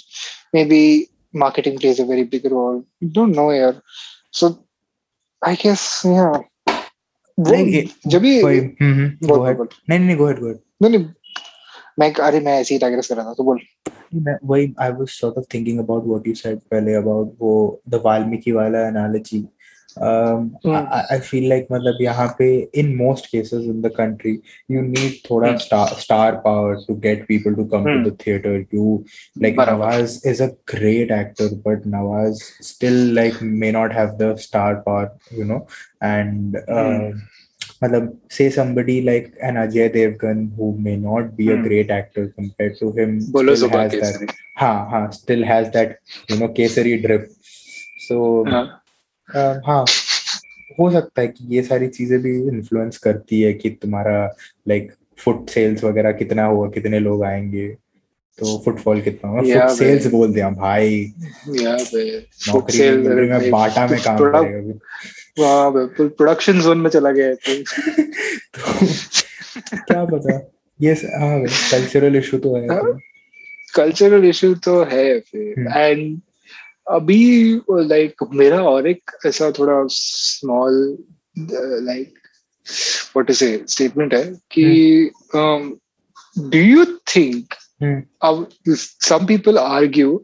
maybe 0.52 1.08
marketing 1.32 1.78
plays 1.78 1.98
a 2.00 2.06
very 2.06 2.24
big 2.24 2.44
role. 2.50 2.84
You 3.00 3.08
don't 3.08 3.32
know 3.32 3.50
here. 3.50 3.82
So 4.32 4.50
I 5.42 5.54
guess 5.56 5.84
yeah. 6.04 6.40
वो 7.38 7.52
Like 7.52 7.68
it- 7.80 7.92
जब 8.12 8.20
भी 8.22 8.30
वही, 8.42 8.58
हम्म, 8.58 8.94
हम्म, 8.94 9.28
बोल 9.28 9.38
go 9.38 9.44
ahead. 9.44 9.56
बोल 9.56 9.68
नहीं 9.90 9.98
नहीं 9.98 10.16
go 10.16 10.24
ahead, 10.28 10.40
go 10.40 10.46
ahead. 10.48 10.58
नहीं 10.82 10.90
नहीं 10.98 11.08
मैं 11.98 12.12
अरे 12.26 12.40
मैं 12.40 12.58
ऐसे 12.60 12.74
ही 12.74 12.78
डाइग्रेस 12.80 13.08
कर 13.08 13.16
रहा 13.16 13.24
था 13.26 13.34
तो 13.38 13.44
बोल 13.44 13.60
मैं- 14.26 14.38
वही 14.50 14.66
I 14.86 14.90
was 14.98 15.14
sort 15.22 15.38
of 15.42 15.46
thinking 15.54 15.80
about 15.84 16.06
what 16.12 16.26
you 16.30 16.34
said 16.42 16.60
पहले 16.74 16.94
about 17.00 17.32
वो 17.40 17.52
the 17.94 18.00
Valmiki 18.08 18.52
वाला 18.58 18.86
analogy. 18.90 19.40
um, 20.01 20.57
mm. 20.63 20.75
I, 20.91 21.15
I 21.15 21.19
feel 21.19 21.49
like 21.49 21.69
matlab, 21.69 21.99
yahan 21.99 22.37
pe, 22.37 22.67
in 22.73 22.97
most 22.97 23.31
cases 23.31 23.65
in 23.65 23.81
the 23.81 23.89
country 23.89 24.41
you 24.67 24.81
need 24.81 25.23
thoda 25.23 25.53
mm. 25.53 25.61
star, 25.61 25.87
star 25.87 26.41
power 26.41 26.77
to 26.85 26.95
get 26.95 27.27
people 27.27 27.55
to 27.55 27.65
come 27.65 27.85
mm. 27.85 27.93
to 27.93 27.97
hmm. 27.97 28.03
the 28.03 28.11
theater 28.23 28.65
you 28.71 29.05
like 29.37 29.55
Barabar. 29.55 29.91
Nawaz 29.91 30.25
is 30.25 30.41
a 30.41 30.55
great 30.65 31.11
actor 31.11 31.49
but 31.63 31.83
Nawaz 31.83 32.41
still 32.61 33.13
like 33.13 33.41
may 33.41 33.71
not 33.71 33.93
have 33.93 34.17
the 34.17 34.35
star 34.35 34.81
power 34.81 35.11
you 35.31 35.45
know 35.45 35.67
and 36.01 36.57
uh, 36.67 36.99
hmm. 36.99 37.11
Matlab, 37.81 38.17
say 38.29 38.49
somebody 38.49 39.01
like 39.01 39.33
an 39.41 39.55
Ajay 39.55 39.93
Devgan 39.93 40.55
who 40.55 40.77
may 40.77 40.95
not 40.97 41.35
be 41.37 41.51
a 41.51 41.55
hmm. 41.55 41.63
great 41.63 41.89
actor 41.89 42.33
compared 42.35 42.77
to 42.79 42.91
him 42.91 43.19
Bolo 43.31 43.55
still 43.55 43.69
has, 43.69 43.91
that, 43.91 44.35
ha, 44.57 44.87
ha, 44.89 45.09
still 45.09 45.43
has 45.43 45.71
that 45.71 45.99
you 46.27 46.37
know 46.37 46.49
Kesari 46.49 47.01
drip 47.01 47.31
so 48.07 48.45
uh-huh 48.45 48.79
uh, 49.31 49.61
हाँ 49.67 49.85
हो 50.79 50.91
सकता 50.91 51.21
है 51.21 51.27
कि 51.27 51.55
ये 51.55 51.63
सारी 51.63 51.87
चीज़ें 51.87 52.21
भी 52.21 52.37
influence 52.37 52.97
करती 52.97 53.41
है 53.41 53.53
कि 53.53 53.69
तुम्हारा 53.69 54.35
लाइक 54.67 54.91
फुट 55.17 55.49
सेल्स 55.49 55.83
वगैरह 55.83 56.11
कितना 56.11 56.45
होगा 56.45 56.69
कितने 56.69 56.99
लोग 56.99 57.23
आएँगे? 57.23 57.67
तो 58.37 58.61
फुटफॉल 58.65 59.01
कितना 59.01 59.29
होगा? 59.31 59.67
फुट 59.67 59.77
सेल्स 59.77 60.07
बोल 60.07 60.33
दिया 60.33 60.49
भाई। 60.49 61.13
नौकरी 61.47 62.79
रही 62.79 63.29
मैं 63.29 63.51
बाटा 63.51 63.87
में 63.87 64.01
काम 64.01 64.17
करेगा 64.17 64.57
अभी। 64.57 64.73
वहाँ 65.43 65.71
पे 65.71 66.07
प्रोडक्शन 66.07 66.61
जोन 66.61 66.77
में 66.77 66.89
चला 66.89 67.11
गया 67.11 67.27
है 67.27 67.35
तो। 67.35 67.63
तो 68.57 68.87
क्या 69.77 70.05
पता? 70.05 70.51
ये 70.81 70.93
हाँ 70.93 71.41
कल्चरल 71.43 72.15
इशू 72.15 72.37
तो 72.37 72.55
है। 72.55 72.67
हाँ। 72.67 72.99
कल्चरल 73.75 74.25
इशू 74.25 74.55
तो 74.55 74.83
है। 74.83 75.17
एंड 75.77 76.21
अभी 76.87 77.61
लाइक 77.71 78.23
मेरा 78.33 78.61
और 78.69 78.87
एक 78.87 79.11
ऐसा 79.25 79.51
थोड़ा 79.59 79.81
small 79.91 80.75
like 81.85 82.13
what 83.15 83.29
is 83.29 83.43
a 83.45 83.63
statement 83.69 84.13
है 84.13 84.23
कि 84.51 85.11
do 85.35 86.59
you 86.59 86.85
think 87.15 87.53
some 89.03 89.25
people 89.25 89.57
argue 89.57 90.17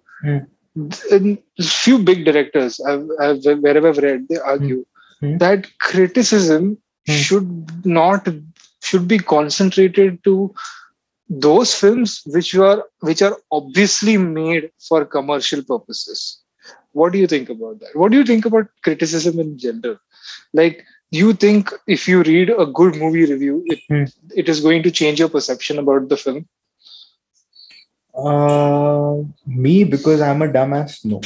few 0.78 1.97
big 1.97 2.24
directors 2.26 2.78
red 4.00 4.21
they 4.28 4.36
argue 4.52 4.84
that 5.21 5.65
criticism 5.89 6.76
should 7.21 7.82
not 7.88 8.30
should 8.84 9.02
be 9.08 9.17
concentrated 9.17 10.17
to 10.24 10.54
those 11.30 11.74
film 11.76 12.06
which 12.36 12.56
are 12.60 12.84
which 13.06 13.24
are 13.24 13.36
obviously 13.52 14.17
made 14.17 14.69
for 14.89 15.04
commercial 15.13 15.62
purposes 15.69 16.40
what 16.93 17.12
do 17.13 17.19
you 17.19 17.27
think 17.27 17.49
about 17.49 17.80
that? 17.80 17.95
What 17.95 18.12
do 18.12 18.17
you 18.17 18.25
think 18.25 18.45
about 18.45 18.67
criticism 18.84 19.39
in 19.39 19.58
general? 19.58 19.97
Like 20.54 20.86
do 21.12 21.19
you 21.19 21.34
think 21.34 21.71
if 21.88 22.08
you 22.08 22.23
read 22.23 22.49
a 22.49 22.65
good 22.65 22.95
movie 22.95 23.25
review 23.25 23.63
it, 23.67 23.80
Hmm. 23.89 24.04
it 24.36 24.47
is 24.47 24.62
going 24.62 24.84
to 24.84 24.91
change 24.91 25.19
your 25.19 25.30
perception 25.30 25.80
about 25.80 26.08
the 26.10 26.17
film? 26.17 26.47
Uh, 28.13 29.23
me 29.45 29.84
because 29.84 30.21
I'm 30.21 30.41
a 30.41 30.47
dumbass. 30.47 31.06
No, 31.06 31.21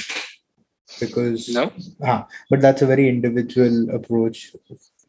because 0.99 1.49
no? 1.49 1.71
Ah, 2.01 2.27
but 2.49 2.61
that's 2.61 2.81
a 2.81 2.85
very 2.85 3.09
individual 3.09 3.89
approach 3.89 4.55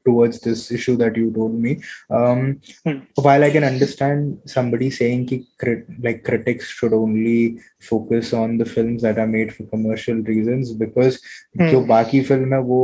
towards 0.06 0.40
this 0.46 0.64
issue 0.70 0.96
that 1.02 1.16
you 1.22 1.30
told 1.38 1.54
me. 1.66 1.74
Um, 2.10 2.44
Hmm. 2.86 2.98
While 3.26 3.44
I 3.44 3.50
can 3.50 3.64
understand 3.64 4.38
somebody 4.54 4.88
saying 4.98 5.26
कि 5.28 5.36
crit- 5.62 5.86
like 6.06 6.22
critics 6.30 6.66
should 6.78 6.92
only 6.92 7.58
focus 7.90 8.32
on 8.40 8.56
the 8.62 8.66
films 8.76 9.02
that 9.02 9.18
are 9.18 9.26
made 9.36 9.52
for 9.58 9.64
commercial 9.74 10.22
reasons 10.32 10.72
because 10.84 11.20
Hmm. 11.58 11.68
जो 11.70 11.80
बाकी 11.92 12.20
film 12.30 12.54
है 12.54 12.60
वो 12.72 12.80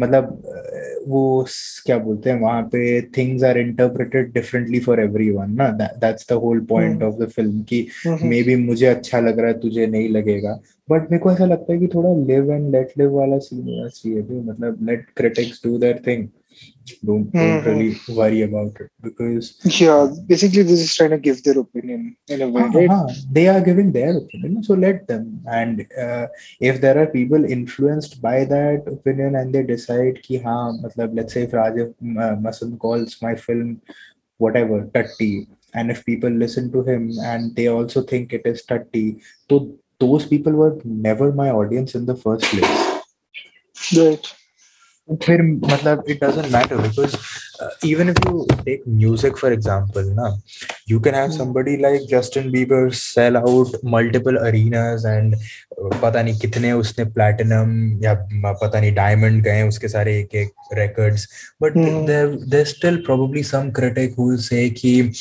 मतलब 0.00 0.24
अ, 0.46 1.04
वो 1.12 1.22
क्या 1.86 1.98
बोलते 1.98 2.30
हैं 2.30 2.38
वहाँ 2.40 2.62
पे 2.74 2.82
things 3.16 3.42
are 3.50 3.56
interpreted 3.62 4.32
differently 4.38 4.80
for 4.88 4.96
everyone 5.04 5.54
ना 5.62 5.68
that, 5.78 5.98
that's 6.04 6.26
the 6.32 6.38
whole 6.44 6.60
point 6.74 7.00
Hmm. 7.02 7.08
of 7.08 7.18
the 7.22 7.28
film 7.36 7.64
कि 7.70 7.80
Mhm. 8.06 8.22
मे 8.30 8.42
बी 8.50 8.56
मुझे 8.66 8.86
अच्छा 8.86 9.20
लग 9.20 9.38
रहा 9.38 9.50
है 9.50 9.58
तुझे 9.60 9.86
नहीं 9.86 10.08
लगेगा 10.18 10.52
बट 10.90 11.10
मेरे 11.10 11.18
को 11.22 11.32
ऐसा 11.32 11.46
लगता 11.46 11.72
है 11.72 11.78
कि 11.78 11.86
थोड़ा 11.94 12.12
लिव 12.26 12.52
एंड 12.52 12.70
लेट 12.76 12.92
लिव 12.98 13.10
वाला 13.18 13.38
सीन 13.48 13.62
होना 13.68 13.88
चाहिए 13.88 14.22
मतलब 14.50 14.78
let 14.90 15.06
critics 15.16 15.60
do 15.66 15.76
their 15.78 16.02
thing 16.06 16.26
don't, 17.04 17.30
don't 17.32 17.64
really 17.64 17.96
worry 18.08 18.42
about 18.42 18.72
it 18.80 18.90
because 19.02 19.58
yeah 19.80 20.08
basically 20.26 20.62
this 20.62 20.80
is 20.80 20.94
trying 20.94 21.10
to 21.10 21.18
give 21.18 21.42
their 21.44 21.58
opinion 21.58 22.16
in 22.28 22.42
a 22.42 22.48
way 22.48 22.62
uh, 22.62 22.68
right? 22.68 22.90
uh, 22.90 23.06
they 23.30 23.46
are 23.48 23.60
giving 23.60 23.92
their 23.92 24.16
opinion 24.16 24.62
so 24.62 24.74
let 24.74 25.06
them. 25.06 25.42
And 25.46 25.86
uh, 25.98 26.26
if 26.60 26.80
there 26.80 26.98
are 27.02 27.06
people 27.06 27.44
influenced 27.44 28.20
by 28.22 28.44
that 28.44 28.84
opinion 28.86 29.36
and 29.36 29.54
they 29.54 29.62
decide 29.62 30.22
ki 30.22 30.38
ha 30.38 30.56
matlab, 30.82 31.14
let's 31.14 31.34
say 31.34 31.42
if 31.42 31.52
Rajiv 31.52 31.90
uh, 32.24 32.36
Masum 32.46 32.78
calls 32.78 33.20
my 33.22 33.34
film 33.34 33.80
whatever 34.38 34.82
tutty 34.94 35.46
and 35.74 35.90
if 35.90 36.04
people 36.04 36.30
listen 36.30 36.72
to 36.72 36.82
him 36.82 37.12
and 37.22 37.54
they 37.56 37.68
also 37.68 38.02
think 38.02 38.32
it 38.32 38.42
is 38.44 38.64
tutty 38.66 39.22
so 39.48 39.74
those 39.98 40.26
people 40.26 40.52
were 40.52 40.74
never 40.84 41.32
my 41.32 41.50
audience 41.50 41.94
in 41.94 42.06
the 42.06 42.16
first 42.16 42.44
place. 42.44 43.00
Right 43.96 44.34
फिर 45.12 45.42
मतलब 45.42 46.04
it 46.08 46.24
doesn't 46.24 46.52
matter 46.52 46.76
because 46.76 47.16
even 47.86 48.08
if 48.08 48.18
you 48.28 48.46
take 48.64 48.82
music 48.88 49.36
for 49.36 49.52
example 49.52 50.10
ना 50.10 50.28
you 50.90 51.00
can 51.00 51.14
have 51.14 51.30
somebody 51.30 51.76
like 51.76 52.06
Justin 52.10 52.50
Bieber 52.50 52.90
sell 52.90 53.36
out 53.36 53.76
multiple 53.84 54.36
arenas 54.36 55.06
and 55.06 55.36
पता 56.02 56.22
नहीं 56.22 56.38
कितने 56.38 56.72
उसने 56.72 57.04
platinum 57.10 58.00
या 58.04 58.14
पता 58.44 58.80
नहीं 58.80 58.94
डायमंड 58.94 59.42
गए 59.44 59.62
उसके 59.62 59.88
सारे 59.88 60.18
एक 60.18 60.34
एक 60.34 60.52
records 60.72 61.28
but 61.62 61.76
there 62.06 62.36
there 62.48 62.64
still 62.66 62.96
probably 62.96 63.42
some 63.42 63.70
critic 63.70 64.14
who 64.18 64.36
कि 64.50 65.12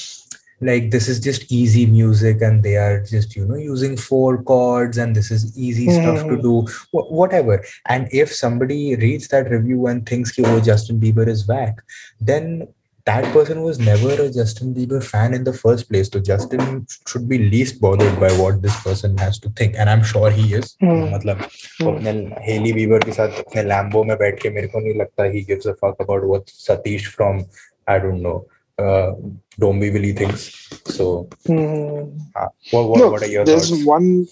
like 0.61 0.91
this 0.91 1.09
is 1.09 1.21
just 1.21 1.51
easy 1.53 1.85
music 1.87 2.41
and 2.41 2.62
they 2.62 2.77
are 2.77 3.03
just 3.03 3.35
you 3.37 3.45
know 3.45 3.57
using 3.57 3.97
four 3.97 4.43
chords 4.43 4.99
and 4.99 5.15
this 5.15 5.31
is 5.31 5.57
easy 5.59 5.87
mm-hmm. 5.87 6.17
stuff 6.17 6.29
to 6.29 6.41
do 6.41 6.62
wh- 6.93 7.11
whatever 7.11 7.62
and 7.89 8.09
if 8.12 8.33
somebody 8.35 8.97
reads 8.97 9.29
that 9.29 9.51
review 9.51 9.87
and 9.89 10.07
thinks 10.07 10.33
oh 10.39 10.61
justin 10.61 11.01
bieber 11.01 11.27
is 11.27 11.47
whack 11.49 11.83
then 12.21 12.67
that 13.07 13.25
person 13.35 13.61
was 13.61 13.79
never 13.79 14.12
a 14.12 14.31
Justin 14.33 14.75
Bieber 14.75 15.03
fan 15.05 15.35
in 15.35 15.45
the 15.45 15.53
first 15.53 15.91
place. 15.91 16.09
So 16.11 16.21
Justin 16.21 16.87
should 17.07 17.29
be 17.29 17.37
least 17.37 17.79
bothered 17.79 18.19
by 18.19 18.33
what 18.33 18.62
this 18.62 18.83
person 18.83 19.19
has 19.19 19.39
to 19.41 19.51
think, 19.51 19.75
and 19.77 19.91
I'm 19.91 20.03
sure 20.03 20.31
he 20.31 20.55
is. 20.55 20.75
Hmm. 20.81 21.12
मतलब 21.15 21.43
अपने 21.83 22.12
heli 22.47 22.73
Bieber 22.73 23.05
के 23.05 23.12
साथ 23.12 23.39
अपने 23.45 23.62
Lambo 23.62 24.05
में 24.05 24.17
बैठ 24.19 24.41
के 24.43 24.51
मेरे 24.51 24.69
को 24.69 24.81
नहीं 24.81 24.95
लगता 25.01 25.31
he 25.35 25.45
gives 25.51 25.67
a 25.67 25.75
fuck 25.75 26.01
about 26.01 26.27
what 26.33 26.47
Satish 26.47 27.07
from 27.19 27.45
I 27.87 27.99
don't 27.99 28.23
know 28.23 28.47
uh, 28.80 29.16
Dombivli 29.60 30.16
thinks. 30.16 30.70
So, 30.86 31.30
mm. 31.48 32.20
uh, 32.36 32.48
what, 32.72 32.90
what, 32.90 33.00
no, 33.00 33.10
what, 33.12 33.24
are 33.24 33.28
your 33.28 33.46
there's 33.46 33.70
thoughts? 33.70 33.86
one 33.86 34.28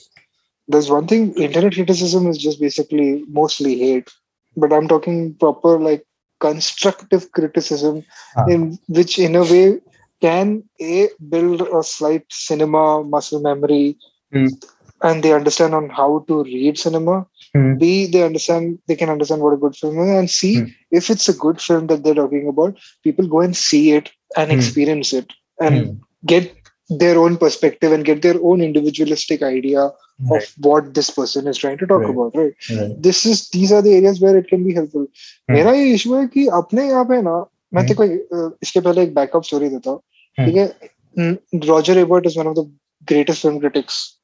there's 0.68 0.90
one 0.90 1.08
thing 1.08 1.34
internet 1.36 1.74
criticism 1.74 2.28
is 2.28 2.38
just 2.38 2.60
basically 2.60 3.24
mostly 3.28 3.78
hate 3.80 4.10
but 4.58 4.74
i'm 4.74 4.88
talking 4.88 5.34
proper 5.36 5.80
like 5.80 6.04
constructive 6.40 7.32
criticism 7.32 8.04
Ah. 8.36 8.46
in 8.56 8.78
which 8.88 9.18
in 9.18 9.36
a 9.36 9.44
way 9.44 9.80
can 10.22 10.64
a 10.82 11.08
build 11.30 11.62
a 11.62 11.84
slight 11.84 12.26
cinema 12.30 13.04
muscle 13.04 13.42
memory 13.50 13.98
Hmm 14.34 14.48
and 15.01 15.25
they 15.27 15.33
understand 15.37 15.75
on 15.75 15.89
how 16.01 16.11
to 16.31 16.43
read 16.49 16.79
cinema 16.87 17.15
Hmm. 17.57 17.71
b 17.81 17.87
they 18.13 18.21
understand 18.27 18.69
they 18.91 18.97
can 19.01 19.11
understand 19.15 19.43
what 19.45 19.55
a 19.57 19.61
good 19.63 19.75
film 19.81 19.97
is 20.05 20.11
and 20.19 20.31
c 20.35 20.51
Hmm. 20.59 20.69
if 21.01 21.09
it's 21.15 21.29
a 21.33 21.37
good 21.45 21.59
film 21.69 21.87
that 21.93 22.05
they're 22.05 22.19
talking 22.23 22.47
about 22.53 22.79
people 23.07 23.27
go 23.35 23.41
and 23.47 23.59
see 23.63 23.83
it 23.97 24.11
and 24.43 24.49
Hmm. 24.53 24.57
experience 24.59 25.11
it 25.21 25.35
and 25.69 25.79
Hmm. 25.81 25.91
get 26.35 26.47
their 27.03 27.17
own 27.25 27.37
perspective 27.43 27.93
and 27.97 28.07
get 28.11 28.23
their 28.29 28.39
own 28.53 28.63
individualistic 28.69 29.43
idea 29.51 29.83
of 29.85 29.93
Right, 30.33 30.49
what 30.69 30.89
this 30.97 31.09
person 31.19 31.47
is 31.53 31.59
trying 31.65 31.79
to 31.83 31.87
talk 31.93 32.03
Right. 32.07 32.15
about 32.15 32.35
right 32.41 32.67
right. 32.79 32.91
this 33.09 33.21
is 33.33 33.39
these 33.57 33.71
are 33.77 33.83
the 33.87 33.95
areas 33.99 34.21
where 34.25 34.35
it 34.41 34.49
can 34.55 34.65
be 34.71 34.75
helpful 34.81 35.07
Hmm. 35.09 35.55
मेरा 35.57 35.73
ये 35.81 35.93
issue 35.99 36.15
है 36.15 36.27
कि 36.37 36.47
अपने 36.63 36.87
यहाँ 36.89 37.05
पे 37.13 37.21
ना 37.29 37.37
मैं 37.75 37.83
Hmm. 37.83 37.89
तेरे 37.93 38.01
को 38.01 38.47
अ, 38.47 38.57
इसके 38.63 38.81
पहले 38.89 39.03
एक 39.11 39.15
बैकअप 39.21 39.45
स्टोरी 39.51 39.69
देता 39.77 39.91
हूँ 39.91 40.01
Hmm. 40.41 40.47
ठीक 40.47 40.57
है 40.57 41.69
Roger 41.69 41.99
Ebert 41.99 42.27
is 42.27 42.39
one 42.39 42.47
of 42.47 42.57
the 42.59 42.71
greatest 43.15 43.43
film 43.43 43.59
critics 43.67 44.01
Hmm. 44.03 44.19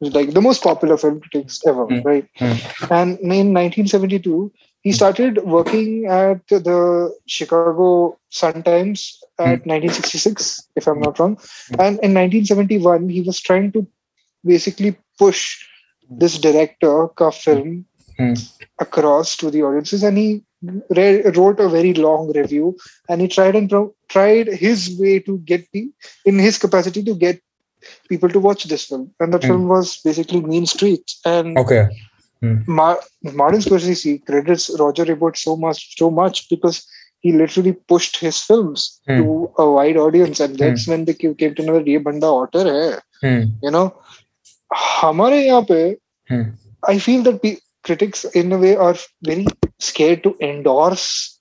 like 0.00 0.32
the 0.32 0.40
most 0.40 0.62
popular 0.62 0.96
film 0.96 1.20
critics 1.20 1.60
ever 1.66 1.86
Hmm. 1.86 2.00
right? 2.04 2.26
Hmm. 2.38 2.54
and 2.90 3.18
in 3.20 3.52
1972 3.52 4.52
he 4.82 4.92
started 4.92 5.38
working 5.44 6.06
at 6.06 6.46
the 6.48 7.12
chicago 7.26 7.88
sun 8.28 8.62
times 8.62 9.04
at 9.38 9.66
1966 9.66 10.68
if 10.76 10.86
i'm 10.86 11.00
not 11.00 11.18
wrong. 11.18 11.36
And 11.78 11.98
in 12.02 12.12
1971 12.14 13.08
he 13.08 13.20
was 13.22 13.40
trying 13.40 13.72
to 13.72 13.86
basically 14.44 14.96
push 15.18 15.42
this 16.10 16.38
director 16.38 17.08
ka 17.20 17.30
film 17.30 17.84
Hmm. 18.18 18.34
across 18.80 19.36
to 19.38 19.50
the 19.50 19.62
audiences. 19.62 20.02
And 20.02 20.16
he 20.18 20.42
re- 20.90 21.22
wrote 21.36 21.60
a 21.60 21.68
very 21.68 21.94
long 21.94 22.30
review. 22.32 22.76
And 23.08 23.20
he 23.20 23.28
tried 23.28 23.56
and 23.56 23.68
pro- 23.68 23.94
tried 24.08 24.46
his 24.48 24.96
way 25.00 25.18
to 25.20 25.38
get 25.38 25.66
the 25.72 25.90
in 26.24 26.38
his 26.38 26.58
capacity 26.58 27.02
to 27.04 27.14
get 27.14 27.40
people 28.09 28.29
to 28.29 28.39
watch 28.39 28.63
this 28.65 28.85
film 28.85 29.11
and 29.19 29.33
that 29.33 29.43
Hmm. 29.43 29.47
film 29.47 29.67
was 29.67 29.97
basically 30.03 30.41
mean 30.41 30.65
streets 30.65 31.19
and 31.25 31.57
Okay. 31.57 31.87
Ma- 32.67 32.95
Martin 33.33 33.59
Scorsese 33.59 34.25
credits 34.25 34.69
Roger 34.79 35.11
Ebert 35.11 35.37
so 35.37 35.55
much, 35.55 35.97
so 35.97 36.09
much 36.09 36.49
because 36.49 36.85
he 37.19 37.31
literally 37.33 37.73
pushed 37.73 38.17
his 38.17 38.41
films 38.41 38.99
Hmm. 39.07 39.17
to 39.17 39.51
a 39.57 39.69
wide 39.71 39.97
audience, 39.97 40.39
and 40.39 40.57
that's 40.57 40.87
when 40.87 41.05
they 41.05 41.13
came 41.13 41.35
came 41.35 41.55
to 41.55 41.63
know 41.63 41.73
that 41.77 41.87
ये 41.87 41.97
बंदा 42.03 42.29
author 42.41 42.65
है, 42.65 42.99
Hmm. 43.23 43.49
you 43.63 43.71
know. 43.71 43.93
हमारे 45.01 45.45
यहाँ 45.47 45.65
पे, 45.71 45.97
Hmm. 46.31 46.45
I 46.87 46.97
feel 46.99 47.23
that 47.23 47.41
pe- 47.41 47.57
critics 47.83 48.25
in 48.35 48.53
a 48.53 48.57
way 48.57 48.75
are 48.75 48.95
very 49.23 49.45
scared 49.79 50.23
to 50.23 50.35
endorse 50.41 51.39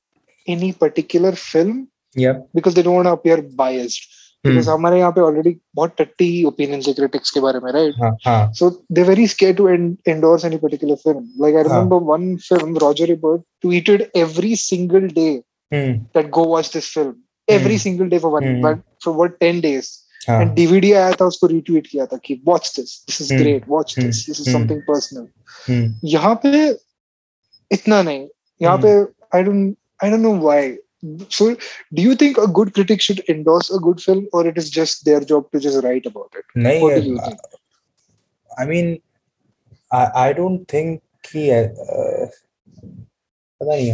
any 0.49 0.73
particular 0.73 1.33
film 1.33 1.87
Yeah. 2.17 2.39
because 2.55 2.75
they 2.75 2.83
don't 2.83 2.95
want 2.95 3.07
to 3.07 3.13
appear 3.13 3.43
biased. 3.43 4.01
Hmm. 4.46 4.68
हमारे 4.70 4.98
यहाँ 5.00 5.12
पे 5.12 5.22
already 5.22 5.56
बहुत 5.76 5.96
टट्टी 5.98 6.44
opinion 6.44 6.82
है 6.88 6.94
critics 6.94 7.32
के 7.32 7.40
बारे 7.40 7.60
में 7.60 7.72
right 7.72 8.56
so 8.56 8.70
they 8.92 9.04
very 9.04 9.28
scare 9.28 9.54
to 9.56 9.68
endorse 10.08 10.46
any 10.46 10.58
particular 10.58 10.96
film 10.96 11.44
like 11.44 11.56
I 11.56 11.64
remember 11.64 12.02
one 12.04 12.36
film 12.38 12.78
Roger 12.78 13.08
Ebert 13.08 13.42
tweeted 13.62 14.06
every 14.16 14.56
single 14.56 15.08
day 15.10 15.30
that 15.72 16.30
go 16.30 16.44
watch 16.46 16.74
this 16.74 16.94
film 16.94 17.14
every 17.48 17.78
single 17.78 18.10
day 18.10 18.20
for 18.20 18.32
one 18.32 18.62
but 18.62 18.82
for 19.06 19.14
what 19.14 19.40
ten 19.40 19.62
days 19.62 19.92
and 20.30 20.52
DVD 20.52 20.92
आया 20.92 21.12
था 21.12 21.26
उसको 21.26 21.48
retweet 21.48 21.88
किया 21.88 22.06
था 22.06 22.18
कि 22.18 22.42
watch 22.46 22.74
this 22.76 23.00
this 23.08 23.22
is 23.22 23.34
great 23.34 23.70
watch 23.70 23.96
this 24.00 24.26
this 24.26 24.40
is 24.40 24.52
something 24.52 24.82
personal 24.82 25.94
यहाँ 26.06 26.36
पे 26.44 26.70
इतना 27.72 28.02
नहीं. 28.02 28.28
यहाँ 28.62 28.78
hmm. 28.78 28.86
पे 28.86 29.38
I 29.38 29.44
don't 29.44 29.76
I 30.04 30.10
don't 30.10 30.22
know 30.22 30.36
why 30.40 30.76
so 31.30 31.56
do 31.94 32.02
you 32.02 32.16
think 32.16 32.38
a 32.38 32.48
good 32.48 32.74
critic 32.74 33.02
should 33.02 33.22
endorse 33.30 33.70
a 33.70 33.80
good 33.80 34.02
film 34.02 34.28
or 34.34 34.46
it 34.48 34.58
is 34.58 34.70
just 34.70 35.06
their 35.06 35.20
job 35.20 35.50
to 35.52 35.60
just 35.60 35.84
write 35.84 36.06
about 36.06 36.32
it 36.34 36.46
what 36.82 36.96
do 36.96 37.02
you 37.02 37.18
uh, 37.18 37.30
think? 37.30 37.40
i 38.58 38.66
mean 38.66 39.02
i, 39.92 40.10
I 40.28 40.34
don't 40.34 40.66
think 40.68 41.02
he, 41.32 41.52
uh, 41.52 41.66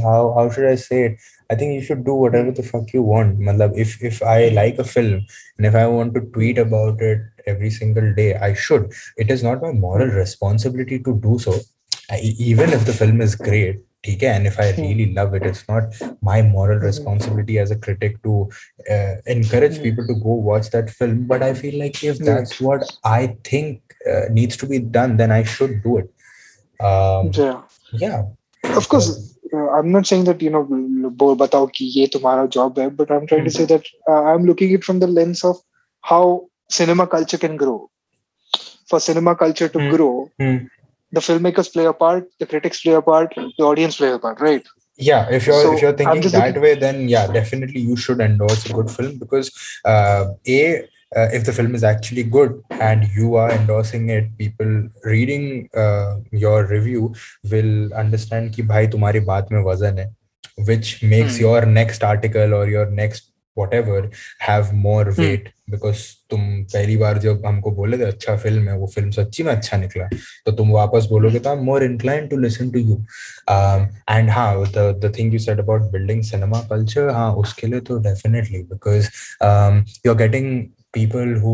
how 0.02 0.34
how 0.34 0.50
should 0.50 0.66
I 0.66 0.76
say 0.76 1.06
it? 1.06 1.18
I 1.50 1.56
think 1.56 1.74
you 1.74 1.82
should 1.82 2.04
do 2.04 2.14
whatever 2.14 2.52
the 2.52 2.64
fuck 2.64 2.92
you 2.94 3.04
want. 3.04 3.40
Matlab, 3.40 3.78
if 3.78 4.02
if 4.04 4.22
I 4.24 4.50
like 4.50 4.80
a 4.80 4.84
film 4.84 5.26
and 5.58 5.66
if 5.66 5.76
I 5.76 5.88
want 5.88 6.14
to 6.16 6.22
tweet 6.22 6.58
about 6.58 7.02
it 7.02 7.22
every 7.46 7.70
single 7.70 8.14
day, 8.14 8.36
I 8.36 8.54
should. 8.54 8.92
It 9.18 9.30
is 9.32 9.44
not 9.44 9.62
my 9.62 9.72
moral 9.72 10.08
responsibility 10.08 11.00
to 11.00 11.20
do 11.20 11.40
so. 11.40 11.60
I, 12.10 12.20
even 12.20 12.72
if 12.72 12.86
the 12.86 12.94
film 12.94 13.22
is 13.22 13.36
great, 13.36 13.80
ठीक 14.05 14.23
है, 14.23 14.31
and 14.39 14.47
if 14.49 14.57
I 14.63 14.67
really 14.79 15.05
love 15.19 15.35
it, 15.39 15.47
it's 15.51 15.63
not 15.69 16.01
my 16.31 16.37
moral 16.49 16.81
responsibility 16.87 17.59
as 17.59 17.71
a 17.71 17.79
critic 17.87 18.17
to 18.29 18.35
uh, 18.97 19.15
encourage 19.37 19.77
Hmm. 19.79 19.83
people 19.83 20.07
to 20.11 20.17
go 20.27 20.35
watch 20.49 20.71
that 20.77 20.91
film. 20.91 21.23
But 21.33 21.43
I 21.43 21.55
feel 21.63 21.79
like 21.85 22.03
if 22.11 22.21
Right. 22.21 22.27
that's 22.31 22.61
what 22.69 22.93
I 23.13 23.21
think 23.51 23.97
uh, 24.15 24.25
needs 24.41 24.57
to 24.65 24.67
be 24.67 24.81
done, 24.99 25.17
then 25.23 25.37
I 25.39 25.43
should 25.55 25.83
do 25.89 25.97
it. 26.03 26.11
Um, 26.93 27.31
Yeah. 27.43 27.61
yeah. 28.07 28.23
of 28.81 28.87
course 28.93 29.09
uh, 29.57 29.67
i'm 29.79 29.91
not 29.95 30.07
saying 30.11 30.23
that 30.29 30.43
you 30.45 30.51
know 30.53 30.63
bo- 31.23 31.35
batao 31.41 31.67
ki 31.79 31.85
ye 31.97 32.05
tumhara 32.15 32.45
job 32.57 32.79
hai 32.83 32.87
but 33.01 33.11
i'm 33.17 33.27
trying 33.33 33.45
to 33.49 33.53
say 33.57 33.67
that 33.73 33.91
uh, 34.13 34.23
i'm 34.31 34.47
looking 34.51 34.71
it 34.77 34.87
from 34.87 35.01
the 35.03 35.09
lens 35.17 35.43
of 35.51 35.59
how 36.11 36.21
cinema 36.77 37.07
culture 37.15 37.41
can 37.43 37.59
grow 37.63 37.75
for 38.93 39.01
cinema 39.09 39.35
culture 39.43 39.69
to 39.77 39.83
Hmm. 39.83 39.91
grow 39.97 40.11
Hmm. 40.45 40.57
the 41.12 41.20
filmmakers 41.20 41.72
play 41.72 41.86
a 41.86 41.94
part, 41.94 42.30
the 42.40 42.46
critics 42.46 42.82
play 42.82 42.94
a 42.94 43.02
part, 43.02 43.34
the 43.36 43.64
audience 43.64 43.98
play 43.98 44.12
a 44.12 44.20
part, 44.20 44.40
right? 44.40 44.66
Yeah, 44.98 45.30
if 45.32 45.48
you're 45.48 45.62
so 45.62 45.74
if 45.74 45.82
you're 45.82 45.94
thinking 45.94 46.22
that 46.22 46.32
thinking... 46.32 46.62
way, 46.62 46.76
then 46.76 47.08
yeah, 47.08 47.28
definitely 47.28 47.82
you 47.82 47.96
should 47.96 48.20
endorse 48.20 48.66
a 48.66 48.74
good 48.74 48.92
film 48.92 49.18
because 49.18 49.52
uh, 49.86 50.26
a 50.46 50.84
uh, 51.16 51.28
if 51.34 51.46
the 51.46 51.54
film 51.54 51.74
is 51.74 51.84
actually 51.84 52.24
good 52.24 52.62
and 52.70 53.08
you 53.16 53.36
are 53.36 53.52
endorsing 53.52 54.10
it 54.10 54.38
people 54.38 54.88
reading 55.04 55.70
uh, 55.76 56.18
your 56.32 56.66
review 56.66 57.14
will 57.50 57.94
understand 57.94 58.54
ki 58.54 58.62
bhai 58.74 58.86
tumhari 58.96 59.24
baat 59.32 59.50
mein 59.56 59.64
wazan 59.70 60.04
hai 60.04 60.08
which 60.70 60.92
makes 61.02 61.38
hmm. 61.38 61.44
your 61.46 61.66
next 61.66 62.04
article 62.04 62.54
or 62.54 62.68
your 62.68 62.86
next 63.02 63.29
whatever 63.58 64.10
have 64.40 64.74
more 64.74 65.06
weight 65.18 65.48
because 65.74 66.02
तुम 66.30 66.42
पहली 66.74 66.96
बार 66.98 67.18
जब 67.20 67.46
हमको 67.46 67.72
बोले 67.76 67.98
थे 67.98 68.04
अच्छा 68.04 68.36
film 68.38 68.68
है 68.70 68.78
वो 68.78 68.88
film 68.96 69.12
सच्ची 69.12 69.44
में 69.44 69.52
अच्छा 69.54 69.78
निकला 69.78 70.08
तो 70.46 70.52
तुम 70.58 70.72
वापस 70.72 71.06
बोलोगे 71.10 71.40
तो 71.40 71.50
I 71.50 71.58
am 71.58 71.64
more 71.66 71.84
incline 71.84 72.28
to 72.28 72.38
listen 72.38 72.70
to 72.72 72.80
you 72.80 72.96
and 74.10 74.30
हाँ 74.30 74.66
the 74.76 74.88
the 75.06 75.14
thing 75.18 75.34
you 75.34 75.40
said 75.40 75.60
about 75.60 75.92
building 75.92 76.22
cinema 76.24 76.62
culture 76.70 77.10
हाँ 77.14 77.32
उसके 77.44 77.68
लिए 77.68 77.80
तो 77.90 77.98
definitely 78.10 78.62
because 78.74 79.10
you 80.06 80.12
are 80.12 80.18
getting 80.18 80.52
people 80.98 81.32
who 81.42 81.52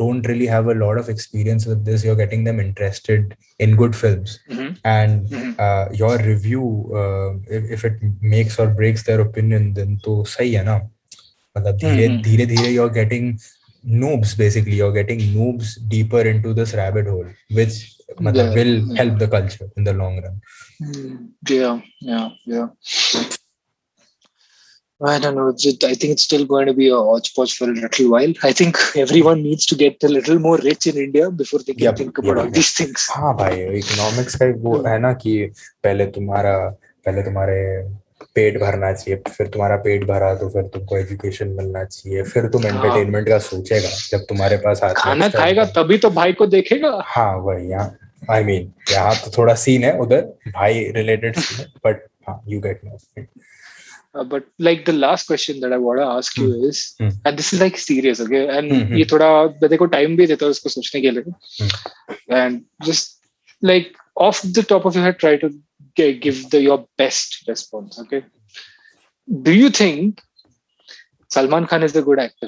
don't 0.00 0.26
really 0.30 0.46
have 0.50 0.68
a 0.72 0.74
lot 0.80 0.98
of 1.00 1.08
experience 1.12 1.64
with 1.70 1.80
this 1.86 2.04
you're 2.06 2.18
getting 2.20 2.44
them 2.48 2.60
interested 2.64 3.32
in 3.64 3.72
good 3.80 3.96
films 4.02 4.34
Mhm. 4.52 4.68
and 4.90 5.32
Mhm. 5.38 5.50
uh, 5.64 5.86
your 6.02 6.12
review 6.26 6.68
uh, 7.00 7.30
if, 7.58 7.66
if 7.78 7.84
it 7.88 8.04
makes 8.34 8.58
or 8.64 8.66
breaks 8.80 9.04
their 9.08 9.24
opinion 9.24 9.66
then 9.80 9.96
to 10.06 10.14
सही 10.34 10.52
है 10.52 10.62
ना 10.68 10.76
मतलब 11.56 11.76
धीरे 11.84 12.08
Mhm. 12.08 12.22
धीरे 12.24 12.46
धीरे 12.46 12.72
you're 12.74 12.92
getting 12.98 13.26
noobs 14.02 14.32
basically 14.40 14.76
you're 14.80 14.94
getting 14.96 15.20
noobs 15.36 15.74
deeper 15.94 16.22
into 16.32 16.54
this 16.60 16.74
rabbit 16.80 17.08
hole 17.12 17.28
which 17.60 17.78
मतलब 18.20 18.44
Yeah, 18.46 18.54
will 18.58 18.74
yeah. 18.74 18.96
help 19.02 19.18
the 19.22 19.28
culture 19.36 19.68
in 19.76 19.88
the 19.90 19.94
long 20.02 20.20
run 20.26 20.40
Yeah, 21.50 21.80
yeah, 22.00 22.28
yeah. 22.56 22.68
I 25.00 25.18
don't 25.18 25.34
know. 25.34 25.52
Just, 25.62 25.82
I 25.84 25.94
think 25.94 26.12
it's 26.12 26.22
still 26.22 26.44
going 26.50 26.66
to 26.68 26.74
be 26.74 26.88
a 26.88 26.96
hodgepodge 26.96 27.54
for 27.56 27.68
a 27.68 27.72
little 27.74 28.10
while. 28.10 28.32
I 28.44 28.52
think 28.52 28.76
everyone 28.96 29.42
needs 29.42 29.66
to 29.66 29.74
get 29.74 30.04
a 30.04 30.08
little 30.08 30.38
more 30.38 30.58
rich 30.58 30.86
in 30.86 30.96
India 30.96 31.28
before 31.30 31.58
they 31.60 31.74
can 31.74 31.84
Yep, 31.86 31.96
think 31.96 32.18
about 32.18 32.36
yep, 32.36 32.44
all 32.44 32.50
these 32.58 32.70
things. 32.80 33.06
हाँ 33.14 33.32
भाई 33.36 33.58
economics 33.80 34.34
का 34.42 34.46
वो 34.66 34.76
है 34.86 34.98
ना 35.06 35.12
कि 35.24 35.34
पहले 35.82 36.06
तुम्हारा 36.18 36.54
पहले 37.06 37.22
तुम्हारे 37.30 37.58
पेट 38.34 38.58
भरना 38.60 38.92
चाहिए 38.92 39.20
फिर 39.28 39.46
तुम्हारा 39.46 39.76
पेट 39.86 40.04
भरा 40.04 40.34
तो 40.34 40.48
फिर 40.48 40.62
तुमको 40.74 40.96
एजुकेशन 40.98 41.48
मिलना 41.58 41.84
चाहिए 41.84 42.22
फिर 42.22 42.46
तुम 42.48 42.62
हाँ। 42.62 42.70
एंटरटेनमेंट 42.72 43.28
का 43.28 43.38
सोचेगा 43.38 43.88
जब 44.10 44.24
तुम्हारे 44.28 44.56
पास 44.64 44.80
खाना 44.96 45.28
खाएगा 45.28 45.64
तभी 45.76 45.98
तो 45.98 46.10
भाई 46.10 46.32
को 46.32 46.46
देखेगा 46.56 46.98
हाँ 47.06 47.34
वही 47.36 47.68
यहाँ 47.70 47.98
आई 48.30 48.44
मीन 48.44 48.72
यहाँ 48.90 49.14
तो 49.24 49.30
थोड़ा 49.38 49.54
सीन 49.64 49.84
है 49.84 49.96
उधर 49.98 50.20
भाई 50.48 50.84
रिलेटेड 50.96 51.36
सीन 51.36 51.60
है 51.60 51.72
बट 51.86 52.06
हाँ 52.28 52.42
you 52.48 52.60
get 52.60 52.80
me 52.84 53.26
Uh, 54.14 54.22
but 54.22 54.44
like 54.58 54.84
the 54.84 54.92
last 54.92 55.26
question 55.26 55.60
that 55.60 55.72
I 55.72 55.78
want 55.78 55.98
to 55.98 56.04
ask 56.06 56.36
you 56.36 56.48
is, 56.68 56.80
Hmm. 56.98 57.12
and 57.24 57.38
this 57.38 57.52
is 57.54 57.60
like 57.62 57.78
serious, 57.78 58.20
okay? 58.20 58.42
And 58.56 58.72
Hmm, 58.72 58.82
hmm. 58.88 58.98
ये 58.98 59.04
थोड़ा 59.12 59.28
मैं 59.62 59.78
को 59.78 59.86
time 59.94 60.16
भी 60.16 60.26
देता 60.26 60.44
हूँ 60.44 60.50
इसको 60.50 60.68
सोचने 60.68 61.00
के 61.00 61.10
लिए. 61.10 61.32
And 62.40 62.60
just 62.88 63.14
like 63.62 63.96
off 64.16 64.42
the 64.58 64.62
top 64.62 64.84
of 64.84 64.98
your 64.98 65.04
head, 65.04 65.18
try 65.18 65.32
to 65.36 65.50
give 65.95 66.49
the 66.49 66.61
your 66.61 66.87
best 66.97 67.47
response, 67.47 67.99
okay? 67.99 68.25
Do 69.41 69.53
you 69.53 69.69
think 69.69 70.21
Salman 71.29 71.67
Khan 71.67 71.83
is 71.83 71.95
a 71.95 72.01
good 72.01 72.19
actor? 72.19 72.47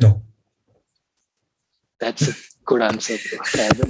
No. 0.00 0.22
That's 2.00 2.28
a 2.28 2.34
good 2.64 2.82
answer. 2.82 3.16
bro. 3.76 3.86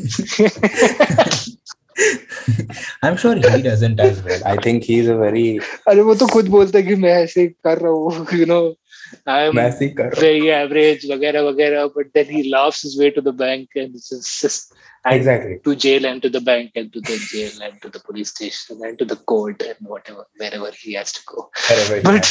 I'm 3.02 3.16
sure 3.16 3.34
he 3.36 3.62
doesn't 3.62 4.00
as 4.00 4.22
well. 4.22 4.40
I 4.44 4.56
think 4.56 4.84
he's 4.84 5.08
a 5.08 5.16
very 5.16 5.58
अरे 5.88 6.02
वो 6.02 6.14
तो 6.14 6.26
खुद 6.26 6.48
बोलता 6.48 6.78
है 6.78 6.84
कि 6.84 6.94
मैं 6.94 7.12
ऐसे 7.22 7.46
कर 7.64 7.78
रहा 7.78 7.92
हूँ, 7.92 8.26
you 8.38 8.46
know, 8.46 8.74
I'm 9.25 9.53
very 9.53 10.51
average, 10.51 11.03
wagera, 11.03 11.41
wagera. 11.43 11.91
But 11.93 12.07
then 12.13 12.25
he 12.25 12.49
laughs 12.49 12.81
his 12.81 12.97
way 12.97 13.11
to 13.11 13.21
the 13.21 13.33
bank 13.33 13.69
and 13.75 13.93
just 13.93 14.73
exactly 15.05 15.59
to 15.63 15.75
jail 15.75 16.05
and 16.05 16.21
to 16.21 16.29
the 16.29 16.41
bank 16.41 16.71
and 16.75 16.91
to 16.93 17.01
the 17.01 17.17
jail 17.31 17.51
and 17.61 17.81
to 17.81 17.89
the 17.89 17.99
police 17.99 18.29
station 18.29 18.79
and 18.83 18.97
to 18.99 19.05
the 19.05 19.15
court 19.15 19.61
and 19.61 19.75
whatever, 19.81 20.25
wherever 20.37 20.71
he 20.71 20.93
has 20.93 21.13
to 21.13 21.21
go. 21.25 21.49
Wherever 21.69 22.01
but, 22.01 22.25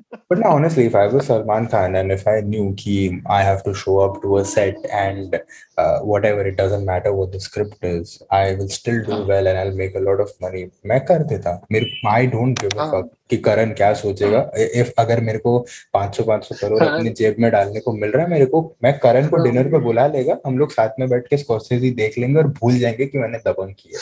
But 0.30 0.38
no, 0.38 0.48
honestly, 0.48 0.86
if 0.86 0.94
I 0.94 1.06
was 1.06 1.26
Salman 1.26 1.66
Khan 1.68 1.96
and 1.96 2.10
if 2.10 2.26
I 2.26 2.40
knew 2.40 2.72
ki 2.76 3.20
I 3.26 3.42
have 3.42 3.62
to 3.64 3.74
show 3.74 3.98
up 4.00 4.22
to 4.22 4.38
a 4.38 4.44
set 4.44 4.76
and 4.90 5.38
uh, 5.76 5.98
whatever, 6.00 6.40
it 6.46 6.56
doesn't 6.56 6.84
matter 6.84 7.12
what 7.12 7.32
the 7.32 7.40
script 7.40 7.84
is, 7.84 8.22
I 8.30 8.54
will 8.54 8.68
still 8.68 9.04
do 9.04 9.12
हाँ. 9.12 9.26
well 9.26 9.46
and 9.46 9.58
I'll 9.58 9.76
make 9.76 9.94
a 9.94 10.00
lot 10.00 10.20
of 10.20 10.30
money. 10.40 10.64
मैं 10.86 11.00
कर 11.06 11.22
देता 11.32 11.60
मेरे 11.72 11.90
I 12.06 12.26
don't 12.34 12.58
give 12.62 12.74
a 12.74 12.80
हाँ. 12.80 12.90
fuck 12.92 13.10
कि 13.30 13.36
करण 13.48 13.72
क्या 13.74 13.92
सोचेगा 13.94 14.50
if 14.82 14.90
अगर 14.98 15.20
मेरे 15.20 15.38
को 15.38 15.54
500 15.96 16.24
500 16.28 16.58
करोड़ 16.60 16.82
हाँ. 16.82 16.96
अपनी 16.96 17.10
जेब 17.10 17.36
में 17.38 17.50
डालने 17.52 17.80
को 17.80 17.92
मिल 17.92 18.10
रहा 18.10 18.24
है 18.24 18.30
मेरे 18.30 18.46
को 18.46 18.76
मैं 18.82 18.98
करण 18.98 19.28
को 19.28 19.36
हाँ. 19.36 19.46
डिनर 19.46 19.70
पे 19.70 19.78
बुला 19.78 20.06
लेगा 20.06 20.38
हम 20.46 20.58
लोग 20.58 20.72
साथ 20.72 21.00
में 21.00 21.08
बैठ 21.08 21.28
के 21.28 21.36
स्कॉर्सेजी 21.36 21.90
देख 22.02 22.18
लेंगे 22.18 22.38
और 22.38 22.48
भूल 22.60 22.78
जाएँगे 22.78 23.06
कि 23.06 23.18
मैंने 23.18 23.38
दबंग 23.46 23.74
की 23.78 23.92
है 23.94 24.00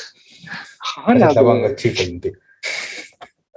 हाँ 0.85 1.33
दबंग. 1.35 1.65
अच्छी 1.65 1.91
फ़िल्म 1.91 2.19
थी 2.19 2.33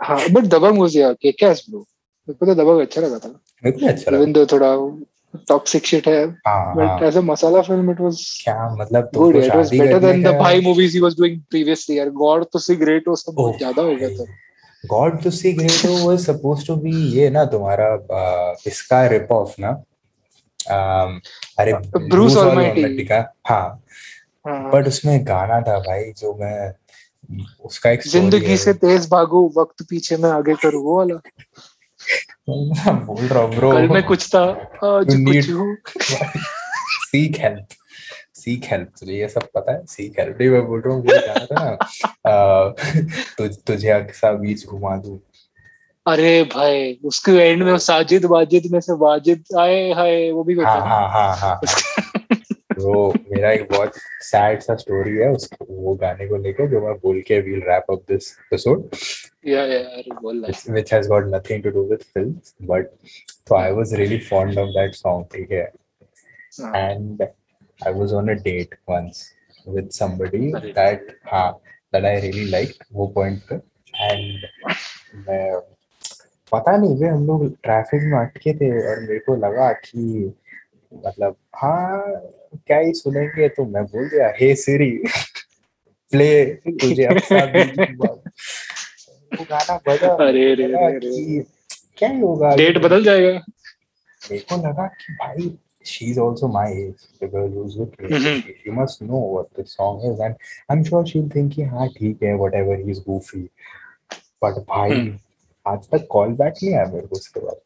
हाँ 0.04 0.20
but 0.28 0.48
Dabangg 0.54 0.80
was 0.80 0.96
yeah 0.96 1.14
kick-ass 1.26 1.62
bro. 1.70 1.86
मेरे 2.28 2.38
को 2.38 2.46
तो 2.46 2.54
दबंग 2.56 2.82
अच्छा 2.82 3.02
लगा 3.02 3.18
था. 3.20 3.30
मेरे 3.64 3.78
को 3.80 3.88
अच्छा 3.88 4.12
लगा 4.12 4.46
थोड़ा 4.52 4.70
toxic 5.52 5.86
shit 5.90 6.08
है, 6.08 6.26
हाँ 6.48 6.74
हाँ 6.76 7.00
as 7.02 7.16
a 7.18 7.22
masala 7.22 7.62
film 7.68 7.90
it 7.94 8.00
was 8.00 8.20
क्या 8.44 8.68
मतलब 8.82 9.10
was 9.16 9.46
शादी 9.48 9.80
better 9.80 10.00
करने 10.00 10.08
than 10.08 10.24
the 10.24 10.32
का 10.32 10.40
Bhai 10.40 10.62
movies 10.62 10.94
he 10.94 11.02
was 11.02 11.16
doing 11.16 11.40
यार 11.90 12.10
God 12.22 12.46
तो 12.54 12.60
सी 12.60 12.76
हो 13.08 13.16
सब 13.16 13.34
बहुत 13.36 13.58
ज़्यादा 13.58 13.82
हो 13.82 13.96
गया 13.96 14.10
था. 14.10 14.26
Got 14.84 15.22
to 15.24 15.32
see 15.32 15.52
great 15.54 15.86
was 15.86 16.20
suppose 16.26 16.66
to 16.68 16.76
be 16.76 16.92
ये 17.18 17.30
ना 17.30 17.44
तुम्हारा 17.54 17.88
इसका 18.68 19.06
रिप 19.08 19.32
ऑफ़ 19.32 19.56
ना 19.60 19.70
अरे 21.60 21.74
Almighty. 21.74 22.84
Almighty 22.84 23.08
का 23.10 23.20
हाँ 23.48 23.84
हाँ. 24.48 24.72
बट 24.72 24.88
उसमें 24.88 25.28
गाना 25.28 25.62
था 25.62 25.80
भाई 25.80 26.12
जो 26.18 26.34
मैं 26.42 26.74
उसका 27.66 27.90
एक 27.92 28.02
ज़िंदगी 28.08 28.58
से 28.58 28.74
तेज 28.74 29.08
भागो 29.12 29.54
वक्त 29.58 29.86
पीछे 29.90 30.18
मैं 30.18 30.30
आगे 30.30 30.56
करूँ 30.64 30.84
वो 30.84 30.98
वाला 30.98 31.20
बोल 32.50 33.28
रहा 33.28 33.42
हूँ 33.42 33.56
ब्रो 33.56 33.72
कल 33.72 33.88
में 33.88 34.04
कुछ 34.04 34.28
था 34.36 34.42
आज 34.84 35.16
कुछ 35.26 35.50
हूँ। 35.50 35.76
सीक 37.06 37.38
हेल्प 37.40 37.68
सीक 38.36 38.64
हेल्प 38.64 38.90
तुझे 39.00 39.14
ये 39.14 39.28
सब 39.28 39.48
पता 39.56 39.72
है? 39.72 39.86
सीक 39.86 40.20
हेल्प 40.20 40.38
नहीं 40.40 40.50
मैं 40.50 40.66
बोल 40.68 40.82
रहा 40.82 40.94
हूँ 40.96 41.04
गाना 41.06 41.46
था 41.46 41.78
ना 42.26 42.76
तुझ 43.38 43.56
तुझे 43.58 43.90
अक्सा 43.90 44.32
बीच 44.32 44.66
घुमा 44.66 44.96
दूँ। 44.98 45.20
अरे 46.06 46.44
भाई 46.44 47.00
उसके 47.06 47.32
एंड 47.32 47.64
में 47.64 47.72
वो 47.72 47.78
साजिद 47.78 48.26
वाजिद 48.26 48.64
में 48.72 48.80
से 48.80 48.94
वाजिद 48.94 49.44
आए 49.60 49.92
हाय 49.92 50.32
वो 50.32 50.44
भी 50.44 50.56
हाँ 50.56 50.80
हाँ। 50.80 51.10
हाँ 51.10 51.36
हाँ 51.36 51.36
हाँ 51.38 51.60
वो 52.80 53.14
मेरा 53.32 53.52
एक 53.52 53.68
बहुत 53.72 53.92
सैड 54.22 54.62
सा 54.62 54.76
स्टोरी 54.76 55.16
है 55.18 55.30
उस 55.30 55.50
वो 55.62 55.94
गाने 55.96 56.28
को 56.28 56.38
लेकर 56.38 56.68
जो 56.68 56.82
मैं 56.82 56.94
बोल 56.94 57.22
के 57.22 57.40
we'll 57.42 57.62
wrap 57.68 57.86
up 57.90 58.02
this 58.10 58.32
episode 58.32 58.90
which 60.72 60.94
has 60.94 61.08
got 61.08 61.26
nothing 61.26 61.64
to 61.64 61.70
do 61.70 61.84
with 61.84 62.00
film 62.14 62.68
but 62.68 62.86
तो 63.48 63.56
I 63.56 63.72
was 63.72 63.96
really 63.96 64.18
fond 64.18 64.60
of 64.60 64.70
that 64.70 64.96
song 64.96 65.26
ठीक 65.36 65.52
है? 65.52 65.72
And 66.76 67.24
I 67.88 67.94
was 67.94 68.14
on 68.14 68.30
a 68.30 68.34
date 68.44 68.76
once 68.90 69.30
with 69.68 69.90
somebody 69.90 70.52
that 70.54 71.18
हाँ 71.26 71.52
that 71.94 72.06
I 72.06 72.20
really 72.20 72.46
like 72.46 72.74
वो 72.94 73.08
point 73.08 73.42
पे। 73.50 73.56
एंड 74.12 74.46
पता 76.52 76.76
नहीं 76.78 76.98
वे 76.98 77.08
हम 77.08 77.28
लोग 77.28 77.48
ट्रैफ़िक 77.64 78.02
में 78.04 78.20
अटके 78.20 78.54
थे 78.54 78.72
और 78.90 79.00
मेरे 79.00 79.20
को 79.20 79.36
लगा 79.36 79.72
कि 79.74 80.34
मतलब 81.06 81.36
हाँ 81.56 82.04
क्या 82.68 82.78
ही 82.80 82.94
सुनेंगे 82.94 83.48
तो 83.58 83.66
मैं 83.76 83.84
बोल 83.86 84.08
दिया 84.10 84.32
हे 84.42 84.54
सिरी 84.56 84.92
प्ले 86.12 86.30
तुझे। 86.82 87.08
वो 89.36 89.44
गाना 89.50 89.78
बजा 89.88 90.14
अरे 90.28 90.54
रे 90.56 90.66
रे 90.68 90.88
रे। 90.98 91.40
क्या 91.98 92.10
ही 92.10 92.20
होगा 92.20 92.56
डेट 92.56 92.78
बदल 92.84 93.04
जाएगा 93.04 93.32
मेरे 94.22 94.40
को 94.52 94.58
लगा 94.68 94.88
कि 95.02 95.14
भाई 95.22 95.56
she 95.90 96.06
is 96.12 96.18
also 96.22 96.48
my 96.54 96.62
age 96.76 97.02
the 97.24 97.28
girl 97.34 97.50
who's 97.56 97.74
with 97.80 97.92
me 98.04 98.08
Mhm. 98.20 98.40
she, 98.62 98.72
must 98.78 99.02
know 99.10 99.20
what 99.34 99.50
the 99.58 99.66
song 99.74 100.00
is 100.12 100.22
and 100.28 100.48
I'm 100.70 100.82
sure 100.88 101.02
she'll 101.12 101.28
think 101.36 101.54
कि 101.56 101.64
हाँ 101.74 101.88
ठीक 101.98 102.24
है 102.24 102.32
whatever 102.44 102.78
he's 102.86 103.02
goofy 103.10 103.42
but 104.46 104.58
भाई 104.72 104.92
हम्म। 104.92 105.18
आज 105.66 105.88
तक 105.92 106.08
कॉल 106.12 106.34
बैक 106.42 106.54
नहीं 106.64 106.74
आया 106.76 106.86
मेरे 106.94 107.08
को 107.08 107.16
उसके 107.16 107.40
बाद 107.40 107.60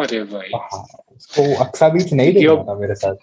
अरे 0.00 0.22
भाई। 0.22 0.50
हाँ 0.54 0.86
उसको 1.16 1.64
अक्सा 1.64 1.88
बीच 1.88 2.12
नहीं 2.12 2.32
देखा 2.34 2.62
था 2.64 2.74
मेरे 2.74 2.94
साथ। 2.94 3.14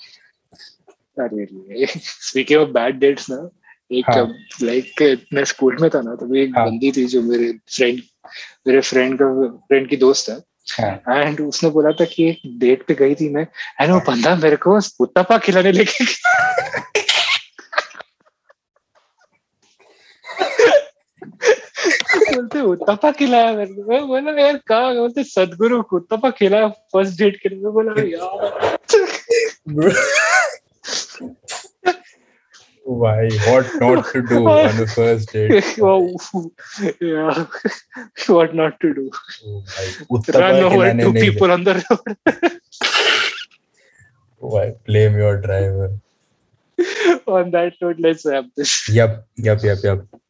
अरे 1.19 1.85
स्पीकिंग 1.85 2.61
ऑफ़ 2.61 2.69
बैड 2.69 2.99
डेट्स 2.99 3.29
ना 3.29 3.49
एक 3.91 4.05
हाँ। 4.09 4.33
लाइक 4.61 5.17
मैं 5.33 5.43
स्कूल 5.45 5.77
में 5.81 5.89
था 5.89 6.01
ना 6.01 6.15
तो 6.15 6.35
एक 6.35 6.57
हाँ। 6.57 6.65
बंदी 6.65 6.91
थी 6.91 7.05
जो 7.05 7.21
मेरे 7.21 7.51
फ्रेंड 7.75 8.01
मेरे 8.67 8.81
फ्रेंड 8.81 9.19
का 9.21 9.47
फ्रेंड 9.57 9.89
की 9.89 9.97
दोस्त 9.97 10.29
है। 10.29 10.37
हाँ। 10.71 11.23
एंड 11.23 11.41
उसने 11.41 11.69
बोला 11.69 11.91
था 11.91 12.05
कि 12.05 12.29
एक 12.29 12.41
डेट 12.59 12.85
पे 12.87 12.93
गई 12.93 13.15
थी 13.15 13.29
मैं 13.29 13.47
एंड 13.81 13.91
वो 13.91 13.99
बंदा 13.99 14.35
मेरे 14.35 14.55
को 14.55 14.79
उत्तपा 14.99 15.37
खिलाने 15.37 15.71
लेके 15.71 16.03
बोलते 22.35 22.61
उत्तपा 22.71 23.11
खिलाया 23.19 23.53
मेरे 23.55 23.73
को 23.73 23.83
मैं 23.89 24.07
बोला 24.07 24.31
यार 24.41 24.57
कहा 24.67 24.93
बोलते 24.93 25.23
सदगुरु 25.31 25.81
को 25.89 25.97
उत्तपा 25.97 26.29
खिलाया 26.39 26.67
फ़र्स्ट 26.93 27.17
डेट 27.19 27.35
के 27.43 27.49
लिए 27.49 27.71
बोला 27.77 27.93
यार 28.11 28.31
Why? 32.83 33.29
What 33.47 33.67
not 33.79 34.07
to 34.11 34.21
do 34.29 34.47
on 34.49 34.75
the 34.77 34.85
first 34.87 35.31
date? 35.31 35.77
oh, 35.81 36.17
yeah. 36.99 37.45
what 38.27 38.55
not 38.55 38.79
to 38.81 38.93
do? 38.93 39.11
Oh, 39.45 40.21
Run 40.33 40.55
over 40.63 40.93
two 41.01 41.13
people 41.13 41.51
on 41.51 41.63
the 41.63 41.75
road. 41.75 42.59
Why? 44.39 44.73
Blame 44.87 45.15
your 45.15 45.39
driver. 45.39 45.91
on 47.27 47.51
that 47.51 47.73
note, 47.81 47.97
let's 47.99 48.25
wrap 48.25 48.45
this. 48.55 48.89
Yup, 48.89 49.25
yup, 49.35 49.63
yup, 49.63 49.79
yup. 49.83 50.19